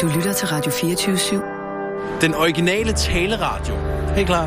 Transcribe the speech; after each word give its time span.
Du 0.00 0.06
lytter 0.16 0.32
til 0.32 0.48
Radio 0.48 0.70
24-7. 0.72 2.20
Den 2.20 2.34
originale 2.34 2.92
taleradio. 2.92 3.74
Helt 4.14 4.26
klar. 4.26 4.46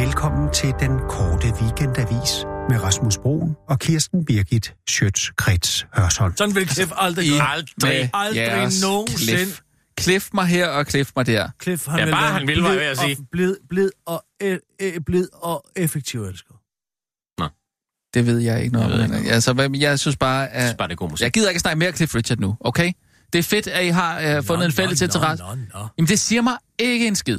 Velkommen 0.00 0.52
til 0.52 0.74
den 0.80 0.98
korte 1.08 1.46
weekendavis 1.62 2.30
med 2.70 2.82
Rasmus 2.82 3.18
Broen 3.18 3.56
og 3.68 3.78
Kirsten 3.78 4.24
Birgit 4.24 4.74
Schøtz-Krets 4.90 5.86
Hørsholm. 6.00 6.36
Sådan 6.36 6.54
vil 6.54 6.68
Cliff 6.68 6.92
aldrig 6.96 7.26
I 7.26 7.30
gøre. 7.30 7.42
aldrig, 7.48 8.10
aldrig 8.14 8.68
nogensinde. 8.82 9.32
Cliff. 9.38 9.60
Cliff 10.00 10.28
mig 10.34 10.46
her 10.46 10.68
og 10.68 10.84
cliff 10.86 11.10
mig 11.16 11.26
der. 11.26 11.48
Cliff, 11.62 11.86
han 11.88 11.98
Ja, 11.98 12.04
vil 12.04 12.12
bare 12.12 12.22
være 12.22 12.32
han 12.32 12.46
vil, 12.46 12.62
var 12.62 12.70
jeg 12.72 12.80
at 12.82 12.98
sige. 12.98 13.16
og- 13.20 13.26
Blid, 13.32 13.56
blid, 13.68 13.90
og, 14.06 14.24
øh, 14.42 14.58
øh, 14.82 15.00
blid 15.06 15.28
og 15.32 15.64
effektiv 15.76 16.22
elsker. 16.24 16.54
Det 18.14 18.26
ved 18.26 18.38
jeg 18.38 18.60
ikke 18.62 18.72
noget 18.72 18.90
Jeg 18.90 18.98
ved 18.98 19.04
om. 19.18 19.24
Altså, 19.30 19.70
jeg 19.74 19.98
synes 19.98 20.16
bare, 20.16 20.38
Jeg 20.40 20.50
synes 20.60 20.70
at... 20.70 20.76
bare, 20.76 20.88
det 20.88 20.92
er 20.92 20.96
god 20.96 21.10
musik. 21.10 21.24
Jeg 21.24 21.32
gider 21.32 21.48
ikke 21.48 21.60
snakke 21.60 21.78
mere 21.78 21.92
Cliff 21.92 22.14
Richard 22.14 22.38
nu, 22.38 22.56
okay? 22.60 22.92
Det 23.32 23.38
er 23.38 23.42
fedt, 23.42 23.66
at 23.66 23.84
I 23.84 23.88
har 23.88 24.38
uh, 24.38 24.44
fundet 24.44 24.66
en 24.66 24.72
fælles 24.72 25.02
interesse. 25.02 25.44
Nå, 25.44 25.54
nå, 25.54 25.60
nå. 25.74 25.86
Jamen, 25.98 26.08
det 26.08 26.20
siger 26.20 26.42
mig 26.42 26.56
ikke 26.78 27.06
en 27.06 27.16
skid. 27.16 27.38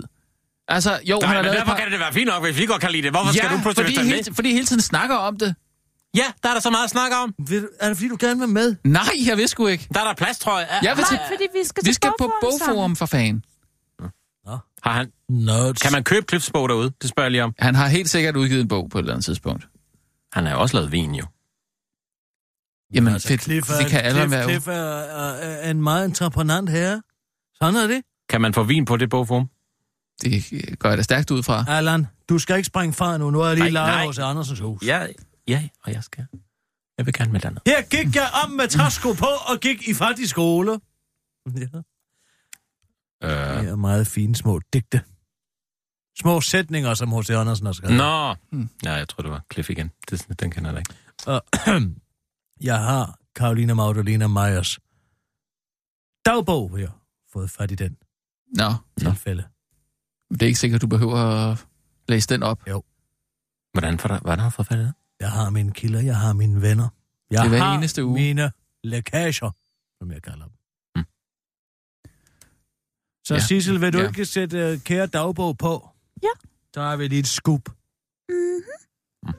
Altså, 0.67 0.99
jo, 1.05 1.19
han 1.23 1.29
Nej, 1.29 1.35
har 1.35 1.43
men 1.43 1.53
derfor 1.53 1.65
par... 1.65 1.77
kan 1.77 1.91
det 1.91 1.99
være 1.99 2.13
fint 2.13 2.27
nok, 2.27 2.43
hvis 2.43 2.57
vi 2.57 2.65
godt 2.65 2.81
kan 2.81 2.91
lide 2.91 3.03
det. 3.03 3.11
Hvorfor 3.11 3.33
skal 3.33 3.47
Ja, 3.51 3.55
du 3.57 3.61
pludselig 3.61 3.85
fordi, 3.85 4.07
med? 4.09 4.15
hele, 4.15 4.35
fordi 4.35 4.53
hele 4.53 4.65
tiden 4.65 4.81
snakker 4.81 5.15
om 5.15 5.37
det. 5.37 5.55
Ja, 6.15 6.23
der 6.43 6.49
er 6.49 6.53
der 6.53 6.61
så 6.61 6.69
meget 6.69 6.83
at 6.83 6.89
snakke 6.89 7.17
om. 7.17 7.33
Vil, 7.47 7.67
er 7.79 7.87
det 7.87 7.97
fordi, 7.97 8.09
du 8.09 8.17
gerne 8.19 8.39
vil 8.39 8.49
med? 8.49 8.75
Nej, 8.83 9.03
jeg 9.27 9.37
ved 9.37 9.47
sgu 9.47 9.67
ikke. 9.67 9.87
Der 9.93 9.99
er 9.99 10.03
der 10.03 10.13
plads, 10.13 10.39
tror 10.39 10.59
jeg. 10.59 10.67
Jeg 10.83 10.97
vil 10.97 11.05
til, 11.05 11.17
Nej, 11.17 11.27
fordi 11.31 11.43
vi 11.59 11.67
skal, 11.67 11.83
vi 11.83 11.87
til 11.87 11.93
skal 11.95 12.11
på 12.19 12.31
bogforum 12.41 12.95
for 12.95 13.05
fan. 13.05 13.43
Har 14.83 14.91
han, 14.93 15.11
Nuts. 15.29 15.81
kan 15.81 15.91
man 15.91 16.03
købe 16.03 16.25
Cliffs 16.29 16.51
bog 16.51 16.69
derude? 16.69 16.91
Det 17.01 17.09
spørger 17.09 17.25
jeg 17.25 17.31
lige 17.31 17.43
om. 17.43 17.53
Han 17.59 17.75
har 17.75 17.87
helt 17.87 18.09
sikkert 18.09 18.35
udgivet 18.35 18.61
en 18.61 18.67
bog 18.67 18.89
på 18.89 18.97
et 18.97 19.01
eller 19.01 19.13
andet 19.13 19.25
tidspunkt. 19.25 19.67
Han 20.33 20.45
har 20.45 20.53
jo 20.53 20.61
også 20.61 20.77
lavet 20.77 20.91
vin, 20.91 21.15
jo. 21.15 21.25
Jamen, 22.93 23.13
altså, 23.13 23.27
fedt. 23.27 23.41
Cliff 23.43 23.69
er, 23.69 23.77
det 23.81 23.87
kan 23.87 24.01
alle 24.01 24.19
Cliff, 24.19 24.31
være. 24.31 24.43
Cliff 24.43 24.67
er, 24.67 24.73
er, 24.73 25.33
er 25.33 25.71
en 25.71 25.81
meget 25.81 26.05
entreprenant 26.05 26.69
herre. 26.69 27.01
Sådan 27.55 27.75
er 27.75 27.87
det. 27.87 28.01
Kan 28.29 28.41
man 28.41 28.53
få 28.53 28.63
vin 28.63 28.85
på 28.85 28.97
det 28.97 29.09
bogform? 29.09 29.49
Det 30.21 30.79
går 30.79 30.89
jeg 30.89 30.97
da 30.97 31.03
stærkt 31.03 31.31
ud 31.31 31.43
fra. 31.43 31.65
Allan, 31.67 32.07
du 32.29 32.39
skal 32.39 32.55
ikke 32.57 32.67
springe 32.67 32.93
fra 32.93 33.17
nu. 33.17 33.29
Nu 33.29 33.41
er 33.41 33.47
jeg 33.47 33.57
lige 33.57 33.69
lejet 33.69 34.05
hos 34.07 34.19
Andersens 34.19 34.59
hus. 34.59 34.83
Ja, 34.83 35.07
ja, 35.47 35.67
og 35.83 35.93
jeg 35.93 36.03
skal. 36.03 36.25
Jeg 36.97 37.05
vil 37.05 37.13
gerne 37.13 37.31
med 37.31 37.45
andet. 37.45 37.61
Her 37.65 37.81
gik 37.81 38.15
jeg 38.15 38.29
om 38.43 38.51
med 38.51 38.67
træsko 38.67 39.13
på 39.13 39.25
og 39.25 39.59
gik 39.61 39.87
i 39.87 39.93
fattig 39.93 40.29
skole. 40.29 40.79
Ja. 41.55 41.61
Øh. 43.23 43.63
Det 43.63 43.69
er 43.69 43.75
meget 43.75 44.07
fine 44.07 44.35
små 44.35 44.61
digte. 44.73 45.01
Små 46.19 46.41
sætninger, 46.41 46.93
som 46.93 47.19
H.C. 47.19 47.29
Andersen 47.29 47.65
har 47.65 47.73
skrevet. 47.73 47.97
Nå. 47.97 48.35
Hmm. 48.51 48.69
Ja, 48.83 48.93
jeg 48.93 49.09
tror, 49.09 49.21
det 49.21 49.31
var 49.31 49.43
Cliff 49.53 49.69
igen. 49.69 49.91
Det, 50.11 50.25
den 50.39 50.51
kender 50.51 50.69
jeg 50.69 50.75
da 50.75 50.79
ikke. 50.79 50.93
Og 51.25 51.43
jeg 52.61 52.79
har 52.79 53.19
Karolina 53.35 53.73
Magdalena 53.73 54.27
Meyers 54.27 54.79
dagbog, 56.25 56.77
har 56.79 56.99
fået 57.33 57.49
fat 57.51 57.71
i 57.71 57.75
den 57.75 57.97
Nå, 58.57 58.73
tilfælde. 58.99 59.43
det 60.31 60.41
er 60.41 60.45
ikke 60.47 60.59
sikkert, 60.59 60.81
du 60.81 60.87
behøver 60.87 61.17
at 61.51 61.65
læse 62.07 62.29
den 62.29 62.43
op. 62.43 62.63
Hvordan, 63.73 63.99
får 63.99 64.07
der, 64.09 64.19
hvordan 64.19 64.39
har 64.39 64.49
du 64.49 64.53
fået 64.55 64.67
fat 64.67 64.77
i 64.77 64.81
det? 64.81 64.93
Jeg 65.19 65.31
har 65.31 65.49
mine 65.49 65.71
kilder, 65.73 66.01
jeg 66.01 66.17
har 66.19 66.33
mine 66.33 66.61
venner. 66.61 66.89
Jeg 67.31 67.39
Det 67.39 67.45
er 67.45 67.49
hver 67.49 67.59
har 67.59 67.77
eneste 67.77 68.05
uge. 68.05 68.13
mine 68.13 68.51
lækager, 68.83 69.51
som 69.97 70.11
jeg 70.11 70.21
kalder 70.21 70.45
dem. 70.45 70.53
Hmm. 70.95 71.05
Så 73.25 73.33
Ja. 73.33 73.39
Sissel, 73.39 73.81
vil 73.81 73.93
du 73.93 73.97
Ja. 73.97 74.07
ikke 74.07 74.25
sætte 74.25 74.73
uh, 74.73 74.79
kære 74.81 75.07
dagbog 75.07 75.57
på? 75.57 75.89
Ja. 76.23 76.27
Så 76.73 76.81
har 76.81 76.95
vi 76.97 77.07
lige 77.07 77.19
et 77.19 77.27
scoop. 77.27 77.69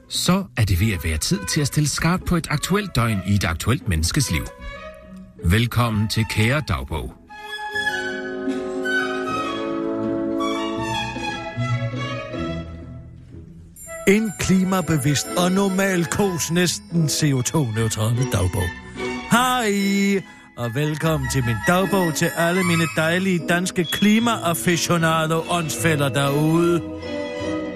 Så 0.09 0.43
er 0.57 0.65
det 0.65 0.79
ved 0.79 0.93
at 0.93 1.03
være 1.03 1.17
tid 1.17 1.39
til 1.49 1.61
at 1.61 1.67
stille 1.67 1.89
skarpt 1.89 2.25
på 2.25 2.35
et 2.35 2.47
aktuelt 2.49 2.95
døgn 2.95 3.19
i 3.27 3.33
et 3.33 3.43
aktuelt 3.43 3.87
menneskes 3.87 4.31
liv. 4.31 4.45
Velkommen 5.45 6.07
til 6.07 6.25
Kære 6.29 6.61
Dagbog. 6.67 7.13
En 14.07 14.31
klimabevidst 14.39 15.27
og 15.37 15.51
normal 15.51 16.05
kos 16.05 16.51
næsten 16.51 17.05
CO2-neutrale 17.05 18.31
dagbog. 18.31 18.69
Hej, 19.31 19.71
og 20.57 20.75
velkommen 20.75 21.29
til 21.31 21.45
min 21.45 21.55
dagbog 21.67 22.13
til 22.15 22.29
alle 22.37 22.63
mine 22.63 22.83
dejlige 22.95 23.47
danske 23.49 23.83
klimaaficionado 23.83 25.43
åndsfælder 25.49 26.09
derude. 26.09 26.81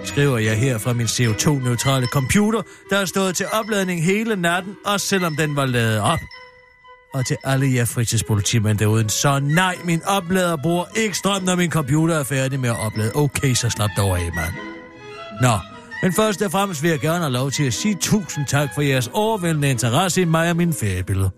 Skriver 0.06 0.38
jeg 0.38 0.58
her 0.58 0.78
fra 0.78 0.94
min 0.94 1.06
CO2-neutrale 1.06 2.08
computer, 2.08 2.62
der 2.90 2.98
har 2.98 3.06
stået 3.06 3.36
til 3.36 3.46
opladning 3.52 4.04
hele 4.04 4.36
natten, 4.36 4.76
også 4.86 5.08
selvom 5.08 5.36
den 5.36 5.56
var 5.56 5.66
ladet 5.66 6.02
op. 6.02 6.20
Og 7.14 7.26
til 7.26 7.38
alle 7.44 7.74
jer 7.74 7.86
fritidspolitimænd 7.86 8.78
derude, 8.78 9.10
så 9.10 9.40
nej, 9.40 9.76
min 9.84 10.02
oplader 10.04 10.58
bruger 10.64 10.86
ikke 10.96 11.18
strøm, 11.18 11.44
når 11.44 11.56
min 11.56 11.72
computer 11.72 12.16
er 12.16 12.24
færdig 12.24 12.60
med 12.60 12.70
at 12.70 12.86
oplade. 12.86 13.12
Okay, 13.16 13.54
så 13.54 13.70
slap 13.70 13.90
dog 13.98 14.20
af, 14.20 14.30
mand. 14.36 14.54
Nå, 15.42 15.58
men 16.02 16.14
først 16.14 16.42
og 16.42 16.52
fremmest 16.52 16.84
vil 16.84 16.90
jeg 16.90 17.00
gerne 17.00 17.20
have 17.20 17.32
lov 17.32 17.52
til 17.52 17.64
at 17.64 17.74
sige 17.74 17.96
tusind 17.96 18.46
tak 18.48 18.70
for 18.76 18.82
jeres 18.82 19.10
overvældende 19.14 19.70
interesse 19.70 20.22
i 20.22 20.26
mig 20.26 20.50
og 20.50 20.56
mine 20.56 20.74
feriebilleder. 20.74 21.30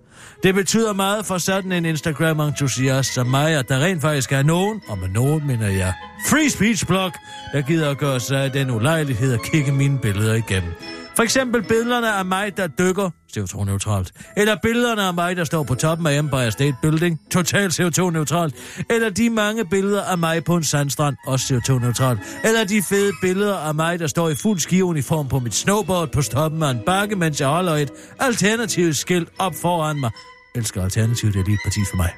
Det 0.44 0.56
betyder 0.56 0.94
meget 0.94 1.26
for 1.26 1.38
sådan 1.38 1.72
en 1.72 1.86
Instagram-entusiast 1.86 3.14
som 3.14 3.28
mig, 3.28 3.56
at 3.60 3.70
der 3.70 3.80
rent 3.80 4.02
faktisk 4.02 4.32
er 4.32 4.44
nogen, 4.44 4.82
og 4.88 4.98
med 4.98 5.10
nogen 5.10 5.48
mener 5.48 5.68
jeg, 5.68 5.94
free 6.30 6.50
speech 6.50 6.88
blog, 6.88 7.12
der 7.54 7.62
gider 7.62 7.90
at 7.90 7.98
gøre 7.98 8.20
sig 8.20 8.54
den 8.54 8.72
ulejlighed 8.72 9.34
at 9.34 9.42
kigge 9.52 9.72
mine 9.72 10.00
billeder 10.00 10.34
igennem. 10.34 10.72
For 11.16 11.24
eksempel 11.24 11.64
billederne 11.64 12.14
af 12.14 12.26
mig, 12.26 12.58
der 12.58 12.68
dykker, 12.68 13.10
CO2-neutralt. 13.38 14.12
Eller 14.38 14.56
billederne 14.64 15.02
af 15.04 15.14
mig, 15.14 15.38
der 15.38 15.44
står 15.44 15.64
på 15.64 15.76
toppen 15.76 16.08
af 16.08 16.18
Empire 16.18 16.52
State 16.52 16.76
Building, 16.82 17.20
totalt 17.32 17.80
CO2-neutralt. 17.80 18.56
Eller 18.90 19.10
de 19.10 19.30
mange 19.30 19.66
billeder 19.66 20.04
af 20.04 20.18
mig 20.18 20.44
på 20.44 20.56
en 20.56 20.64
sandstrand, 20.64 21.16
også 21.28 21.54
CO2-neutralt. 21.54 22.20
Eller 22.44 22.64
de 22.64 22.82
fede 22.90 23.12
billeder 23.22 23.58
af 23.58 23.76
mig, 23.76 24.00
der 24.00 24.08
står 24.08 24.30
i 24.30 24.36
fuld 24.36 24.60
skiuniform 24.60 25.28
på 25.28 25.40
mit 25.40 25.56
snowboard 25.56 26.12
på 26.12 26.22
toppen 26.22 26.64
af 26.64 26.72
en 26.72 26.80
bakke, 26.86 27.16
mens 27.16 27.42
jeg 27.42 27.48
holder 27.48 27.74
et 27.74 27.92
alternativt 28.20 28.98
skilt 28.98 29.30
op 29.40 29.56
foran 29.62 30.00
mig. 30.00 30.12
Elsker 30.56 30.84
alternativet, 30.84 31.34
det 31.34 31.40
er 31.40 31.46
lige 31.46 31.54
et 31.54 31.60
parti 31.66 31.80
for 31.90 31.98
mig. 31.98 32.10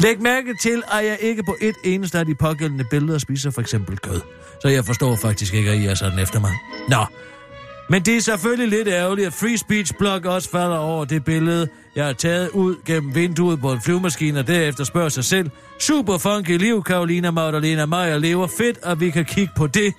Læg 0.00 0.22
mærke 0.22 0.54
til, 0.62 0.82
at 0.92 1.06
jeg 1.06 1.18
ikke 1.20 1.42
på 1.42 1.56
et 1.60 1.74
eneste 1.84 2.18
af 2.18 2.26
de 2.26 2.34
pågældende 2.34 2.84
billeder 2.90 3.18
spiser 3.18 3.50
for 3.50 3.60
eksempel 3.60 3.98
kød. 3.98 4.20
Så 4.62 4.68
jeg 4.68 4.84
forstår 4.84 5.16
faktisk 5.16 5.54
ikke, 5.54 5.70
at 5.70 5.78
I 5.78 5.86
er 5.86 5.94
sådan 5.94 6.18
efter 6.18 6.40
mig. 6.40 6.52
Nå, 6.88 7.06
men 7.90 8.02
det 8.02 8.16
er 8.16 8.20
selvfølgelig 8.20 8.78
lidt 8.78 8.88
ærgerligt, 8.88 9.26
at 9.26 9.32
Free 9.32 9.58
Speech 9.58 9.94
Blog 9.98 10.20
også 10.24 10.50
falder 10.50 10.76
over 10.76 11.04
det 11.04 11.24
billede, 11.24 11.68
jeg 11.96 12.06
har 12.06 12.12
taget 12.12 12.48
ud 12.48 12.76
gennem 12.86 13.14
vinduet 13.14 13.60
på 13.60 13.72
en 13.72 13.80
flyvemaskine, 13.80 14.38
og 14.38 14.46
derefter 14.46 14.84
spørger 14.84 15.08
sig 15.08 15.24
selv, 15.24 15.50
super 15.80 16.18
funky 16.18 16.58
liv, 16.58 16.82
Karolina 16.82 17.30
Magdalena 17.30 17.86
Meyer 17.86 18.18
lever 18.18 18.46
fedt, 18.58 18.78
og 18.82 19.00
vi 19.00 19.10
kan 19.10 19.24
kigge 19.24 19.52
på 19.56 19.66
det, 19.66 19.94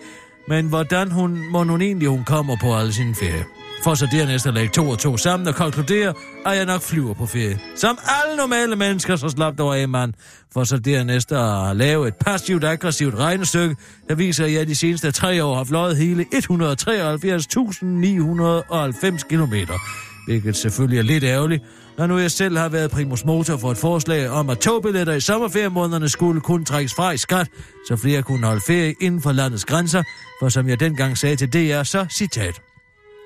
men 0.48 0.66
hvordan 0.66 1.12
hun, 1.12 1.52
må 1.52 1.64
hun 1.64 1.82
egentlig 1.82 2.08
hun 2.08 2.24
kommer 2.24 2.58
på 2.62 2.76
alle 2.76 2.94
sine 2.94 3.16
ferie? 3.16 3.63
For 3.84 3.94
så 3.94 4.08
dernæst 4.12 4.48
at 4.48 4.54
lægge 4.54 4.70
to 4.70 4.90
og 4.90 5.00
to 5.00 5.18
sammen 5.18 5.48
og 5.48 5.56
konkludere, 5.56 6.14
at 6.46 6.58
jeg 6.58 6.66
nok 6.66 6.82
flyver 6.82 7.14
på 7.14 7.26
ferie. 7.26 7.60
Som 7.76 7.98
alle 8.08 8.38
normale 8.38 8.76
mennesker, 8.76 9.16
så 9.16 9.30
slap 9.30 9.58
dog 9.58 9.78
af, 9.78 9.90
mand. 9.90 10.14
For 10.54 10.64
så 10.64 10.78
dernæst 10.78 11.32
at 11.32 11.76
lave 11.76 12.08
et 12.08 12.16
passivt 12.16 12.64
aggressivt 12.64 13.16
regnestykke, 13.16 13.76
der 14.10 14.16
viser, 14.16 14.46
at 14.46 14.54
jeg 14.54 14.68
de 14.68 14.76
seneste 14.76 15.12
tre 15.12 15.44
år 15.44 15.56
har 15.56 15.64
fløjet 15.64 15.98
hele 15.98 16.26
173.990 16.34 16.40
km. 19.30 19.54
Hvilket 20.28 20.56
selvfølgelig 20.56 21.00
er 21.00 21.04
lidt 21.04 21.24
ærgerligt, 21.24 21.64
når 21.98 22.08
nu 22.08 22.18
jeg 22.18 22.32
selv 22.32 22.58
har 22.58 22.70
været 22.70 22.92
primus 22.92 23.26
motor 23.26 23.58
for 23.58 23.72
et 23.72 23.78
forslag 23.78 24.30
om, 24.30 24.50
at 24.50 24.58
togbilletter 24.58 25.14
i 25.14 25.20
sommerferiemånederne 25.20 26.10
skulle 26.10 26.42
kunne 26.42 26.66
trækkes 26.66 26.94
fra 26.94 27.12
i 27.12 27.18
skat, 27.18 27.50
så 27.88 27.96
flere 27.96 28.22
kunne 28.22 28.48
holde 28.48 28.62
ferie 28.68 28.94
inden 29.02 29.22
for 29.22 29.32
landets 29.32 29.66
grænser, 29.66 30.04
for 30.40 30.50
som 30.50 30.68
jeg 30.68 30.80
dengang 30.80 31.18
sagde 31.18 31.36
til 31.36 31.54
DR, 31.54 31.84
så 31.84 32.06
citat 32.10 32.62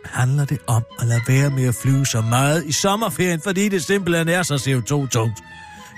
handler 0.06 0.46
det 0.46 0.58
om 0.68 0.84
at 1.00 1.08
lade 1.08 1.22
være 1.28 1.50
med 1.50 1.68
at 1.68 1.76
flyve 1.76 2.06
så 2.06 2.22
meget 2.22 2.66
i 2.66 2.72
sommerferien, 2.72 3.42
fordi 3.42 3.70
det 3.70 3.84
simpelthen 3.84 4.30
er 4.30 4.44
så 4.44 4.56
CO2-tungt. 4.56 5.44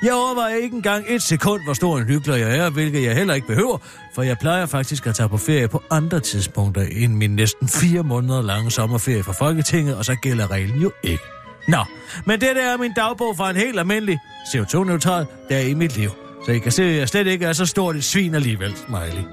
Jeg 0.04 0.14
overvejer 0.14 0.56
ikke 0.56 0.76
engang 0.76 1.06
et 1.08 1.22
sekund, 1.22 1.64
hvor 1.64 1.74
stor 1.74 1.98
en 1.98 2.06
hyggelig 2.06 2.40
jeg 2.40 2.58
er, 2.58 2.70
hvilket 2.70 3.04
jeg 3.04 3.16
heller 3.16 3.34
ikke 3.34 3.48
behøver, 3.48 3.78
for 4.16 4.24
jeg 4.24 4.38
plejer 4.38 4.66
faktisk 4.66 5.08
at 5.08 5.16
tage 5.16 5.30
på 5.30 5.38
ferie 5.38 5.68
på 5.68 5.84
andre 5.90 6.20
tidspunkter 6.20 6.82
end 6.92 7.14
min 7.14 7.36
næsten 7.36 7.68
fire 7.68 8.04
måneder 8.04 8.42
lange 8.42 8.72
sommerferie 8.72 9.24
fra 9.24 9.34
Folketinget, 9.34 9.96
og 9.96 10.06
så 10.06 10.16
gælder 10.16 10.52
reglen 10.52 10.82
jo 10.82 10.92
ikke. 11.04 11.24
Nå, 11.68 11.84
men 12.26 12.42
det 12.42 12.56
der 12.56 12.74
er 12.74 12.78
min 12.78 12.94
dagbog 12.94 13.38
fra 13.38 13.50
en 13.50 13.56
helt 13.56 13.80
almindelig 13.80 14.20
CO2-neutral 14.48 15.26
dag 15.50 15.70
i 15.70 15.74
mit 15.74 15.98
liv. 15.98 16.10
Så 16.46 16.52
I 16.52 16.60
kan 16.60 16.72
se, 16.72 16.84
at 16.84 16.96
jeg 16.96 17.10
slet 17.10 17.28
ikke 17.28 17.46
er 17.46 17.54
så 17.54 17.66
stort 17.66 17.96
et 17.96 18.04
svin 18.04 18.36
alligevel, 18.36 18.76
smiley. 18.76 19.24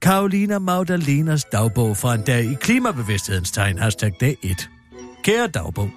Karolina 0.00 0.58
Magdalenas 0.58 1.44
dagbog 1.44 1.96
fra 1.96 2.14
en 2.14 2.22
dag 2.22 2.44
i 2.44 2.54
klimabevidsthedens 2.54 3.50
tegn, 3.50 3.78
hashtag 3.78 4.12
dag 4.20 4.36
1. 4.42 4.68
Kære 5.22 5.46
dagbog, 5.46 5.90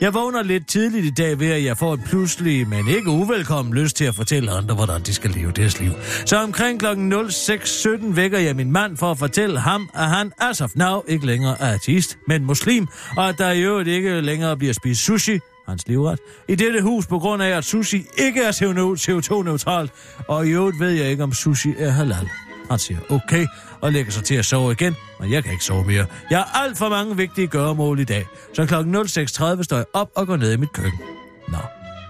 jeg 0.00 0.14
vågner 0.14 0.42
lidt 0.42 0.68
tidligt 0.68 1.06
i 1.06 1.10
dag 1.10 1.38
ved, 1.38 1.50
at 1.50 1.64
jeg 1.64 1.76
får 1.76 1.94
en 1.94 2.02
pludselig, 2.06 2.68
men 2.68 2.88
ikke 2.88 3.10
uvelkommen 3.10 3.74
lyst 3.74 3.96
til 3.96 4.04
at 4.04 4.14
fortælle 4.14 4.50
andre, 4.50 4.74
hvordan 4.74 5.02
de 5.02 5.14
skal 5.14 5.30
leve 5.30 5.52
deres 5.52 5.80
liv. 5.80 5.92
Så 6.26 6.36
omkring 6.36 6.80
kl. 6.80 6.86
06.17 6.86 8.14
vækker 8.14 8.38
jeg 8.38 8.56
min 8.56 8.72
mand 8.72 8.96
for 8.96 9.10
at 9.10 9.18
fortælle 9.18 9.60
ham, 9.60 9.90
at 9.94 10.08
han 10.08 10.32
as 10.40 10.60
of 10.60 10.70
now 10.74 11.02
ikke 11.08 11.26
længere 11.26 11.60
er 11.60 11.72
artist, 11.72 12.18
men 12.28 12.44
muslim, 12.44 12.86
og 13.16 13.28
at 13.28 13.34
der 13.38 13.50
i 13.50 13.62
øvrigt 13.62 13.88
ikke 13.88 14.20
længere 14.20 14.56
bliver 14.56 14.72
spist 14.72 15.00
sushi, 15.00 15.38
hans 15.68 15.88
livret, 15.88 16.18
i 16.48 16.54
dette 16.54 16.82
hus 16.82 17.06
på 17.06 17.18
grund 17.18 17.42
af, 17.42 17.56
at 17.56 17.64
sushi 17.64 18.06
ikke 18.18 18.42
er 18.42 18.52
CO2-neutralt, 18.52 19.92
og 20.28 20.46
i 20.46 20.50
øvrigt 20.50 20.80
ved 20.80 20.90
jeg 20.90 21.10
ikke, 21.10 21.22
om 21.22 21.32
sushi 21.32 21.74
er 21.78 21.90
halal. 21.90 22.28
Han 22.70 22.78
siger 22.78 22.98
okay, 23.10 23.46
og 23.80 23.92
lægger 23.92 24.12
sig 24.12 24.24
til 24.24 24.34
at 24.34 24.44
sove 24.44 24.72
igen, 24.72 24.96
men 25.20 25.32
jeg 25.32 25.44
kan 25.44 25.52
ikke 25.52 25.64
sove 25.64 25.84
mere. 25.84 26.06
Jeg 26.30 26.38
har 26.38 26.64
alt 26.64 26.78
for 26.78 26.88
mange 26.88 27.16
vigtige 27.16 27.46
gøremål 27.46 28.00
i 28.00 28.04
dag, 28.04 28.26
så 28.54 28.66
klokken 28.66 28.96
06.30 28.96 29.62
står 29.62 29.76
jeg 29.76 29.84
op 29.94 30.08
og 30.16 30.26
går 30.26 30.36
ned 30.36 30.52
i 30.52 30.56
mit 30.56 30.72
køkken. 30.72 31.00
Nå, 31.48 31.58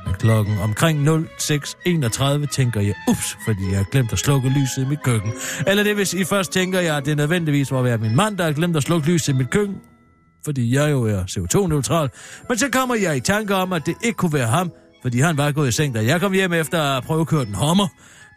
men 0.07 0.15
klokken 0.15 0.59
omkring 0.59 1.09
06.31 1.09 2.47
tænker 2.47 2.81
jeg, 2.81 2.95
ups, 3.11 3.39
fordi 3.45 3.71
jeg 3.71 3.77
har 3.77 3.87
glemt 3.91 4.13
at 4.13 4.19
slukke 4.19 4.49
lyset 4.49 4.83
i 4.83 4.89
mit 4.89 5.03
køkken. 5.03 5.33
Eller 5.67 5.83
det 5.83 5.95
hvis 5.95 6.15
I 6.15 6.25
først 6.25 6.53
tænker 6.53 6.81
jeg, 6.81 6.97
at 6.97 7.07
det 7.07 7.17
nødvendigvis 7.17 7.71
må 7.71 7.83
være 7.83 7.99
min 7.99 8.17
mand, 8.17 8.39
der 8.39 8.45
har 8.45 8.53
glemt 8.53 8.77
at 8.77 8.83
slukke 8.83 9.09
lyset 9.13 9.29
i 9.29 9.37
mit 9.37 9.51
køkken, 9.51 9.77
fordi 10.45 10.75
jeg 10.75 10.91
jo 10.91 11.03
er 11.03 11.23
CO2-neutral. 11.23 12.09
Men 12.49 12.59
så 12.59 12.69
kommer 12.73 12.95
jeg 12.95 13.17
i 13.17 13.21
tanke 13.21 13.55
om, 13.55 13.73
at 13.73 13.87
det 13.87 13.95
ikke 14.05 14.17
kunne 14.17 14.33
være 14.33 14.47
ham, 14.47 14.73
fordi 15.03 15.21
han 15.21 15.37
var 15.37 15.53
gået 15.53 15.69
i 15.69 15.73
seng, 15.73 15.95
da 15.95 16.05
jeg 16.05 16.21
kom 16.21 16.33
hjem 16.33 16.53
efter 16.53 16.83
at 16.83 17.05
prøve 17.05 17.21
at 17.21 17.27
køre 17.27 17.45
den 17.45 17.55
hommer. 17.55 17.89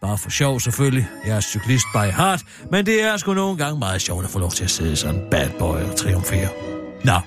Bare 0.01 0.18
for 0.18 0.30
sjov 0.30 0.59
selvfølgelig. 0.59 1.07
Jeg 1.25 1.36
er 1.36 1.42
cyklist 1.42 1.86
by 1.94 2.12
heart, 2.18 2.42
men 2.71 2.86
det 2.86 3.03
er 3.03 3.18
sgu 3.18 3.33
nogle 3.33 3.57
gange 3.57 3.80
meget 3.80 4.01
sjovt 4.01 4.25
at 4.25 4.31
få 4.31 4.39
lov 4.39 4.51
til 4.51 4.63
at 4.63 4.69
sidde 4.69 4.95
sådan 4.95 5.15
en 5.15 5.30
bad 5.31 5.50
boy 5.59 5.77
og 5.77 5.95
triumfere. 5.95 6.50
Nå. 7.03 7.19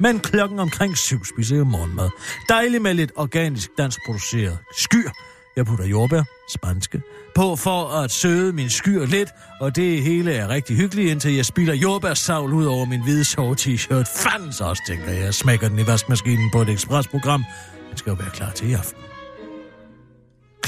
Men 0.00 0.20
klokken 0.20 0.58
omkring 0.58 0.96
syv 0.96 1.24
spiser 1.24 1.56
jeg 1.56 1.66
morgenmad. 1.66 2.08
Dejligt 2.48 2.82
med 2.82 2.94
lidt 2.94 3.12
organisk 3.16 3.70
dansk 3.78 3.98
produceret 4.06 4.58
skyr. 4.78 5.10
Jeg 5.56 5.66
putter 5.66 5.86
jordbær, 5.86 6.22
spanske, 6.54 7.02
på 7.34 7.56
for 7.56 7.88
at 7.88 8.10
søde 8.10 8.52
min 8.52 8.70
skyr 8.70 9.06
lidt, 9.06 9.28
og 9.60 9.76
det 9.76 10.02
hele 10.02 10.32
er 10.34 10.48
rigtig 10.48 10.76
hyggeligt, 10.76 11.10
indtil 11.10 11.34
jeg 11.34 11.46
spiller 11.46 11.74
jordbærsavl 11.74 12.52
ud 12.52 12.64
over 12.64 12.84
min 12.84 13.02
hvide 13.02 13.24
sove 13.24 13.56
t-shirt. 13.60 14.22
Fandens 14.22 14.60
også, 14.60 14.82
tænker 14.86 15.10
jeg. 15.12 15.20
Jeg 15.24 15.34
smækker 15.34 15.68
den 15.68 15.78
i 15.78 15.86
vaskemaskinen 15.86 16.50
på 16.52 16.62
et 16.62 16.68
ekspresprogram. 16.68 17.44
Den 17.90 17.98
skal 17.98 18.10
jo 18.10 18.16
være 18.20 18.30
klar 18.30 18.50
til 18.50 18.70
i 18.70 18.72
aften. 18.72 19.07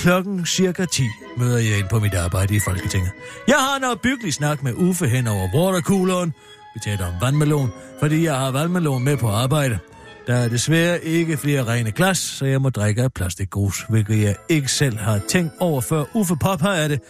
Klokken 0.00 0.46
cirka 0.46 0.84
10 0.84 1.02
møder 1.36 1.58
jeg 1.58 1.78
ind 1.78 1.88
på 1.88 1.98
mit 1.98 2.14
arbejde 2.14 2.54
i 2.54 2.58
Folketinget. 2.58 3.10
Jeg 3.48 3.56
har 3.56 3.76
en 3.76 3.84
opbyggelig 3.84 4.34
snak 4.34 4.62
med 4.62 4.72
Uffe 4.76 5.08
hen 5.08 5.26
over 5.26 5.48
watercooleren. 5.54 6.32
Vi 6.74 6.80
taler 6.84 7.06
om 7.06 7.12
vandmelon, 7.20 7.70
fordi 8.00 8.24
jeg 8.24 8.36
har 8.36 8.50
vandmelon 8.50 9.04
med 9.04 9.16
på 9.16 9.28
arbejde. 9.28 9.78
Der 10.26 10.34
er 10.34 10.48
desværre 10.48 11.04
ikke 11.04 11.36
flere 11.36 11.64
rene 11.64 11.92
glas, 11.92 12.18
så 12.18 12.46
jeg 12.46 12.60
må 12.60 12.70
drikke 12.70 13.02
af 13.02 13.12
plastikgrus, 13.12 13.84
hvilket 13.88 14.22
jeg 14.22 14.36
ikke 14.48 14.68
selv 14.68 14.98
har 14.98 15.20
tænkt 15.28 15.52
over, 15.58 15.80
før 15.80 16.04
Uffe 16.14 16.36
påpeger 16.36 16.88
det. 16.88 17.00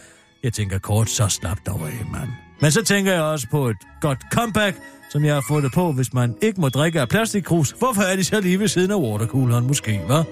Jeg 0.43 0.53
tænker 0.53 0.79
kort, 0.79 1.09
så 1.09 1.27
slap 1.27 1.57
dog 1.65 1.81
af, 1.81 2.05
mand. 2.11 2.29
Men 2.61 2.71
så 2.71 2.83
tænker 2.83 3.13
jeg 3.13 3.21
også 3.21 3.47
på 3.51 3.67
et 3.67 3.77
godt 4.01 4.19
comeback, 4.33 4.77
som 5.11 5.25
jeg 5.25 5.33
har 5.33 5.45
fået 5.47 5.71
på, 5.73 5.91
hvis 5.91 6.13
man 6.13 6.35
ikke 6.41 6.61
må 6.61 6.69
drikke 6.69 7.01
af 7.01 7.09
plastikkrus. 7.09 7.71
Hvorfor 7.71 8.01
er 8.01 8.15
de 8.15 8.23
så 8.23 8.41
lige 8.41 8.59
ved 8.59 8.67
siden 8.67 8.91
af 8.91 8.95
watercooleren 8.95 9.67
måske, 9.67 10.01
hva'? 10.09 10.23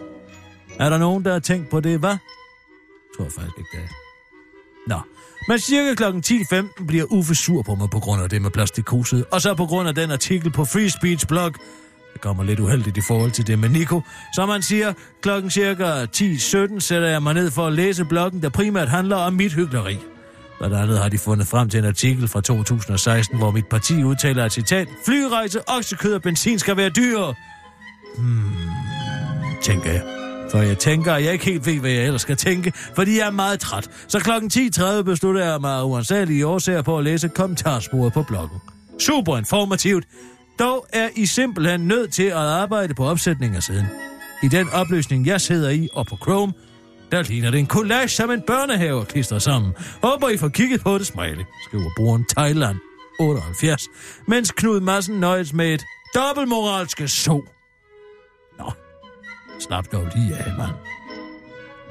Er 0.80 0.90
der 0.90 0.98
nogen, 0.98 1.26
der 1.26 1.32
har 1.32 1.40
tænkt 1.40 1.70
på 1.70 1.80
det, 1.80 2.06
hva'? 2.06 2.39
Tror 3.20 3.26
jeg 3.26 3.32
faktisk 3.32 3.58
ikke, 3.58 3.70
det 3.72 3.80
er. 3.84 3.90
Nå, 4.88 5.00
men 5.48 5.60
cirka 5.60 5.96
kl. 5.96 6.04
10.15 6.04 6.86
bliver 6.86 7.06
Uffe 7.10 7.36
sur 7.36 7.62
på 7.62 7.76
mig 7.76 7.90
på 7.90 8.00
grund 8.00 8.22
af 8.22 8.30
det 8.30 8.42
med 8.42 8.52
plastikhuset, 8.52 9.26
og 9.32 9.42
så 9.42 9.56
på 9.56 9.66
grund 9.66 9.88
af 9.88 9.96
den 9.96 10.12
artikel 10.12 10.52
på 10.52 10.66
Free 10.66 10.90
Speech 10.90 11.28
blog. 11.28 11.54
Det 12.14 12.22
kommer 12.22 12.44
lidt 12.44 12.60
uheldigt 12.60 12.98
i 12.98 13.02
forhold 13.02 13.32
til 13.32 13.48
det 13.48 13.60
med 13.60 13.70
Nico. 13.70 14.02
Som 14.36 14.50
han 14.50 14.62
siger, 14.62 14.94
klokken 15.22 15.52
cirka 15.52 16.06
10.17 16.06 16.80
sætter 16.80 17.08
jeg 17.08 17.24
mig 17.24 17.34
ned 17.34 17.52
for 17.52 17.68
at 17.68 17.74
læse 17.74 18.06
bloggen, 18.06 18.42
der 18.42 18.50
primært 18.50 18.90
handler 18.90 19.16
om 19.16 19.34
mit 19.34 19.54
hyggeleri. 19.54 19.98
Blandt 20.58 20.76
andet 20.76 21.00
har 21.00 21.10
de 21.10 21.18
fundet 21.18 21.48
frem 21.48 21.70
til 21.70 21.78
en 21.78 21.86
artikel 21.86 22.28
fra 22.28 22.42
2016, 22.42 23.38
hvor 23.38 23.52
mit 23.52 23.68
parti 23.68 24.04
udtaler 24.04 24.46
et 24.46 24.52
citat, 24.52 24.88
flyrejse, 25.06 25.70
oksekød 25.70 26.14
og 26.14 26.22
benzin 26.22 26.60
skal 26.60 26.78
være 26.78 26.90
dyre. 26.90 27.36
Hmm, 28.18 28.52
tænker 29.62 29.92
jeg. 29.92 30.29
For 30.52 30.62
jeg 30.62 30.78
tænker, 30.78 31.14
at 31.14 31.24
jeg 31.24 31.34
ikke 31.34 31.46
helt 31.46 31.66
ved, 31.66 31.80
hvad 31.80 31.92
jeg 31.92 32.06
ellers 32.06 32.22
skal 32.22 32.36
tænke, 32.36 32.74
fordi 32.96 33.18
jeg 33.18 33.28
er 33.28 33.32
meget 33.32 33.60
træt. 33.60 33.90
Så 34.08 34.20
klokken 34.20 34.52
10.30 34.54 35.02
beslutter 35.02 35.46
jeg 35.46 35.62
mig 35.62 35.84
uansagelige 35.84 36.48
årsager 36.48 36.82
på 36.82 36.98
at 36.98 37.04
læse 37.04 37.30
kommentarsporet 37.30 38.14
på 38.14 38.24
bloggen. 38.24 38.60
Super 39.00 39.38
informativt. 39.38 40.06
Dog 40.60 40.88
er 40.94 41.10
I 41.16 41.26
simpelthen 41.26 41.82
nødt 41.82 42.14
til 42.14 42.24
at 42.24 42.34
arbejde 42.34 42.94
på 42.94 43.06
opsætning 43.06 43.56
af 43.56 43.64
siden. 43.64 43.86
I 44.44 44.48
den 44.48 44.70
opløsning, 44.70 45.26
jeg 45.26 45.42
sidder 45.42 45.70
i, 45.70 45.90
og 45.94 46.08
på 46.08 46.18
Chrome, 46.18 46.54
der 47.12 47.22
ligner 47.22 47.52
det 47.52 47.60
en 47.60 47.68
collage, 47.68 48.08
som 48.08 48.32
en 48.32 48.42
børnehave 48.42 49.06
klistrer 49.06 49.40
sammen. 49.40 49.74
Håber, 50.04 50.30
I 50.30 50.38
får 50.38 50.48
kigget 50.48 50.82
på 50.82 50.98
det, 50.98 51.08
smiley, 51.08 51.44
skriver 51.68 51.90
brugeren 51.98 52.26
Thailand 52.38 52.78
78, 53.20 53.84
mens 54.28 54.52
Knud 54.52 54.80
Madsen 54.80 55.20
nøjes 55.20 55.54
med 55.54 55.74
et 55.74 55.84
dobbeltmoralske 56.16 57.08
så. 57.08 57.59
Slap 59.60 59.92
dog 59.92 60.08
lige 60.16 60.36
af, 60.38 60.54
mand. 60.58 60.72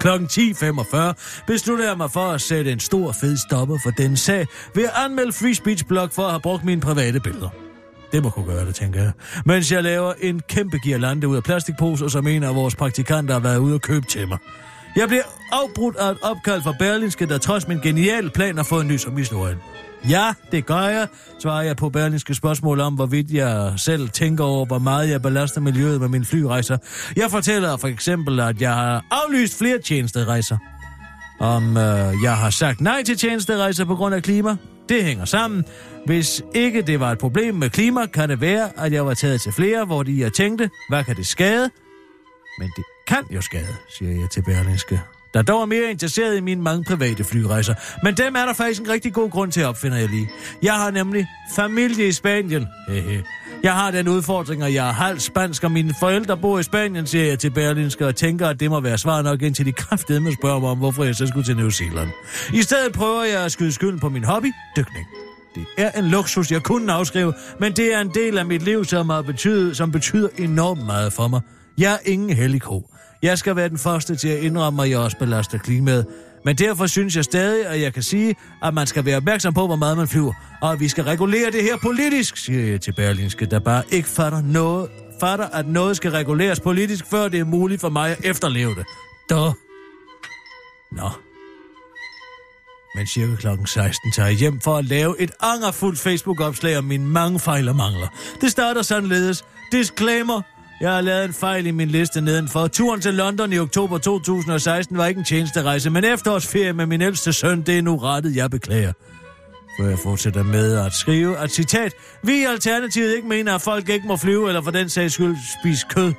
Klokken 0.01 0.29
10.45 0.33 1.43
besluttede 1.47 1.89
jeg 1.89 1.97
mig 1.97 2.11
for 2.11 2.27
at 2.27 2.41
sætte 2.41 2.73
en 2.73 2.81
stor 2.81 3.13
fed 3.13 3.37
stopper 3.49 3.79
for 3.83 3.91
den 3.91 4.17
sag 4.17 4.47
ved 4.75 4.85
at 4.85 4.91
anmelde 4.97 5.33
Free 5.33 5.55
Speech 5.55 5.87
Blog 5.87 6.09
for 6.13 6.23
at 6.23 6.31
have 6.31 6.41
brugt 6.41 6.65
mine 6.65 6.81
private 6.81 7.21
billeder. 7.21 7.49
Det 8.13 8.23
må 8.23 8.31
kunne 8.31 8.47
gøre 8.47 8.67
det, 8.67 8.75
tænker 8.75 9.03
jeg. 9.03 9.13
Mens 9.47 9.73
jeg 9.73 9.83
laver 9.83 10.13
en 10.21 10.41
kæmpe 10.41 10.79
girlande 10.79 11.29
ud 11.29 11.37
af 11.37 11.43
plastikposer, 11.43 12.09
som 12.09 12.27
en 12.27 12.43
af 12.43 12.55
vores 12.55 12.77
praktikanter 12.77 13.35
har 13.35 13.41
været 13.41 13.59
ude 13.59 13.75
og 13.75 13.81
købe 13.81 14.07
til 14.07 14.29
mig. 14.29 14.39
Jeg 14.97 15.09
bliver 15.09 15.23
afbrudt 15.53 15.97
af 15.97 16.11
et 16.11 16.19
opkald 16.23 16.63
fra 16.63 16.75
Berlinske, 16.79 17.27
der 17.27 17.39
trods 17.39 17.69
min 17.69 17.79
geniale 17.79 18.31
plan 18.31 18.57
har 18.57 18.65
fået 18.65 18.83
en 18.83 18.89
ny 18.89 18.97
som 18.97 19.17
historien. 19.17 19.59
Ja, 20.09 20.33
det 20.53 20.67
gør 20.67 20.81
jeg, 20.81 21.09
svarer 21.39 21.63
jeg 21.63 21.77
på 21.77 21.89
Berlinske 21.89 22.35
spørgsmål 22.35 22.81
om, 22.81 22.95
hvorvidt 22.95 23.31
jeg 23.31 23.73
selv 23.77 24.09
tænker 24.09 24.45
over, 24.45 24.67
hvor 24.67 24.79
meget 24.79 25.11
jeg 25.11 25.23
belaster 25.23 25.61
miljøet 25.61 26.01
med 26.01 26.09
mine 26.09 26.25
flyrejser. 26.25 26.79
Jeg 27.17 27.31
fortæller 27.31 27.77
for 27.77 27.89
eksempel, 27.89 28.41
at 28.41 28.61
jeg 28.61 28.75
har 28.75 29.05
aflyst 29.11 29.59
flere 29.59 29.79
tjenesterejser. 29.79 30.59
Om 31.41 31.77
øh, 31.77 32.15
jeg 32.23 32.37
har 32.37 32.51
sagt 32.51 32.81
nej 32.81 33.03
til 33.03 33.17
tjenesterejser 33.17 33.85
på 33.85 33.97
grund 33.97 34.15
af 34.15 34.23
klima. 34.23 34.57
Det 34.89 35.05
hænger 35.05 35.25
sammen. 35.25 35.65
Hvis 36.07 36.43
ikke 36.55 36.83
det 36.83 37.01
var 37.01 37.13
et 37.13 37.19
problem 37.19 37.55
med 37.55 37.71
klima, 37.71 38.07
kan 38.07 38.29
det 38.29 38.41
være, 38.41 38.71
at 38.77 38.93
jeg 38.93 39.07
var 39.07 39.15
taget 39.15 39.41
til 39.41 39.53
flere, 39.53 39.85
hvor 39.85 40.03
de 40.03 40.21
jeg 40.21 40.33
tænkte, 40.33 40.71
hvad 40.89 41.05
kan 41.05 41.17
det 41.17 41.27
skade? 41.27 41.71
Men 42.59 42.71
det 42.77 42.85
kan 43.07 43.25
jo 43.35 43.41
skade, 43.41 43.77
siger 43.99 44.21
jeg 44.21 44.31
til 44.31 44.43
Berlinske 44.43 45.01
der 45.35 45.43
dog 45.43 45.63
er 45.63 45.67
mere 45.67 45.91
interesseret 45.91 46.37
i 46.37 46.41
mine 46.41 46.63
mange 46.63 46.85
private 46.85 47.25
flyrejser. 47.25 47.75
Men 48.05 48.15
dem 48.15 48.35
er 48.35 48.45
der 48.45 48.53
faktisk 48.53 48.81
en 48.81 48.89
rigtig 48.89 49.13
god 49.13 49.31
grund 49.31 49.53
til, 49.53 49.65
opfinder 49.65 49.99
jeg 49.99 50.09
lige. 50.09 50.31
Jeg 50.63 50.75
har 50.75 50.91
nemlig 50.91 51.27
familie 51.57 52.09
i 52.09 52.13
Spanien. 52.13 52.67
Hehe. 52.89 53.25
Jeg 53.63 53.73
har 53.75 53.91
den 53.91 54.09
udfordring, 54.09 54.63
at 54.63 54.75
jeg 54.75 54.89
er 54.89 54.93
halvt 54.93 55.23
spansk, 55.23 55.65
og 55.65 55.73
mine 55.73 55.95
forældre 56.01 56.37
bor 56.37 56.59
i 56.59 56.63
Spanien, 56.63 57.07
siger 57.07 57.25
jeg 57.25 57.39
til 57.39 57.51
Berlinske, 57.51 58.07
og 58.07 58.17
tænker, 58.17 58.49
at 58.49 58.61
det 58.61 58.71
må 58.71 58.81
være 58.81 58.99
svar 58.99 59.23
nok, 59.23 59.43
indtil 59.43 59.67
de 59.67 59.73
kraftedeme 59.73 60.33
spørger 60.33 60.61
mig 60.61 60.71
om, 60.71 60.79
hvorfor 60.79 61.05
jeg 61.05 61.15
så 61.15 61.27
skulle 61.27 61.45
til 61.45 61.57
New 61.57 61.71
Zealand. 61.71 62.09
I 62.55 62.63
stedet 62.63 62.93
prøver 62.93 63.25
jeg 63.25 63.45
at 63.45 63.53
skyde 63.53 63.73
skylden 63.73 64.01
på 64.01 64.09
min 64.09 64.25
hobby, 64.25 64.53
dykning. 64.77 65.07
Det 65.55 65.65
er 65.77 65.91
en 65.91 66.05
luksus, 66.05 66.51
jeg 66.51 66.63
kunne 66.63 66.93
afskrive, 66.93 67.35
men 67.61 67.73
det 67.73 67.95
er 67.95 68.01
en 68.01 68.11
del 68.15 68.39
af 68.39 68.47
mit 68.47 68.63
liv, 68.63 68.85
som, 68.85 69.11
har 69.11 69.23
betydet, 69.23 69.77
som 69.77 69.93
betyder 69.93 70.29
enormt 70.39 70.87
meget 70.87 71.13
for 71.13 71.29
mig. 71.29 71.41
Jeg 71.79 71.93
er 71.93 71.99
ingen 72.05 72.37
hellig 72.37 72.63
ko. 72.63 72.91
Jeg 73.23 73.39
skal 73.39 73.57
være 73.57 73.69
den 73.69 73.79
første 73.79 74.17
til 74.17 74.29
at 74.29 74.43
indrømme, 74.43 74.83
at 74.83 74.91
jeg 74.91 74.99
også 74.99 75.17
belaster 75.19 75.59
klimaet. 75.59 76.07
Men 76.45 76.57
derfor 76.57 76.87
synes 76.87 77.17
jeg 77.17 77.25
stadig, 77.25 77.67
at 77.67 77.81
jeg 77.81 77.95
kan 77.95 78.03
sige, 78.03 78.37
at 78.63 78.75
man 78.75 78.87
skal 78.87 79.05
være 79.05 79.17
opmærksom 79.17 79.55
på, 79.55 79.67
hvor 79.67 79.77
meget 79.77 79.97
man 79.97 80.09
flyver. 80.09 80.33
Og 80.63 80.73
at 80.73 80.81
vi 80.81 80.89
skal 80.89 81.05
regulere 81.05 81.51
det 81.51 81.63
her 81.63 81.77
politisk, 81.83 82.37
siger 82.37 82.71
jeg 82.71 82.81
til 82.81 82.93
Berlinske, 82.93 83.47
der 83.47 83.59
bare 83.59 83.83
ikke 83.91 84.09
fatter 84.09 84.43
noget, 84.43 84.91
fatter, 85.21 85.47
at 85.47 85.69
noget 85.69 85.97
skal 85.97 86.11
reguleres 86.11 86.61
politisk, 86.61 87.07
før 87.07 87.29
det 87.29 87.41
er 87.41 87.45
muligt 87.45 87.81
for 87.81 87.89
mig 87.89 88.11
at 88.11 88.19
efterleve 88.25 88.75
det. 88.75 88.85
Da. 89.31 89.53
Nå. 90.93 91.11
Men 92.95 93.07
cirka 93.07 93.37
klokken 93.37 93.67
16 93.67 94.13
tager 94.13 94.29
jeg 94.29 94.37
hjem 94.37 94.61
for 94.61 94.77
at 94.77 94.85
lave 94.85 95.21
et 95.21 95.31
angerfuldt 95.41 95.99
Facebook-opslag 95.99 96.79
om 96.79 96.85
mine 96.85 97.07
mange 97.07 97.41
fejl 97.41 97.69
og 97.69 97.77
mangler. 97.77 98.09
Det 98.41 98.51
starter 98.51 98.83
således. 98.83 99.45
Disclaimer. 99.73 100.43
Jeg 100.81 100.93
har 100.93 101.01
lavet 101.01 101.25
en 101.25 101.33
fejl 101.33 101.67
i 101.67 101.71
min 101.71 101.89
liste 101.89 102.21
nedenfor. 102.21 102.67
Turen 102.67 103.01
til 103.01 103.15
London 103.15 103.53
i 103.53 103.59
oktober 103.59 103.99
2016 103.99 104.99
var 104.99 105.07
ikke 105.07 105.19
en 105.19 105.25
tjenesterejse, 105.25 105.91
men 105.91 106.05
efterårsferie 106.05 106.73
med 106.73 106.87
min 106.87 107.03
ældste 107.03 107.33
søn, 107.33 107.63
det 107.63 107.79
er 107.79 107.83
nu 107.83 107.97
rettet, 107.97 108.37
jeg 108.37 108.51
beklager. 108.51 108.93
Før 109.81 109.89
jeg 109.89 109.99
fortsætter 109.99 110.43
med 110.43 110.77
at 110.77 110.93
skrive, 110.93 111.39
at 111.39 111.51
citat, 111.51 111.93
vi 112.23 112.33
i 112.33 112.45
Alternativet 112.45 113.17
ikke 113.17 113.29
mener, 113.29 113.55
at 113.55 113.63
folk 113.63 113.89
ikke 113.89 114.07
må 114.07 114.17
flyve, 114.17 114.49
eller 114.49 114.63
for 114.63 114.71
den 114.71 114.89
sags 114.89 115.15
skyld 115.15 115.37
spise 115.61 115.87
kød. 115.91 116.13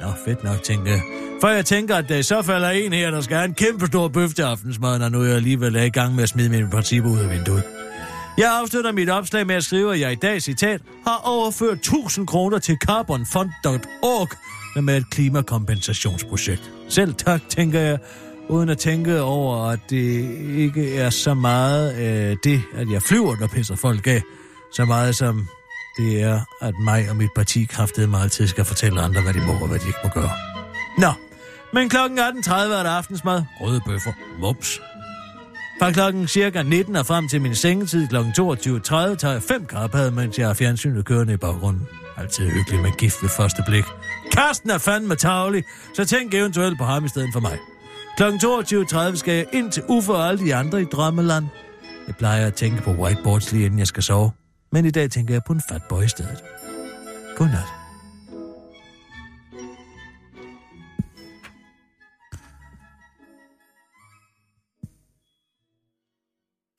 Nå, 0.00 0.08
fedt 0.24 0.44
nok, 0.44 0.62
tænker 0.62 0.90
jeg. 0.92 1.00
For 1.40 1.48
jeg 1.48 1.64
tænker, 1.64 1.96
at 1.96 2.08
der 2.08 2.22
så 2.22 2.42
falder 2.42 2.70
en 2.70 2.92
her, 2.92 3.10
der 3.10 3.20
skal 3.20 3.36
have 3.36 3.48
en 3.48 3.54
kæmpe 3.54 3.86
stor 3.86 4.08
bøf 4.08 4.30
til 4.34 4.42
aftensmad, 4.42 4.98
når 4.98 5.08
nu 5.08 5.24
jeg 5.24 5.34
alligevel 5.34 5.76
er 5.76 5.82
i 5.82 5.90
gang 5.90 6.14
med 6.14 6.22
at 6.22 6.28
smide 6.28 6.48
mine 6.48 6.70
principper 6.70 7.10
ud 7.10 7.18
af 7.18 7.30
vinduet. 7.30 7.62
Jeg 8.38 8.58
afslutter 8.60 8.92
mit 8.92 9.10
opslag 9.10 9.46
med 9.46 9.54
at 9.54 9.64
skrive, 9.64 9.94
at 9.94 10.00
jeg 10.00 10.12
i 10.12 10.14
dag, 10.14 10.42
citat, 10.42 10.80
har 11.06 11.20
overført 11.24 11.78
1000 11.78 12.26
kroner 12.26 12.58
til 12.58 12.76
carbonfund.org 12.76 14.28
med 14.82 14.96
et 14.96 15.10
klimakompensationsprojekt. 15.10 16.70
Selv 16.88 17.14
tak, 17.14 17.40
tænker 17.48 17.80
jeg, 17.80 17.98
uden 18.48 18.68
at 18.68 18.78
tænke 18.78 19.22
over, 19.22 19.66
at 19.66 19.78
det 19.90 20.38
ikke 20.56 20.96
er 20.96 21.10
så 21.10 21.34
meget 21.34 21.96
øh, 21.98 22.36
det, 22.44 22.62
at 22.74 22.90
jeg 22.90 23.02
flyver, 23.02 23.34
der 23.34 23.48
pisser 23.48 23.76
folk 23.76 24.06
af, 24.06 24.22
så 24.72 24.84
meget 24.84 25.16
som 25.16 25.46
det 25.96 26.22
er, 26.22 26.40
at 26.60 26.74
mig 26.84 27.10
og 27.10 27.16
mit 27.16 27.30
parti 27.36 27.64
kraftede 27.64 28.06
mig 28.06 28.22
altid 28.22 28.46
skal 28.46 28.64
fortælle 28.64 29.00
andre, 29.00 29.22
hvad 29.22 29.34
de 29.34 29.40
må 29.46 29.52
og 29.52 29.68
hvad 29.68 29.78
de 29.78 29.86
ikke 29.86 30.00
må 30.04 30.10
gøre. 30.10 30.30
Nå, 30.98 31.12
men 31.72 31.88
klokken 31.88 32.18
18.30 32.18 32.54
er 32.54 32.82
der 32.82 32.90
aftensmad. 32.90 33.42
Røde 33.60 33.80
bøffer. 33.86 34.12
mops, 34.40 34.80
fra 35.78 35.92
klokken 35.92 36.28
cirka 36.28 36.62
19 36.62 36.96
og 36.96 37.06
frem 37.06 37.28
til 37.28 37.40
min 37.42 37.54
sengetid 37.54 38.08
klokken 38.08 38.32
22.30 38.32 38.40
tager 39.16 39.32
jeg 39.32 39.42
fem 39.42 39.66
karpade, 39.66 40.10
mens 40.10 40.38
jeg 40.38 40.46
har 40.46 40.54
fjernsynet 40.54 41.04
kørende 41.04 41.32
i 41.32 41.36
baggrunden. 41.36 41.86
Altid 42.16 42.50
hyggeligt 42.50 42.82
med 42.82 42.90
gift 42.98 43.22
ved 43.22 43.28
første 43.28 43.62
blik. 43.66 43.84
Karsten 44.32 44.70
er 44.70 44.78
fandme 44.78 45.14
tavlig, 45.14 45.64
så 45.94 46.04
tænk 46.04 46.34
eventuelt 46.34 46.78
på 46.78 46.84
ham 46.84 47.04
i 47.04 47.08
stedet 47.08 47.28
for 47.32 47.40
mig. 47.40 47.58
Klokken 48.16 48.40
22.30 48.40 49.16
skal 49.16 49.34
jeg 49.34 49.46
ind 49.52 49.72
til 49.72 49.82
Uffe 49.88 50.12
og 50.12 50.28
alle 50.28 50.44
de 50.44 50.54
andre 50.54 50.82
i 50.82 50.84
drømmeland. 50.84 51.46
Jeg 52.06 52.16
plejer 52.16 52.46
at 52.46 52.54
tænke 52.54 52.82
på 52.82 52.90
whiteboards 52.90 53.52
lige 53.52 53.64
inden 53.64 53.78
jeg 53.78 53.86
skal 53.86 54.02
sove. 54.02 54.30
Men 54.72 54.84
i 54.84 54.90
dag 54.90 55.10
tænker 55.10 55.34
jeg 55.34 55.42
på 55.46 55.52
en 55.52 55.62
fatboy 55.68 56.04
i 56.04 56.08
stedet. 56.08 56.44
Godnat. 57.36 57.77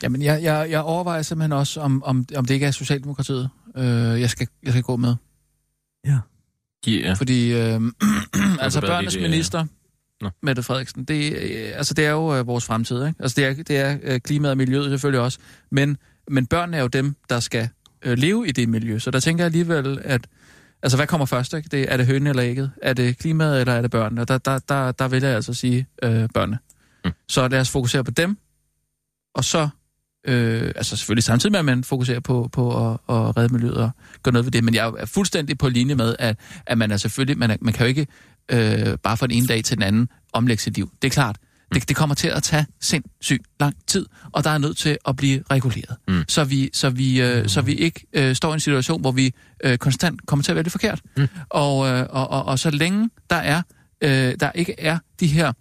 Jamen, 0.03 0.21
jeg, 0.21 0.43
jeg, 0.43 0.67
jeg 0.69 0.81
overvejer 0.81 1.21
simpelthen 1.21 1.51
også, 1.51 1.81
om, 1.81 2.03
om, 2.03 2.25
om 2.35 2.45
det 2.45 2.53
ikke 2.53 2.65
er 2.65 2.71
Socialdemokratiet, 2.71 3.49
øh, 3.75 3.83
jeg, 4.21 4.29
skal, 4.29 4.47
jeg 4.63 4.71
skal 4.71 4.83
gå 4.83 4.95
med. 4.95 5.15
Ja. 6.05 6.19
Ja. 6.87 7.13
Fordi, 7.13 7.53
øh, 7.53 7.81
altså 8.59 8.81
bedre 8.81 8.91
børnenes 8.91 9.13
det, 9.13 9.21
minister, 9.21 9.65
Nå. 10.21 10.29
Mette 10.41 10.63
Frederiksen, 10.63 11.03
det, 11.03 11.33
øh, 11.33 11.71
altså, 11.75 11.93
det 11.93 12.05
er 12.05 12.11
jo 12.11 12.35
øh, 12.35 12.47
vores 12.47 12.65
fremtid. 12.65 13.05
Ikke? 13.05 13.15
Altså, 13.19 13.35
det 13.35 13.45
er, 13.45 13.63
det 13.63 13.77
er 13.77 13.97
øh, 14.03 14.19
klimaet 14.19 14.51
og 14.51 14.57
miljøet 14.57 14.89
selvfølgelig 14.89 15.21
også. 15.21 15.39
Men, 15.71 15.97
men 16.27 16.47
børnene 16.47 16.77
er 16.77 16.81
jo 16.81 16.87
dem, 16.87 17.15
der 17.29 17.39
skal 17.39 17.69
øh, 18.01 18.17
leve 18.17 18.47
i 18.47 18.51
det 18.51 18.69
miljø. 18.69 18.99
Så 18.99 19.11
der 19.11 19.19
tænker 19.19 19.43
jeg 19.43 19.45
alligevel, 19.45 19.99
at 20.03 20.27
altså, 20.83 20.97
hvad 20.97 21.07
kommer 21.07 21.25
først? 21.25 21.53
Ikke? 21.53 21.69
Det, 21.71 21.93
er 21.93 21.97
det 21.97 22.05
hønen 22.05 22.27
eller 22.27 22.43
ægget? 22.43 22.71
Er 22.81 22.93
det 22.93 23.17
klimaet, 23.17 23.59
eller 23.59 23.73
er 23.73 23.81
det 23.81 23.91
børnene? 23.91 24.21
Og 24.21 24.27
der, 24.27 24.37
der, 24.37 24.59
der, 24.59 24.91
der 24.91 25.07
vil 25.07 25.23
jeg 25.23 25.35
altså 25.35 25.53
sige 25.53 25.87
øh, 26.03 26.29
børnene. 26.33 26.57
Mm. 27.05 27.11
Så 27.29 27.47
lad 27.47 27.59
os 27.59 27.69
fokusere 27.69 28.03
på 28.03 28.11
dem, 28.11 28.37
og 29.35 29.43
så 29.43 29.69
Øh, 30.27 30.71
altså 30.75 30.97
selvfølgelig 30.97 31.23
samtidig 31.23 31.51
med, 31.51 31.59
at 31.59 31.65
man 31.65 31.83
fokuserer 31.83 32.19
på, 32.19 32.49
på 32.51 32.89
at, 32.89 32.93
at 33.09 33.37
redde 33.37 33.53
miljøet 33.53 33.77
og 33.77 33.91
gøre 34.23 34.33
noget 34.33 34.45
ved 34.45 34.51
det. 34.51 34.63
Men 34.63 34.73
jeg 34.73 34.93
er 34.97 35.05
fuldstændig 35.05 35.57
på 35.57 35.69
linje 35.69 35.95
med, 35.95 36.15
at, 36.19 36.39
at 36.65 36.77
man 36.77 36.91
er 36.91 36.97
selvfølgelig, 36.97 37.37
man, 37.37 37.51
er, 37.51 37.57
man 37.61 37.73
kan 37.73 37.85
jo 37.85 37.87
ikke 37.87 38.07
øh, 38.51 38.97
bare 39.03 39.17
fra 39.17 39.27
den 39.27 39.35
ene 39.35 39.47
dag 39.47 39.63
til 39.63 39.77
den 39.77 39.83
anden 39.83 40.09
omlægge 40.33 40.63
sit 40.63 40.75
liv. 40.75 40.91
Det 41.01 41.07
er 41.07 41.11
klart. 41.11 41.37
Det, 41.73 41.89
det 41.89 41.95
kommer 41.95 42.15
til 42.15 42.27
at 42.27 42.43
tage 42.43 42.65
sindssygt 42.81 43.45
lang 43.59 43.75
tid, 43.87 44.05
og 44.31 44.43
der 44.43 44.49
er 44.49 44.57
nødt 44.57 44.77
til 44.77 44.97
at 45.07 45.15
blive 45.15 45.43
reguleret. 45.51 45.95
Mm. 46.07 46.23
Så, 46.27 46.43
vi, 46.43 46.69
så, 46.73 46.89
vi, 46.89 47.21
øh, 47.21 47.47
så 47.47 47.61
vi 47.61 47.73
ikke 47.73 48.05
øh, 48.13 48.35
står 48.35 48.51
i 48.51 48.53
en 48.53 48.59
situation, 48.59 49.01
hvor 49.01 49.11
vi 49.11 49.33
øh, 49.63 49.77
konstant 49.77 50.25
kommer 50.25 50.43
til 50.43 50.51
at 50.51 50.55
vælge 50.55 50.69
forkert. 50.69 51.01
Mm. 51.17 51.27
Og, 51.49 51.87
øh, 51.87 52.07
og, 52.09 52.29
og, 52.29 52.45
og 52.45 52.59
så 52.59 52.69
længe 52.69 53.09
der 53.29 53.35
er 53.35 53.61
øh, 54.01 54.35
der 54.39 54.51
ikke 54.51 54.75
er 54.79 54.97
de 55.19 55.27
her 55.27 55.53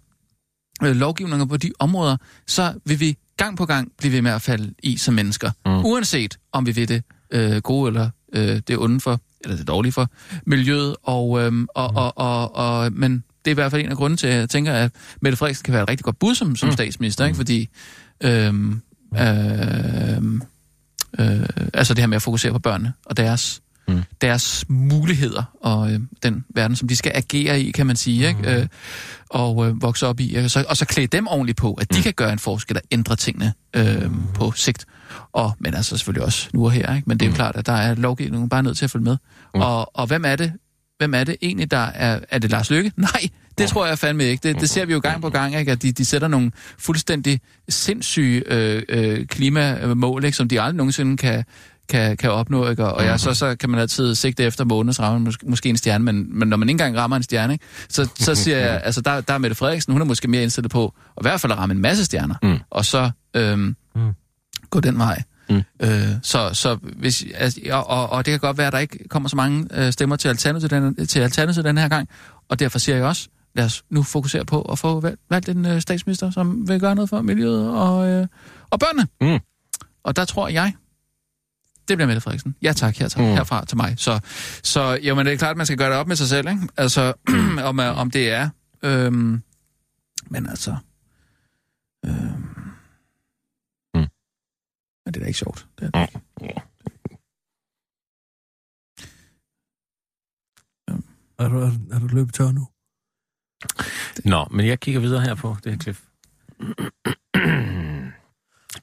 øh, 0.83 0.95
lovgivninger 0.95 1.45
på 1.45 1.57
de 1.57 1.71
områder, 1.79 2.17
så 2.47 2.73
vil 2.85 2.99
vi 2.99 3.17
gang 3.39 3.57
på 3.57 3.65
gang 3.65 3.91
blive 3.97 4.11
ved 4.13 4.21
med 4.21 4.31
at 4.31 4.41
falde 4.41 4.73
i 4.83 4.97
som 4.97 5.13
mennesker. 5.13 5.51
Mm. 5.65 5.85
Uanset 5.85 6.37
om 6.51 6.65
vi 6.65 6.75
ved 6.75 6.87
det 6.87 7.03
øh, 7.31 7.57
gode 7.57 7.87
eller 7.87 8.09
øh, 8.33 8.61
det 8.67 8.77
onde 8.77 8.99
for, 8.99 9.19
eller 9.43 9.57
det 9.57 9.67
dårlige 9.67 9.91
for 9.91 10.09
miljøet. 10.45 10.95
Og, 11.03 11.41
øh, 11.41 11.51
og, 11.75 11.91
og, 11.95 12.17
og, 12.17 12.55
og, 12.55 12.93
men 12.93 13.23
det 13.45 13.51
er 13.51 13.53
i 13.53 13.53
hvert 13.53 13.71
fald 13.71 13.81
en 13.83 13.89
af 13.91 13.97
grunden 13.97 14.17
til, 14.17 14.27
at 14.27 14.35
jeg 14.35 14.49
tænker, 14.49 14.73
at 14.73 14.91
Mette 15.21 15.37
Frederiksen 15.37 15.63
kan 15.63 15.73
være 15.73 15.83
et 15.83 15.89
rigtig 15.89 16.03
godt 16.05 16.19
bud 16.19 16.35
som, 16.35 16.55
som 16.55 16.69
Mm. 16.69 16.73
statsminister, 16.73 17.25
ikke? 17.25 17.35
fordi 17.37 17.69
øh, 18.23 18.53
øh, 19.19 20.23
øh, 21.19 21.49
altså 21.73 21.93
det 21.93 21.99
her 22.01 22.07
med 22.07 22.15
at 22.15 22.21
fokusere 22.21 22.51
på 22.51 22.59
børnene 22.59 22.93
og 23.05 23.17
deres 23.17 23.61
Mm. 23.95 24.01
deres 24.21 24.65
muligheder 24.67 25.43
og 25.61 25.91
øh, 25.93 25.99
den 26.23 26.45
verden, 26.55 26.75
som 26.75 26.87
de 26.87 26.95
skal 26.95 27.11
agere 27.15 27.61
i, 27.61 27.71
kan 27.71 27.85
man 27.87 27.95
sige, 27.95 28.27
ikke? 28.27 28.55
Øh, 28.61 28.67
og 29.29 29.67
øh, 29.67 29.81
vokse 29.81 30.07
op 30.07 30.19
i, 30.19 30.35
og 30.35 30.51
så, 30.51 30.65
og 30.69 30.77
så 30.77 30.85
klæde 30.85 31.07
dem 31.07 31.27
ordentligt 31.27 31.57
på, 31.57 31.73
at 31.73 31.93
de 31.93 31.97
Mm. 31.97 32.03
kan 32.03 32.13
gøre 32.13 32.33
en 32.33 32.39
forskel 32.39 32.75
og 32.77 32.83
ændre 32.91 33.15
tingene 33.15 33.53
øh, 33.75 34.11
på 34.33 34.51
sigt. 34.55 34.85
Og, 35.33 35.51
men 35.59 35.73
altså 35.73 35.97
selvfølgelig 35.97 36.25
også 36.25 36.49
nu 36.53 36.65
og 36.65 36.71
her, 36.71 36.95
ikke? 36.95 37.09
men 37.09 37.17
det 37.19 37.25
er 37.25 37.27
jo 37.29 37.31
Mm. 37.31 37.35
klart, 37.35 37.55
at 37.55 37.65
der 37.65 37.73
er 37.73 37.95
lovgivningen 37.95 38.49
bare 38.49 38.63
nødt 38.63 38.77
til 38.77 38.85
at 38.85 38.91
følge 38.91 39.03
med. 39.03 39.17
Mm. 39.55 39.61
Og, 39.61 39.97
og 39.97 40.07
hvem 40.07 40.25
er 40.25 40.35
det? 40.35 40.53
Hvem 40.97 41.13
er 41.13 41.23
det 41.23 41.35
egentlig, 41.41 41.71
der 41.71 41.77
er... 41.77 42.19
Er 42.29 42.39
det 42.39 42.51
Lars 42.51 42.69
Løkke? 42.69 42.91
Nej, 43.11 43.29
det 43.57 43.69
tror 43.69 43.85
jeg 43.85 43.99
fandme 43.99 44.23
ikke. 44.23 44.47
Det, 44.47 44.59
det 44.61 44.69
ser 44.69 44.85
vi 44.85 44.93
jo 44.93 44.99
gang 44.99 45.21
på 45.21 45.29
gang, 45.29 45.55
ikke? 45.55 45.71
at 45.71 45.81
de, 45.81 45.91
de 45.91 46.05
sætter 46.05 46.27
nogle 46.27 46.51
fuldstændig 46.77 47.41
sindssyge 47.69 48.43
øh, 48.53 48.83
øh, 48.89 49.25
klimamål, 49.25 50.25
ikke? 50.25 50.37
som 50.37 50.47
de 50.47 50.61
aldrig 50.61 50.75
nogensinde 50.75 51.17
kan, 51.17 51.43
kan, 51.89 52.17
kan 52.17 52.31
opnå. 52.31 52.69
Ikke? 52.69 52.85
Og, 52.85 52.93
og 52.93 53.03
ja, 53.03 53.17
så, 53.17 53.33
så 53.33 53.55
kan 53.55 53.69
man 53.69 53.79
altid 53.79 54.15
sigte 54.15 54.43
efter 54.43 54.63
månens 54.65 54.99
ramme, 54.99 55.19
måske, 55.19 55.45
måske 55.49 55.69
en 55.69 55.77
stjerne, 55.77 56.03
men, 56.03 56.39
men 56.39 56.47
når 56.47 56.57
man 56.57 56.69
ikke 56.69 56.73
engang 56.73 56.97
rammer 56.97 57.17
en 57.17 57.23
stjerne, 57.23 57.53
ikke? 57.53 57.65
Så, 57.89 58.09
så 58.15 58.35
siger 58.35 58.57
jeg, 58.57 58.81
altså 58.85 59.01
der, 59.01 59.21
der 59.21 59.33
er 59.33 59.37
Mette 59.37 59.55
Frederiksen, 59.55 59.93
hun 59.93 60.01
er 60.01 60.05
måske 60.05 60.27
mere 60.27 60.41
indstillet 60.43 60.71
på 60.71 60.85
at 60.85 61.21
i 61.21 61.23
hvert 61.23 61.41
fald 61.41 61.51
at 61.51 61.57
ramme 61.59 61.75
en 61.75 61.81
masse 61.81 62.05
stjerner, 62.05 62.35
Mm. 62.43 62.59
og 62.69 62.85
så 62.85 63.11
øhm, 63.35 63.75
Mm. 63.95 64.11
gå 64.69 64.79
den 64.79 64.97
vej. 64.97 65.23
Mm. 65.49 65.61
Øh, 65.83 65.89
så, 66.23 66.49
så 66.53 66.77
hvis, 66.97 67.25
altså, 67.35 67.59
og, 67.71 67.87
og, 67.89 68.09
og 68.09 68.25
det 68.25 68.31
kan 68.31 68.39
godt 68.39 68.57
være, 68.57 68.67
at 68.67 68.73
der 68.73 68.79
ikke 68.79 69.07
kommer 69.09 69.29
så 69.29 69.35
mange 69.35 69.67
øh, 69.73 69.91
stemmer 69.91 70.15
til 70.15 70.27
Alternativet 70.29 70.71
den, 70.71 71.07
til 71.07 71.19
Alternativet 71.19 71.65
den 71.65 71.77
her 71.77 71.87
gang, 71.87 72.09
og 72.49 72.59
derfor 72.59 72.79
siger 72.79 72.95
jeg 72.95 73.05
også, 73.05 73.27
lad 73.55 73.65
os 73.65 73.83
nu 73.89 74.03
fokusere 74.03 74.45
på 74.45 74.61
at 74.61 74.79
få 74.79 74.99
valgt, 74.99 75.21
valgt 75.29 75.49
en 75.49 75.65
øh, 75.65 75.81
statsminister, 75.81 76.31
som 76.31 76.67
vil 76.69 76.79
gøre 76.79 76.95
noget 76.95 77.09
for 77.09 77.21
miljøet 77.21 77.69
og, 77.69 78.07
øh, 78.09 78.27
og 78.69 78.79
børnene. 78.79 79.07
Mm. 79.33 79.39
Og 80.03 80.15
der 80.15 80.25
tror 80.25 80.47
jeg, 80.47 80.73
det 81.89 81.97
bliver 81.97 82.07
Mette 82.07 82.21
Frederiksen. 82.21 82.55
Ja 82.61 82.73
tak, 82.73 82.95
her, 82.97 83.07
tak, 83.07 83.19
Mm. 83.23 83.25
herfra 83.27 83.65
til 83.65 83.77
mig. 83.77 83.93
Så, 83.97 84.19
så 84.63 84.99
jo, 85.03 85.15
men 85.15 85.25
det 85.25 85.33
er 85.33 85.37
klart, 85.37 85.51
at 85.51 85.57
man 85.57 85.65
skal 85.65 85.77
gøre 85.77 85.89
det 85.89 85.97
op 85.97 86.07
med 86.07 86.15
sig 86.15 86.27
selv, 86.27 86.47
ikke? 86.49 86.67
Altså, 86.77 87.13
om, 87.69 87.79
øh, 87.79 87.97
om 87.97 88.11
det 88.11 88.29
er... 88.31 88.49
Øhm, 88.83 89.43
men 90.29 90.45
altså... 90.49 90.75
Øhm, 92.05 92.45
Mm. 93.93 93.99
Men 95.05 95.13
det 95.13 95.15
er 95.15 95.19
da 95.19 95.25
ikke 95.27 95.39
sjovt. 95.39 95.67
Det 95.79 95.89
er, 95.93 96.05
Er 101.39 101.49
du, 101.49 101.59
er, 101.59 101.71
er 101.91 101.99
du 101.99 102.07
løbet 102.07 102.33
tør 102.33 102.51
nu? 102.51 102.67
Nå, 104.25 104.47
men 104.51 104.65
jeg 104.67 104.79
kigger 104.79 104.99
videre 105.01 105.21
her 105.21 105.35
på 105.35 105.57
det 105.63 105.71
her 105.71 105.79
klip. 105.79 105.97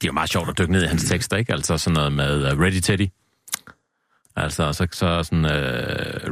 Det 0.01 0.03
er 0.03 0.07
jo 0.07 0.11
meget 0.13 0.29
sjovt 0.29 0.49
at 0.49 0.57
dykke 0.57 0.71
ned 0.71 0.83
i 0.83 0.87
hans 0.87 1.03
tekster, 1.03 1.37
ikke? 1.37 1.53
Altså 1.53 1.77
sådan 1.77 1.93
noget 1.93 2.13
med 2.13 2.53
uh, 2.53 2.59
Ready 2.59 2.79
Teddy. 2.79 3.07
Altså, 4.35 4.73
så, 4.73 4.87
så 4.91 5.23
sådan, 5.23 5.45
uh, 5.45 5.51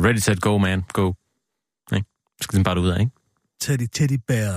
Ready, 0.05 0.17
Set, 0.17 0.41
Go, 0.41 0.57
man, 0.57 0.83
go. 0.93 1.13
Ikke? 1.95 2.05
Skal 2.41 2.55
den 2.57 2.63
bare 2.63 2.79
ud 2.79 2.89
af, 2.89 2.99
ikke? 2.99 3.11
Teddy, 3.61 3.87
Teddy 3.93 4.19
Bear. 4.27 4.51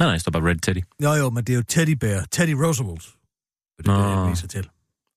Nej, 0.00 0.06
nej, 0.06 0.12
det 0.12 0.20
står 0.20 0.30
bare 0.32 0.42
Ready 0.42 0.58
Teddy. 0.62 0.80
Jo, 1.02 1.12
jo, 1.12 1.30
men 1.30 1.44
det 1.44 1.52
er 1.52 1.56
jo 1.56 1.62
Teddy 1.68 1.90
Bear. 1.90 2.24
Teddy 2.30 2.50
Roosevelt. 2.50 3.02
Det 3.78 3.88
er 3.88 3.92
det, 3.98 4.14
Nå. 4.16 4.20
jeg 4.22 4.30
viser 4.30 4.48
til. 4.48 4.68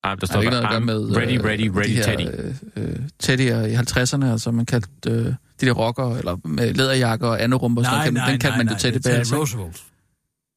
Ej, 0.04 0.16
der 0.16 0.26
står 0.26 0.36
er 0.38 0.42
ikke 0.42 0.52
bare, 0.62 0.78
I'm 0.78 0.80
med... 0.80 1.18
ready, 1.18 1.38
ready, 1.38 1.70
øh, 1.70 1.76
ready, 1.76 1.90
de 1.90 1.94
her, 1.96 2.04
Teddy. 2.04 2.56
Øh, 2.78 2.90
øh, 2.90 2.96
Teddy'er 3.24 3.66
i 3.66 3.76
50'erne, 3.76 4.26
altså 4.32 4.52
man 4.52 4.66
kaldte 4.66 5.10
øh, 5.10 5.26
de 5.26 5.66
der 5.66 5.72
rocker, 5.72 6.16
eller 6.18 6.38
med 6.48 6.74
læderjakker 6.74 7.28
og 7.28 7.44
anerumper, 7.44 7.84
sådan 7.84 8.14
noget, 8.14 8.26
kan- 8.26 8.32
den 8.34 8.40
kaldte 8.40 8.58
man 8.58 8.68
jo 8.70 8.76
Teddy 8.80 8.94
det 8.96 9.06
er. 9.06 9.12
Teddy 9.12 9.26
ikke? 9.26 9.38
Roosevelt. 9.38 9.84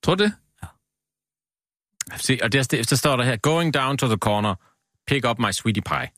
Tror 0.05 0.15
du 0.15 0.25
det? 0.25 0.33
Se, 2.17 2.39
og 2.43 2.53
der, 2.53 2.63
der, 2.63 2.97
står 2.97 3.17
der 3.17 3.25
her, 3.25 3.37
going 3.37 3.75
down 3.75 3.97
to 3.99 4.07
the 4.07 4.17
corner, 4.17 4.55
pick 5.09 5.27
up 5.29 5.39
my 5.39 5.51
sweetie 5.53 5.83
pie. 5.83 6.09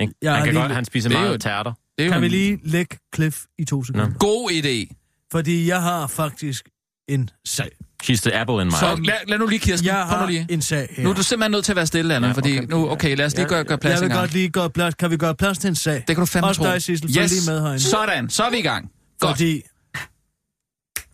Ikke? 0.00 0.14
Jeg 0.22 0.34
han 0.34 0.44
kan 0.44 0.54
lige- 0.54 0.62
godt, 0.62 0.72
han 0.74 0.84
spiser 0.84 1.08
Det 1.08 1.16
er 1.16 1.20
meget 1.20 1.32
jo- 1.32 1.38
tærter. 1.38 1.72
Det 1.72 2.04
er 2.04 2.06
jo 2.06 2.12
Kan 2.12 2.20
vi 2.20 2.26
en 2.26 2.30
lige 2.32 2.58
lægge 2.62 2.98
Cliff 3.14 3.38
i 3.58 3.64
to 3.64 3.84
sekunder? 3.84 4.10
god 4.18 4.50
idé. 4.50 4.94
Fordi 5.32 5.68
jeg 5.68 5.82
har 5.82 6.06
faktisk 6.06 6.68
en 7.08 7.30
sag. 7.44 7.68
She's 8.04 8.20
the 8.22 8.34
apple 8.40 8.60
in 8.62 8.66
my 8.66 8.70
Så 8.70 9.00
lad, 9.04 9.14
lad 9.28 9.38
nu 9.38 9.46
lige, 9.46 9.58
Kirsten. 9.58 9.86
Jeg 9.86 9.94
har 10.06 10.26
lige. 10.26 10.46
en 10.50 10.62
sag 10.62 10.88
her. 10.96 11.04
Nu 11.04 11.10
er 11.10 11.14
du 11.14 11.22
simpelthen 11.22 11.50
nødt 11.50 11.64
til 11.64 11.72
at 11.72 11.76
være 11.76 11.86
stille, 11.86 12.14
Anna, 12.14 12.26
Ja, 12.26 12.30
ja, 12.30 12.36
fordi 12.36 12.58
okay. 12.58 12.68
nu, 12.68 12.90
okay, 12.90 13.16
lad 13.16 13.26
os 13.26 13.32
lige 13.34 13.42
Ja, 13.42 13.48
gøre, 13.48 13.64
gøre 13.64 13.78
plads 13.78 14.00
jeg 14.00 14.08
vil 14.08 14.16
godt 14.16 14.32
lige 14.32 14.48
gøre 14.50 14.70
plads. 14.70 14.94
Kan 14.94 15.10
vi 15.10 15.16
gøre 15.16 15.34
plads 15.34 15.58
til 15.58 15.68
en 15.68 15.74
sag? 15.74 15.94
Det 15.94 16.06
kan 16.06 16.16
du 16.16 16.24
fandme 16.26 16.48
Også 16.48 16.62
tro. 16.62 16.70
dig, 16.70 16.82
Sissel. 16.82 17.14
Følg 17.14 17.28
lige 17.28 17.50
med 17.50 17.60
herinde. 17.62 17.80
Sådan, 17.80 18.30
så 18.30 18.44
er 18.44 18.50
vi 18.50 18.58
i 18.58 18.62
gang. 18.62 18.90
Godt. 19.20 19.30
Fordi 19.36 19.62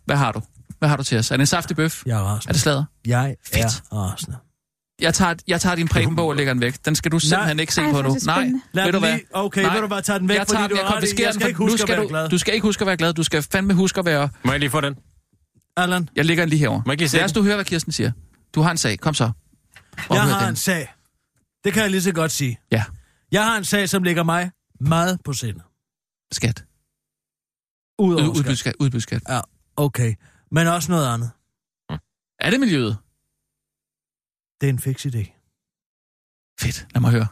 Hvad 0.05 0.15
har 0.15 0.31
du? 0.31 0.41
Hvad 0.79 0.89
har 0.89 0.97
du 0.97 1.03
til 1.03 1.17
os? 1.17 1.31
Er 1.31 1.37
det 1.37 1.41
en 1.41 1.47
saftig 1.47 1.75
bøf? 1.75 2.03
jeg 2.05 2.13
er 2.17 2.19
Er 2.19 2.23
rasende. 2.23 2.53
det 2.53 2.61
slader? 2.61 2.83
Jeg 3.05 3.35
Fedt. 3.45 3.57
er 3.65 3.95
rasende. 3.95 4.37
Jeg 5.01 5.13
tager, 5.13 5.35
jeg 5.47 5.61
tager 5.61 5.75
din 5.75 5.87
præbenbog 5.87 6.27
og 6.27 6.35
lægger 6.35 6.53
den 6.53 6.61
væk. 6.61 6.85
Den 6.85 6.95
skal 6.95 7.11
du 7.11 7.19
simpelthen 7.19 7.59
ikke 7.59 7.73
se 7.73 7.81
Ej, 7.81 7.91
på 7.91 7.97
er 7.97 8.03
nu. 8.03 8.13
det 8.13 8.25
Nej. 8.25 8.51
Lad 8.71 8.83
ved 8.85 8.91
du 8.93 8.97
den 8.99 9.07
hvad? 9.07 9.19
Okay, 9.33 9.61
Nej. 9.63 9.73
vil 9.73 9.81
du 9.81 9.87
bare 9.87 10.01
tage 10.01 10.19
den 10.19 10.29
væk, 10.29 10.37
Jeg 10.37 10.47
tager 10.47 10.61
fordi 10.61 10.69
den, 10.73 10.77
du 10.77 10.81
jeg 10.81 10.87
har 10.87 10.95
ret 10.95 10.97
i. 10.97 11.01
konfiskerer 11.01 11.27
Jeg 11.27 11.33
den, 11.33 11.39
skal 11.41 11.47
ikke 11.47 11.57
for 11.57 11.63
nu 11.63 11.71
huske 11.71 11.83
at 11.83 11.87
skal 11.87 11.95
være 11.97 12.03
du, 12.03 12.07
glad. 12.09 12.29
du 12.29 12.37
skal 12.37 12.53
ikke 12.53 12.63
huske 12.67 12.81
at 12.81 12.87
være 12.87 12.97
glad. 12.97 13.13
Du 13.13 13.23
skal 13.23 13.41
fandme 13.43 13.73
huske 13.73 13.99
at 13.99 14.05
være... 14.05 14.29
Må 14.43 14.51
jeg 14.51 14.59
lige 14.59 14.69
få 14.69 14.81
den? 14.81 14.95
Allan, 15.77 16.09
Jeg 16.15 16.25
lægger 16.25 16.43
den 16.43 16.49
lige 16.49 16.59
herover. 16.59 16.77
Må 16.79 16.83
jeg 16.85 16.93
ikke 16.93 17.01
lige 17.01 17.09
se 17.09 17.17
Lad 17.17 17.25
os 17.25 17.31
den? 17.31 17.39
du 17.41 17.45
høre, 17.45 17.55
hvad 17.55 17.65
Kirsten 17.65 17.91
siger. 17.91 18.11
Du 18.55 18.61
har 18.61 18.71
en 18.71 18.77
sag. 18.77 18.99
Kom 18.99 19.13
så. 19.13 19.31
Hvor 20.07 20.15
jeg 20.15 20.23
har 20.23 20.39
den? 20.39 20.49
en 20.49 20.55
sag. 20.55 20.93
Det 21.63 21.73
kan 21.73 21.81
jeg 21.81 21.91
lige 21.91 22.01
så 22.01 22.11
godt 22.11 22.31
sige. 22.31 22.59
Ja, 22.71 22.83
Jeg 23.31 23.45
har 23.45 23.57
en 23.57 23.65
sag, 23.65 23.89
som 23.89 24.03
ligger 24.03 24.23
mig 24.23 24.51
meget 24.81 25.19
på 25.25 25.33
sinde. 25.33 25.59
skat. 26.31 26.63
Udover 27.99 28.29
Ud, 28.29 28.55
skat. 28.55 28.75
Udbudsskat. 28.79 29.21
Ja, 29.29 29.39
okay. 29.77 30.13
Men 30.51 30.67
også 30.67 30.91
noget 30.91 31.07
andet. 31.13 31.31
Er 32.39 32.49
det 32.49 32.59
miljøet? 32.59 32.97
Det 34.61 34.69
er 34.69 34.73
en 34.73 34.79
fix 34.79 35.05
idé. 35.05 35.23
Fedt. 36.61 36.87
Lad 36.93 37.01
mig 37.01 37.11
høre. 37.11 37.27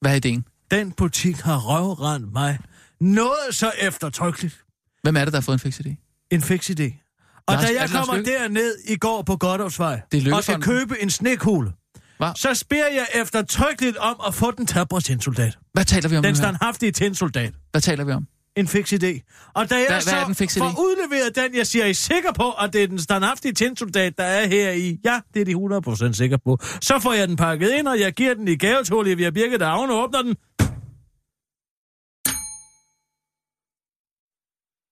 Hvad 0.00 0.10
er 0.10 0.14
ideen? 0.16 0.44
Den 0.70 0.92
butik 0.92 1.36
har 1.36 1.58
røvrendt 1.58 2.32
mig. 2.32 2.58
Noget 3.00 3.54
så 3.54 3.72
eftertrykkeligt. 3.80 4.64
Hvem 5.02 5.16
er 5.16 5.24
det, 5.24 5.32
der 5.32 5.38
har 5.40 5.42
fået 5.42 5.54
en 5.54 5.60
fix 5.72 5.80
idé? 5.80 5.94
En 6.30 6.42
fix 6.42 6.70
idé. 6.70 7.06
Og 7.46 7.54
Lars- 7.54 7.62
da 7.62 7.66
jeg 7.66 7.74
Lars 7.74 7.90
kommer 7.90 8.14
Løkke? 8.16 8.30
derned 8.30 8.78
i 8.88 8.96
går 8.96 9.22
på 9.22 9.36
er 9.36 10.34
og 10.34 10.42
skal 10.44 10.62
købe 10.62 11.02
en 11.02 11.10
snekugle, 11.10 11.72
Hva? 12.18 12.32
så 12.36 12.54
spørger 12.54 12.88
jeg 12.88 13.06
eftertrykkeligt 13.14 13.96
om 13.96 14.20
at 14.26 14.34
få 14.34 14.50
den 14.50 14.66
tabre 14.66 15.00
tinsoldat. 15.00 15.58
Hvad 15.72 15.84
taler 15.84 16.08
vi 16.08 16.16
om 16.16 16.22
Den 16.22 16.36
standhaftige 16.36 16.92
tinsoldat. 16.92 17.54
Hvad 17.70 17.80
taler 17.80 18.04
vi 18.04 18.12
om? 18.12 18.26
En 18.56 18.68
fix 18.68 18.92
idé. 18.92 19.12
Og 19.54 19.70
da 19.70 19.74
jeg 19.74 19.86
Hvad- 19.88 20.00
så 20.00 20.10
hvad 20.10 20.20
er 20.20 20.24
den 20.26 20.34
fix 20.34 20.56
idé? 20.56 20.60
får 20.60 20.80
udleveret 20.80 21.36
den, 21.36 21.54
jeg 21.56 21.66
siger, 21.66 21.84
er 21.84 21.88
I 21.88 21.94
sikker 21.94 22.32
på, 22.32 22.52
at 22.52 22.72
det 22.72 22.82
er 22.82 22.86
den 22.86 22.98
standhaftige 22.98 23.52
tinsoldat, 23.52 24.18
der 24.18 24.24
er 24.24 24.46
her 24.46 24.70
i? 24.70 25.00
Ja, 25.04 25.20
det 25.34 25.40
er 25.40 25.44
de 25.44 25.54
100% 25.54 26.12
sikker 26.16 26.36
på. 26.36 26.58
Så 26.82 26.98
får 27.02 27.12
jeg 27.12 27.28
den 27.28 27.36
pakket 27.36 27.70
ind, 27.70 27.88
og 27.88 28.00
jeg 28.00 28.12
giver 28.12 28.34
den 28.34 28.48
i 28.48 28.56
gave 28.56 28.84
til 28.84 28.94
Olivia 28.94 29.30
Birke, 29.30 29.58
der 29.58 29.66
og 29.68 30.02
åbner 30.04 30.22
den. 30.22 30.36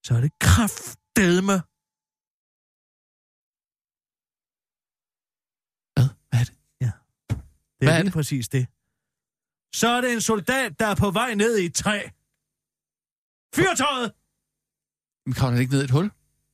Så 0.06 0.14
er 0.14 0.20
det 0.20 0.32
kraftedme. 0.40 1.56
Hvad? 5.94 6.08
Hvad 6.30 6.40
er 6.40 6.44
det? 6.44 6.54
Det 7.78 7.86
Hvad 7.86 7.88
er 7.88 7.92
er 7.92 7.98
lige 7.98 8.04
det? 8.04 8.12
præcis 8.12 8.48
det. 8.48 8.66
Så 9.80 9.88
er 9.88 10.00
det 10.00 10.12
en 10.12 10.20
soldat, 10.20 10.80
der 10.80 10.86
er 10.86 10.94
på 10.94 11.10
vej 11.10 11.34
ned 11.34 11.58
i 11.58 11.64
et 11.64 11.74
træ. 11.74 11.98
Fyrtøjet! 13.54 14.10
Vi 15.26 15.32
kommer 15.32 15.54
da 15.56 15.60
ikke 15.60 15.72
ned 15.72 15.80
i 15.82 15.84
et 15.84 15.90
hul? 15.90 16.10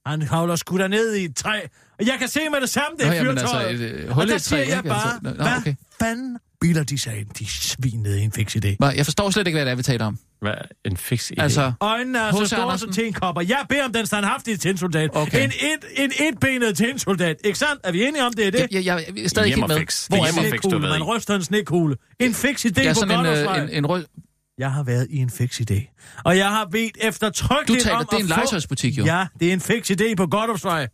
Han 0.06 0.22
havler 0.22 0.56
sgu 0.56 0.78
da 0.78 0.88
ned 0.88 1.14
i 1.14 1.24
et 1.24 1.36
træ. 1.36 1.60
Og 1.98 2.06
jeg 2.06 2.16
kan 2.18 2.28
se 2.28 2.40
med 2.52 2.60
det 2.60 2.68
samme, 2.70 2.96
det 2.98 3.04
er 3.06 3.10
Nå, 3.10 3.14
jamen, 3.14 3.38
fyrtøjet. 3.38 3.66
altså, 3.68 3.84
et, 3.84 3.90
øh, 3.90 4.08
og 4.08 4.14
hul 4.14 4.24
i 4.24 4.28
der 4.28 4.34
et 4.34 4.42
træ, 4.42 4.48
siger 4.56 4.68
jeg 4.68 4.76
ikke? 4.76 4.88
bare, 4.88 5.12
Altså, 5.14 5.18
nå, 5.22 5.30
hvad 5.30 5.56
okay. 5.58 5.74
fanden 6.00 6.38
bilder 6.60 6.82
de 6.84 6.98
sig 6.98 7.18
ind, 7.20 7.28
de 7.38 7.46
svin 7.46 8.06
i 8.06 8.20
en 8.20 8.32
fix 8.32 8.56
idé. 8.56 8.76
Hva? 8.78 8.86
Jeg 8.86 9.04
forstår 9.06 9.30
slet 9.30 9.46
ikke, 9.46 9.56
hvad 9.56 9.64
det 9.66 9.72
er, 9.72 9.74
vi 9.76 9.82
taler 9.82 10.06
om. 10.06 10.18
Hvad? 10.40 10.54
En 10.84 10.96
fix 10.96 11.30
idé? 11.30 11.42
Altså, 11.42 11.72
Øjnene 11.80 12.18
er 12.18 12.30
så 12.32 12.46
store 12.46 12.78
som 12.78 12.92
tenkopper. 12.92 13.42
Jeg 13.42 13.66
beder 13.68 13.84
om 13.84 13.92
den 13.92 14.06
standhaftige 14.06 14.56
tinsoldat. 14.56 15.10
Okay. 15.14 15.44
En, 15.44 15.50
et, 15.50 16.04
en 16.04 16.12
etbenet 16.28 16.76
tinsoldat. 16.76 17.36
Ikke 17.44 17.58
sandt? 17.58 17.80
Er 17.84 17.92
vi 17.92 18.04
enige 18.04 18.24
om 18.26 18.32
det 18.32 18.46
er 18.46 18.50
det? 18.50 18.60
jeg, 18.70 18.84
jeg, 18.84 19.04
jeg, 19.16 19.24
er 19.24 19.28
stadig 19.28 19.48
ikke 19.48 19.60
med. 19.60 19.68
Hjemmefix. 19.68 20.06
Hvor 20.06 20.16
Det 20.16 20.28
er 20.28 20.32
vi? 20.34 20.40
hjemmefix. 20.40 20.62
du 20.62 20.78
ved 20.78 20.88
Man 20.88 21.02
ryster 21.02 21.34
en 21.34 21.42
snekugle. 21.44 21.96
En 22.20 22.34
fix 22.34 22.64
idé 22.64 22.80
er 22.86 22.94
på 22.94 23.00
sådan 23.00 23.20
en, 23.20 23.26
øh, 23.26 23.62
en, 23.62 23.68
en 23.70 23.86
rød... 23.86 24.04
Jeg 24.58 24.72
har 24.72 24.82
været 24.82 25.06
i 25.10 25.16
en 25.16 25.30
fix 25.30 25.60
idé. 25.60 25.94
Og 26.24 26.36
jeg 26.36 26.48
har 26.48 26.64
bedt 26.64 26.94
Du 27.02 27.06
eftertrykkeligt 27.08 27.82
taler, 27.82 27.96
om 27.96 28.06
det 28.10 28.16
er 28.16 28.22
en 28.22 28.28
få... 28.28 28.34
legetøjsbutik, 28.34 28.98
jo. 28.98 29.04
Ja, 29.04 29.26
det 29.40 29.48
er 29.48 29.52
en 29.52 29.60
fix 29.60 29.90
idé 29.90 30.14
på 30.14 30.26
Godthåbsvej. 30.26 30.88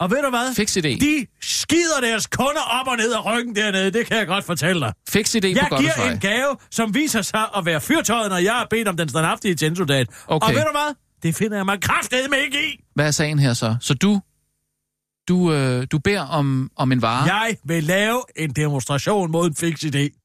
Og 0.00 0.10
ved 0.10 0.22
du 0.22 0.30
hvad? 0.30 0.54
Fix 0.54 0.76
idé. 0.76 0.88
De 0.88 1.26
skider 1.40 2.00
deres 2.02 2.26
kunder 2.26 2.60
op 2.60 2.86
og 2.86 2.96
ned 2.96 3.12
af 3.12 3.24
ryggen 3.26 3.56
dernede, 3.56 3.90
det 3.90 4.06
kan 4.06 4.16
jeg 4.16 4.26
godt 4.26 4.44
fortælle 4.44 4.80
dig. 4.80 4.92
Fix 5.08 5.34
idé 5.34 5.40
på 5.40 5.46
Jeg 5.46 5.68
giver 5.78 6.10
en 6.12 6.18
gave, 6.18 6.56
som 6.70 6.94
viser 6.94 7.22
sig 7.22 7.46
at 7.56 7.64
være 7.64 7.80
fyrtøjet, 7.80 8.30
når 8.30 8.38
jeg 8.38 8.52
har 8.52 8.66
bedt 8.70 8.88
om 8.88 8.96
den 8.96 9.08
standhaftige 9.08 9.54
tinsoldat. 9.54 10.06
Okay. 10.26 10.48
Og 10.48 10.54
ved 10.54 10.62
du 10.62 10.70
hvad? 10.70 10.94
Det 11.22 11.34
finder 11.36 11.56
jeg 11.56 11.66
mig 11.66 11.80
kraftedeme 11.80 12.36
ikke 12.44 12.58
i. 12.68 12.84
Hvad 12.94 13.06
er 13.06 13.10
sagen 13.10 13.38
her 13.38 13.54
så? 13.54 13.76
Så 13.80 13.94
du, 13.94 14.20
du, 15.28 15.52
øh, 15.52 15.86
du 15.92 15.98
beder 15.98 16.22
om, 16.22 16.70
om 16.76 16.92
en 16.92 17.02
vare? 17.02 17.34
Jeg 17.36 17.56
vil 17.64 17.84
lave 17.84 18.22
en 18.36 18.50
demonstration 18.50 19.30
mod 19.30 19.46
en 19.46 19.54
fix 19.54 19.84
idé. 19.84 20.19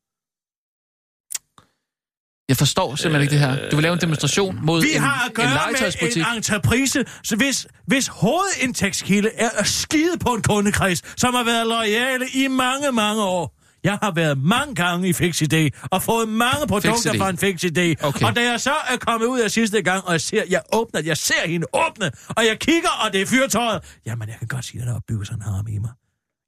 Jeg 2.49 2.57
forstår 2.57 2.95
simpelthen 2.95 3.21
ikke 3.21 3.31
det 3.31 3.39
her. 3.39 3.69
Du 3.69 3.75
vil 3.75 3.83
lave 3.83 3.93
en 3.93 4.01
demonstration 4.01 4.59
mod 4.63 4.81
Vi 4.81 4.95
en, 4.95 5.01
har 5.01 5.25
at 5.25 5.29
en 5.29 5.33
gøre 5.33 5.45
med 5.45 5.53
legetøjsbutik. 5.53 6.17
en 6.17 6.35
entreprise, 6.35 7.05
så 7.23 7.35
hvis, 7.35 7.67
hvis 7.87 8.07
hovedindtægtskilde 8.07 9.29
er 9.35 9.49
at 9.49 9.67
skide 9.67 10.17
på 10.19 10.29
en 10.29 10.41
kundekreds, 10.41 11.19
som 11.21 11.33
har 11.33 11.43
været 11.43 11.67
lojale 11.67 12.25
i 12.33 12.47
mange, 12.47 12.91
mange 12.91 13.23
år. 13.23 13.55
Jeg 13.83 13.97
har 14.03 14.11
været 14.11 14.37
mange 14.37 14.75
gange 14.75 15.09
i 15.09 15.13
Fix 15.13 15.41
Idé 15.41 15.87
og 15.91 16.03
fået 16.03 16.29
mange 16.29 16.67
produkter 16.67 17.13
fra 17.17 17.29
en 17.29 17.37
Fix 17.37 17.63
Idé. 17.63 18.07
Okay. 18.07 18.25
Og 18.25 18.35
da 18.35 18.51
jeg 18.51 18.61
så 18.61 18.73
er 18.89 18.97
kommet 18.97 19.27
ud 19.27 19.39
af 19.39 19.51
sidste 19.51 19.81
gang, 19.81 20.05
og 20.05 20.11
jeg 20.11 20.21
ser, 20.21 20.43
jeg 20.49 20.61
åbner, 20.73 21.01
jeg 21.01 21.17
ser 21.17 21.47
hende 21.47 21.67
åbne, 21.73 22.11
og 22.29 22.45
jeg 22.45 22.59
kigger, 22.59 22.89
og 22.89 23.13
det 23.13 23.21
er 23.21 23.25
fyrtøjet. 23.25 23.83
Jamen, 24.05 24.29
jeg 24.29 24.35
kan 24.39 24.47
godt 24.47 24.65
sige, 24.65 24.81
at 24.81 24.87
der 24.87 24.95
er 24.95 24.99
bygget 25.07 25.27
sådan 25.27 25.39
en 25.39 25.43
harm 25.43 25.67
i 25.67 25.77
mig. 25.77 25.91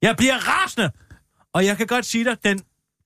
Jeg 0.02 0.16
bliver 0.16 0.36
rasende, 0.36 0.90
og 1.54 1.64
jeg 1.66 1.76
kan 1.76 1.86
godt 1.86 2.06
sige 2.06 2.24
dig, 2.24 2.36
den 2.44 2.60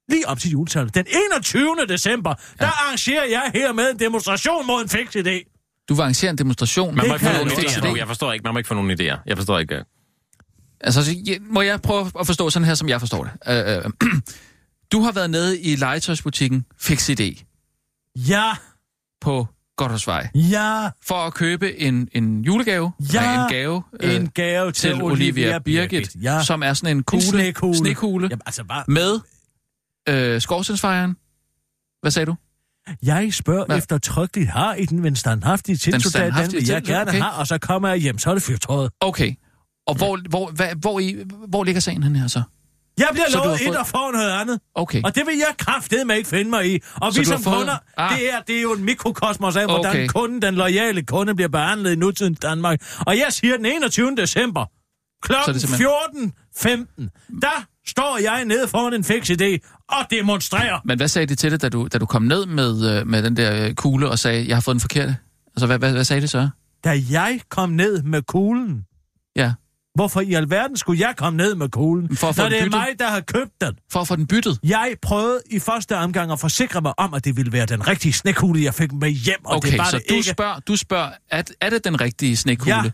lige 0.09 0.29
op 0.29 0.39
til 0.39 0.51
juletallet, 0.51 0.95
den 0.95 1.05
21. 1.35 1.77
december, 1.89 2.35
ja. 2.61 2.65
der 2.65 2.71
arrangerer 2.71 3.25
jeg 3.25 3.51
her 3.55 3.73
med 3.73 3.91
en 3.91 3.99
demonstration 3.99 4.67
mod 4.67 4.83
en 4.83 4.89
Fix 4.89 5.17
Idé. 5.17 5.49
Du 5.89 5.95
vil 5.95 6.01
arrangere 6.03 6.31
en 6.31 6.39
demonstration. 6.39 6.95
Man 6.97 7.09
må 7.09 7.15
ikke 7.15 7.27
få 7.27 7.33
nogen 7.33 7.49
jeg 7.49 7.59
idéer. 7.59 7.97
Jeg 7.97 8.07
forstår 8.07 8.33
ikke. 8.33 8.43
Man 8.43 8.53
må 8.55 8.59
ikke 8.59 8.69
få 8.69 8.75
nogen 8.75 8.91
idéer. 8.91 9.17
Jeg 9.27 9.37
forstår 9.37 9.59
ikke. 9.59 9.75
øh. 9.77 9.85
Altså, 10.81 11.17
må 11.41 11.63
jeg 11.63 11.81
prøve 11.83 12.11
at 12.21 12.27
forstå 12.27 12.51
sådan 12.51 12.67
her, 12.69 12.75
som 12.75 12.89
jeg 12.89 13.01
forstår 13.01 13.25
det? 13.25 13.33
Øh, 13.69 13.77
øh, 13.77 14.11
du 14.93 15.01
har 15.01 15.13
været 15.13 15.31
nede 15.31 15.61
i 15.61 15.77
legetøjsbutikken 15.77 16.65
Fix 16.81 17.11
Idé 17.11 17.45
Ja, 18.17 18.53
på 19.21 19.47
Goddersvej 19.77 20.29
ja, 20.35 20.89
for 21.07 21.15
at 21.27 21.35
købe 21.35 21.81
en, 21.81 22.09
en 22.13 22.43
julegave. 22.45 22.93
Ja, 23.13 23.21
Nej, 23.21 23.45
en 23.45 23.53
gave. 23.53 23.83
øh, 24.01 24.15
en 24.15 24.29
gave 24.29 24.73
til, 24.73 24.91
til 24.95 25.03
Olivia 25.03 25.59
Birgit, 25.59 26.11
Ja, 26.23 26.45
som 26.45 26.63
er 26.63 26.73
sådan 26.75 26.91
en 26.91 26.97
en 26.97 27.03
kugle, 27.03 27.23
snekugle. 27.27 27.79
snekugle 27.79 28.29
Jamen, 28.31 28.43
altså 28.47 28.65
bare, 28.65 28.85
med 28.89 29.21
øh, 30.09 30.41
skorstensfejren. 30.41 31.17
Hvad 32.01 32.11
sagde 32.11 32.27
du? 32.27 32.35
jeg 33.03 33.35
spørger 33.35 33.65
Hvad? 33.67 33.79
eftertrykkeligt, 33.79 34.51
har 34.51 34.75
I 34.75 34.85
den 34.85 35.17
standhaftige 35.17 35.77
tilsoldat, 35.77 36.03
den 36.03 36.11
standhaftige 36.11 36.61
vil 36.61 36.69
jeg 36.69 36.83
gerne 36.83 37.11
okay. 37.11 37.21
have, 37.21 37.33
og 37.33 37.47
så 37.47 37.59
kommer 37.59 37.89
jeg 37.89 37.99
hjem, 37.99 38.19
så 38.19 38.31
er 38.31 38.35
det 38.35 38.43
fyrtøjet. 38.43 38.91
Okay. 39.01 39.35
Og 39.87 39.95
hvor, 39.97 40.19
hvor, 40.29 40.51
hvad, 40.51 40.69
hvor, 40.77 41.01
i, 41.01 41.17
hvor 41.49 41.65
ligger 41.65 41.81
sagen 41.81 42.03
hen 42.03 42.17
her 42.17 42.27
så? 42.29 42.43
Jeg 42.99 43.09
bliver 43.13 43.27
Så 43.31 43.37
lovet 43.37 43.49
har 43.51 43.55
et 43.57 43.67
fået- 43.67 43.77
og 43.79 43.87
får 43.87 44.13
noget 44.13 44.31
andet. 44.31 44.61
Okay. 44.75 45.03
Og 45.05 45.15
det 45.15 45.27
vil 45.27 45.37
jeg 45.37 45.55
kraftedeme 45.59 46.17
ikke 46.17 46.29
finde 46.29 46.51
mig 46.51 46.75
i. 46.75 46.81
Og 46.95 47.13
Så 47.13 47.21
vi 47.21 47.25
som 47.25 47.43
fået- 47.43 47.57
kunder, 47.57 47.77
Ah. 47.97 48.19
det, 48.19 48.33
er, 48.35 48.41
det 48.41 48.57
er 48.59 48.63
jo 48.63 48.73
en 48.73 48.85
mikrokosmos 48.85 49.57
af, 49.57 49.65
hvordan 49.67 49.91
Okay. 49.91 50.09
kunden, 50.09 50.43
den 50.43 50.55
loyale 50.55 51.03
kunde, 51.03 51.35
bliver 51.35 51.49
behandlet 51.49 51.93
i 51.93 51.97
nutidens 51.97 52.39
Danmark. 52.41 52.81
Og 53.07 53.17
jeg 53.19 53.27
siger 53.31 53.57
den 53.57 53.67
21. 53.67 54.17
december, 54.17 54.61
er 54.61 54.67
klokken 55.23 55.61
simpelthen- 55.61 56.33
14.15, 56.55 57.39
der 57.43 57.67
står 57.87 58.19
jeg 58.23 58.45
nede 58.45 58.69
foran 58.69 58.95
en 58.95 59.05
fix 59.05 59.31
idé 59.31 59.59
og 59.89 60.07
demonstrerer. 60.11 60.81
Men 60.85 60.97
hvad 60.99 61.09
sagde 61.09 61.27
de 61.27 61.35
til 61.35 61.51
dig, 61.51 61.63
da 61.63 61.69
du, 61.69 61.89
da 61.93 61.99
du 61.99 62.07
kom 62.07 62.23
ned 62.23 62.47
med, 62.47 62.99
øh, 63.01 63.07
med 63.07 63.23
den 63.23 63.37
der 63.37 63.67
øh, 63.67 63.75
kugle 63.75 64.09
og 64.09 64.19
sagde, 64.19 64.49
jeg 64.49 64.57
har 64.57 64.61
fået 64.61 64.75
den 64.75 64.81
forkerte? 64.81 65.17
Altså, 65.57 65.67
hvad, 65.67 65.79
hvad, 65.79 65.93
hvad 65.93 66.05
sagde 66.05 66.23
de 66.23 66.29
så? 66.29 66.49
Da 66.85 67.01
jeg 67.11 67.41
kom 67.51 67.71
ned 67.71 68.03
med 68.03 68.23
kuglen, 68.23 68.85
Ja, 69.37 69.53
hvorfor 69.95 70.21
i 70.21 70.33
alverden 70.35 70.77
skulle 70.77 71.01
jeg 71.07 71.15
komme 71.17 71.37
ned 71.37 71.55
med 71.55 71.69
kuglen, 71.69 72.17
For 72.17 72.29
at 72.29 72.35
få 72.37 72.43
når 72.43 72.49
det 72.49 72.59
er 72.59 72.65
byttet. 72.65 72.79
mig, 72.79 72.89
der 72.99 73.09
har 73.09 73.21
købt 73.21 73.51
den? 73.61 73.73
for 73.93 74.01
at 74.01 74.09
få 74.09 74.17
den 74.17 74.27
byttet. 74.27 74.59
Jeg 74.65 74.95
prøvede 75.03 75.41
i 75.51 75.59
første 75.59 75.97
omgang 75.97 76.33
at 76.33 76.41
forsikre 76.41 76.81
mig 76.81 76.93
om, 76.99 77.15
at 77.15 77.25
det 77.25 77.37
ville 77.37 77.53
være 77.53 77.67
den 77.67 77.89
rigtige 77.89 78.13
snekugle, 78.13 78.63
jeg 78.63 78.75
fik 78.75 78.93
med 78.93 79.11
hjem, 79.11 79.37
og 79.45 79.63
det 79.63 79.69
Okay, 79.69 79.77
var 79.79 79.85
så 79.85 79.97
det 79.99 80.05
du 80.11 80.15
ikke. 80.15 80.29
spørger, 80.31 80.59
du 80.61 80.77
spørger 80.77 81.11
er, 81.31 81.43
er 81.61 81.71
det 81.71 81.85
den 81.85 82.01
rigtige 82.01 82.37
snekugle? 82.37 82.75
Ja. 82.75 82.91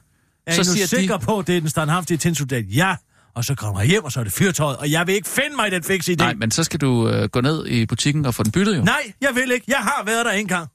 Er 0.47 0.53
så 0.53 0.61
I 0.61 0.65
nu 0.65 0.73
siger 0.73 0.87
sikker 0.87 1.17
de, 1.17 1.25
på, 1.25 1.39
at 1.39 1.47
det 1.47 1.57
er 1.57 1.61
den 1.61 1.71
standhaftige 1.71 2.19
tinsoldat? 2.19 2.65
Ja. 2.77 2.95
Og 3.35 3.45
så 3.45 3.55
kommer 3.55 3.81
jeg 3.81 3.89
hjem, 3.91 4.05
og 4.05 4.13
så 4.13 4.21
er 4.21 4.25
det 4.25 4.33
fyrtøjet, 4.33 4.77
og 4.77 4.91
jeg 4.91 5.07
vil 5.07 5.15
ikke 5.15 5.29
finde 5.29 5.57
mig 5.57 5.67
i 5.67 5.71
den 5.71 5.83
fix 5.83 6.09
idé. 6.09 6.15
nej, 6.15 6.35
men 6.35 6.51
så 6.51 6.65
skal 6.65 6.81
du 6.81 7.09
øh, 7.09 7.29
gå 7.29 7.41
ned 7.41 7.67
i 7.67 7.87
butikken 7.87 8.27
og 8.27 8.35
få 8.35 8.43
den 8.43 8.53
byttet 8.53 8.77
jo. 8.77 8.83
Nej, 8.85 9.13
jeg 9.21 9.35
vil 9.35 9.51
ikke. 9.51 9.65
Jeg 9.69 9.79
har 9.79 10.03
været 10.07 10.27
der 10.27 10.33
en 10.33 10.47
gang. 10.49 10.69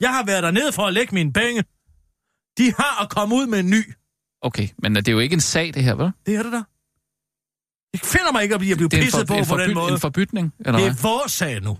Jeg 0.00 0.10
har 0.10 0.24
været 0.24 0.42
dernede 0.42 0.72
for 0.72 0.86
at 0.86 0.94
lægge 0.94 1.14
mine 1.14 1.32
penge. 1.32 1.64
De 2.58 2.72
har 2.78 3.02
at 3.02 3.10
komme 3.10 3.34
ud 3.34 3.46
med 3.46 3.60
en 3.60 3.70
ny. 3.70 3.92
Okay, 4.42 4.68
men 4.78 4.94
det 4.96 5.08
er 5.08 5.12
jo 5.12 5.18
ikke 5.18 5.34
en 5.34 5.40
sag, 5.40 5.74
det 5.74 5.84
her, 5.84 5.94
vel? 5.94 6.10
Det 6.26 6.34
er 6.34 6.42
det 6.42 6.52
der. 6.52 6.62
Jeg 7.92 8.00
finder 8.00 8.32
mig 8.32 8.42
ikke 8.42 8.54
at 8.54 8.60
blive 8.60 8.72
er 8.72 8.84
en, 8.84 8.88
pisset 8.90 9.26
på 9.26 9.34
en, 9.34 9.46
på 9.46 9.56
den 9.56 9.64
forbyt, 9.64 9.74
måde. 9.74 9.92
en 9.92 10.00
forbytning, 10.00 10.52
eller 10.60 10.72
Det 10.78 10.80
hvad? 10.88 10.98
er 10.98 11.02
vores 11.02 11.32
sag 11.32 11.60
nu. 11.62 11.78